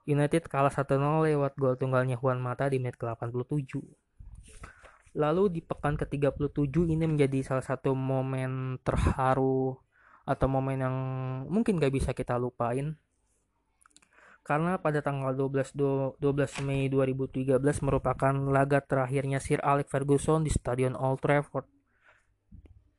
United 0.06 0.46
kalah 0.52 0.70
1-0 0.70 1.00
lewat 1.02 1.58
gol 1.58 1.80
tunggalnya 1.80 2.20
Juan 2.20 2.38
Mata 2.38 2.70
di 2.70 2.78
menit 2.78 3.00
ke-87. 3.00 3.82
Lalu 5.16 5.44
di 5.50 5.62
pekan 5.64 5.96
ke-37 5.96 6.76
ini 6.92 7.08
menjadi 7.08 7.40
salah 7.42 7.64
satu 7.64 7.96
momen 7.96 8.78
terharu 8.84 9.80
atau 10.28 10.48
momen 10.52 10.78
yang 10.78 10.96
mungkin 11.48 11.80
gak 11.80 11.94
bisa 11.96 12.12
kita 12.12 12.36
lupain. 12.36 13.00
Karena 14.46 14.78
pada 14.78 15.02
tanggal 15.02 15.34
12, 15.34 15.74
12 15.74 16.22
Mei 16.68 16.86
2013 16.86 17.58
merupakan 17.82 18.34
laga 18.46 18.78
terakhirnya 18.78 19.42
Sir 19.42 19.58
Alex 19.66 19.90
Ferguson 19.90 20.46
di 20.46 20.54
Stadion 20.54 20.94
Old 20.94 21.18
Trafford. 21.24 21.66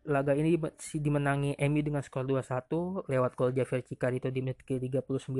Laga 0.06 0.38
ini 0.38 0.54
dimenangi 1.02 1.58
MU 1.66 1.82
dengan 1.82 1.98
skor 1.98 2.22
2-1 2.22 3.10
lewat 3.10 3.32
gol 3.34 3.50
Javier 3.50 3.82
Cicarito 3.82 4.30
di 4.30 4.38
menit 4.38 4.62
ke-39 4.62 5.34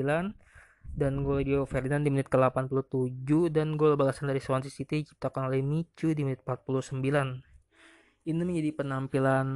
dan 0.83 1.13
gol 1.23 1.39
Rio 1.39 1.63
Ferdinand 1.63 2.03
di 2.03 2.11
menit 2.11 2.27
ke-87 2.27 3.47
dan 3.47 3.79
gol 3.79 3.95
balasan 3.95 4.27
dari 4.27 4.43
Swansea 4.43 4.71
City 4.71 5.07
diciptakan 5.07 5.47
oleh 5.47 5.63
Michu 5.63 6.11
di 6.11 6.27
menit 6.27 6.43
49. 6.43 6.99
Ini 8.27 8.41
menjadi 8.43 8.75
penampilan 8.75 9.47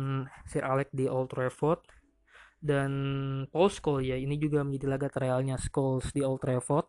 Sir 0.48 0.64
Alex 0.64 0.96
di 0.96 1.12
Old 1.12 1.28
Trafford 1.28 1.84
dan 2.62 2.92
Paul 3.50 3.68
Scholes 3.68 4.08
ya 4.08 4.16
ini 4.16 4.38
juga 4.38 4.64
menjadi 4.64 4.86
laga 4.96 5.08
trialnya 5.12 5.58
Scholes 5.58 6.14
di 6.14 6.22
Old 6.22 6.40
Trafford 6.40 6.88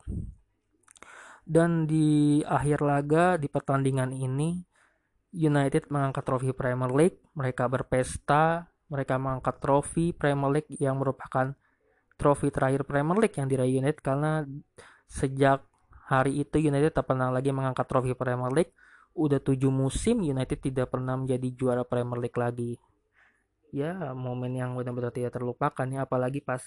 dan 1.43 1.89
di 1.91 2.39
akhir 2.45 2.85
laga 2.85 3.35
di 3.35 3.51
pertandingan 3.51 4.14
ini 4.14 4.62
United 5.33 5.89
mengangkat 5.89 6.24
trofi 6.24 6.53
Premier 6.53 6.93
League 6.93 7.18
mereka 7.33 7.66
berpesta 7.66 8.72
mereka 8.93 9.16
mengangkat 9.16 9.57
trofi 9.57 10.12
Premier 10.12 10.61
League 10.61 10.70
yang 10.76 11.01
merupakan 11.01 11.57
trofi 12.20 12.53
terakhir 12.53 12.85
Premier 12.85 13.16
League 13.16 13.33
yang 13.33 13.49
diraih 13.49 13.80
United 13.80 14.05
karena 14.05 14.45
sejak 15.09 15.64
hari 16.05 16.45
itu 16.45 16.61
United 16.61 16.93
tak 16.93 17.09
pernah 17.09 17.33
lagi 17.33 17.49
mengangkat 17.57 17.89
trofi 17.89 18.12
Premier 18.12 18.53
League. 18.53 18.76
Udah 19.16 19.41
tujuh 19.41 19.72
musim 19.72 20.20
United 20.20 20.61
tidak 20.61 20.93
pernah 20.93 21.16
menjadi 21.16 21.49
juara 21.57 21.83
Premier 21.89 22.20
League 22.20 22.37
lagi. 22.37 22.76
Ya 23.72 24.12
momen 24.12 24.53
yang 24.53 24.76
benar-benar 24.76 25.16
tidak 25.16 25.33
terlupakan 25.33 25.89
ya 25.89 26.05
apalagi 26.05 26.45
pas 26.45 26.61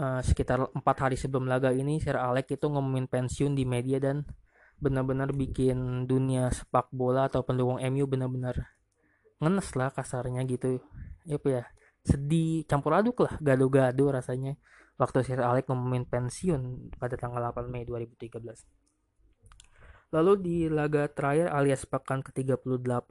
uh, 0.00 0.24
sekitar 0.24 0.72
empat 0.72 0.96
hari 1.04 1.16
sebelum 1.20 1.44
laga 1.44 1.68
ini 1.76 2.00
Sir 2.00 2.16
Alex 2.16 2.56
itu 2.56 2.66
ngomongin 2.72 3.04
pensiun 3.04 3.52
di 3.52 3.68
media 3.68 4.00
dan 4.00 4.24
benar-benar 4.78 5.34
bikin 5.34 6.06
dunia 6.06 6.50
sepak 6.54 6.90
bola 6.94 7.26
atau 7.26 7.42
pendukung 7.42 7.82
MU 7.82 8.04
benar-benar 8.06 8.78
ngenes 9.38 9.70
lah 9.78 9.90
kasarnya 9.90 10.42
gitu. 10.46 10.82
Ya, 11.26 11.38
ya 11.42 11.62
sedih 12.08 12.64
campur 12.64 12.96
aduk 12.96 13.20
lah 13.26 13.36
gaduh-gaduh 13.42 14.16
rasanya 14.16 14.56
waktu 14.96 15.20
Sir 15.28 15.44
Alex 15.44 15.68
ngumumin 15.68 16.08
pensiun 16.08 16.94
pada 16.96 17.20
tanggal 17.20 17.52
8 17.52 17.68
Mei 17.68 17.84
2013 17.84 18.40
lalu 20.08 20.32
di 20.40 20.56
laga 20.72 21.04
terakhir 21.12 21.52
alias 21.52 21.84
pekan 21.84 22.24
ke-38 22.24 23.10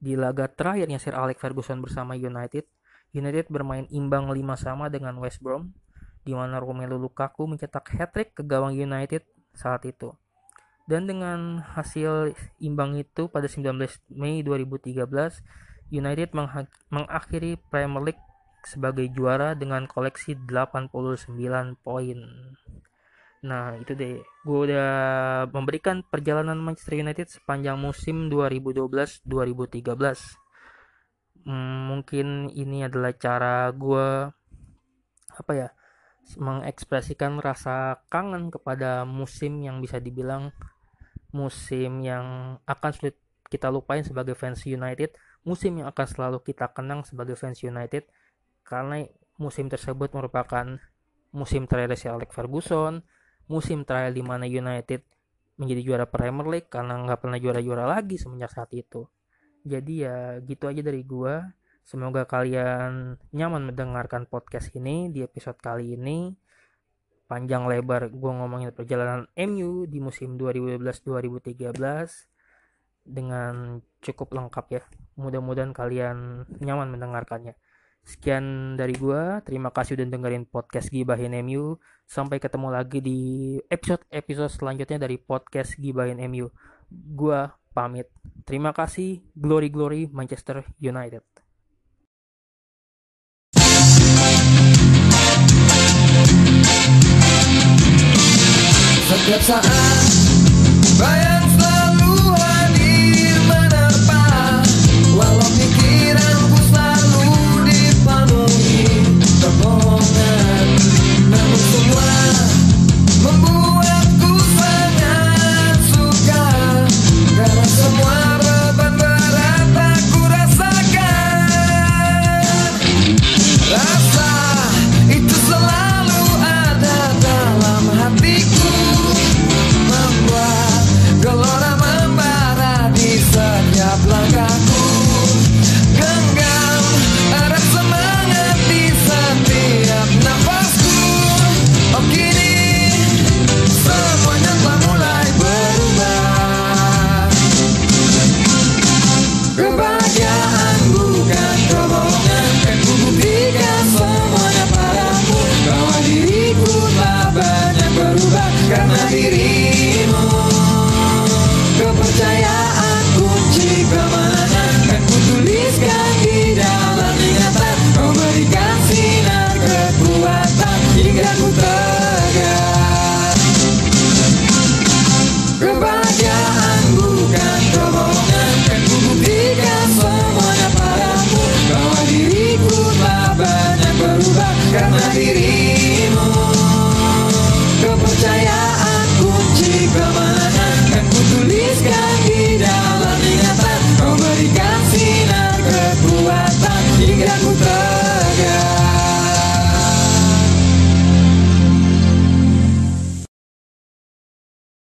di 0.00 0.16
laga 0.16 0.48
terakhirnya 0.48 0.96
Sir 0.96 1.12
Alex 1.12 1.36
Ferguson 1.36 1.84
bersama 1.84 2.16
United 2.16 2.64
United 3.12 3.52
bermain 3.52 3.84
imbang 3.92 4.32
5 4.32 4.40
sama 4.56 4.88
dengan 4.88 5.20
West 5.20 5.44
Brom 5.44 5.76
di 6.24 6.32
mana 6.32 6.56
Romelu 6.56 6.96
Lukaku 6.96 7.44
mencetak 7.44 7.92
hat-trick 7.92 8.32
ke 8.32 8.42
gawang 8.42 8.72
United 8.72 9.28
saat 9.52 9.84
itu. 9.84 10.16
Dan 10.84 11.08
dengan 11.08 11.64
hasil 11.64 12.36
imbang 12.60 13.00
itu 13.00 13.32
pada 13.32 13.48
19 13.48 13.80
Mei 14.12 14.44
2013, 14.44 15.00
United 15.88 16.36
mengakhiri 16.92 17.56
Premier 17.72 18.12
League 18.12 18.24
sebagai 18.64 19.08
juara 19.12 19.56
dengan 19.56 19.88
koleksi 19.88 20.36
89 20.36 20.92
poin. 21.80 22.18
Nah, 23.44 23.76
itu 23.76 23.92
deh. 23.92 24.24
Gue 24.44 24.58
udah 24.72 24.92
memberikan 25.52 26.00
perjalanan 26.00 26.56
Manchester 26.56 26.96
United 26.96 27.28
sepanjang 27.28 27.76
musim 27.76 28.32
2012-2013. 28.32 29.84
Hmm, 31.44 31.92
mungkin 31.92 32.48
ini 32.56 32.88
adalah 32.88 33.12
cara 33.12 33.68
gue 33.68 34.32
apa 35.34 35.52
ya 35.52 35.68
mengekspresikan 36.40 37.36
rasa 37.36 38.00
kangen 38.08 38.48
kepada 38.48 39.04
musim 39.04 39.60
yang 39.60 39.84
bisa 39.84 40.00
dibilang 40.00 40.56
musim 41.34 41.98
yang 42.06 42.56
akan 42.62 42.90
sulit 42.94 43.18
kita 43.50 43.68
lupain 43.68 44.06
sebagai 44.06 44.38
fans 44.38 44.62
United 44.64 45.12
musim 45.44 45.76
yang 45.76 45.92
akan 45.92 46.06
selalu 46.08 46.38
kita 46.40 46.72
kenang 46.72 47.04
sebagai 47.04 47.36
fans 47.36 47.60
United 47.60 48.08
karena 48.64 49.04
musim 49.36 49.68
tersebut 49.68 50.10
merupakan 50.16 50.80
musim 51.36 51.68
terakhir 51.68 52.00
si 52.00 52.06
Alex 52.08 52.32
Ferguson, 52.32 53.04
musim 53.50 53.84
terakhir 53.84 54.16
di 54.16 54.24
mana 54.24 54.48
United 54.48 55.04
menjadi 55.60 55.80
juara 55.84 56.06
Premier 56.08 56.48
League 56.48 56.70
karena 56.72 56.98
nggak 57.04 57.20
pernah 57.20 57.38
juara-juara 57.38 57.84
lagi 57.84 58.16
semenjak 58.16 58.50
saat 58.56 58.72
itu. 58.72 59.04
Jadi 59.66 60.06
ya 60.08 60.40
gitu 60.40 60.70
aja 60.70 60.80
dari 60.80 61.04
gua. 61.04 61.44
Semoga 61.84 62.24
kalian 62.24 63.20
nyaman 63.36 63.68
mendengarkan 63.68 64.24
podcast 64.24 64.72
ini 64.72 65.12
di 65.12 65.20
episode 65.20 65.60
kali 65.60 66.00
ini. 66.00 66.32
Panjang 67.24 67.64
lebar 67.64 68.12
gue 68.12 68.32
ngomongin 68.32 68.70
perjalanan 68.76 69.24
MU 69.34 69.88
di 69.88 69.98
musim 69.98 70.36
2012-2013 70.36 72.34
dengan 73.04 73.84
cukup 74.00 74.32
lengkap 74.32 74.66
ya. 74.72 74.82
Mudah-mudahan 75.20 75.76
kalian 75.76 76.48
nyaman 76.60 76.88
mendengarkannya. 76.96 77.54
Sekian 78.04 78.76
dari 78.76 78.92
gua. 79.00 79.40
Terima 79.40 79.72
kasih 79.72 79.96
udah 79.96 80.08
dengerin 80.08 80.44
podcast 80.44 80.92
Gibahin 80.92 81.32
MU. 81.40 81.80
Sampai 82.04 82.36
ketemu 82.36 82.68
lagi 82.68 83.00
di 83.00 83.20
episode-episode 83.64 84.52
selanjutnya 84.52 85.00
dari 85.00 85.16
podcast 85.16 85.80
Gibahin 85.80 86.20
MU. 86.28 86.52
Gua 86.92 87.48
pamit. 87.72 88.12
Terima 88.44 88.76
kasih. 88.76 89.24
Glory 89.32 89.72
glory 89.72 90.08
Manchester 90.12 90.68
United. 90.80 91.43
Setiap 99.14 99.42
saat 99.46 100.10
bayang 100.98 101.34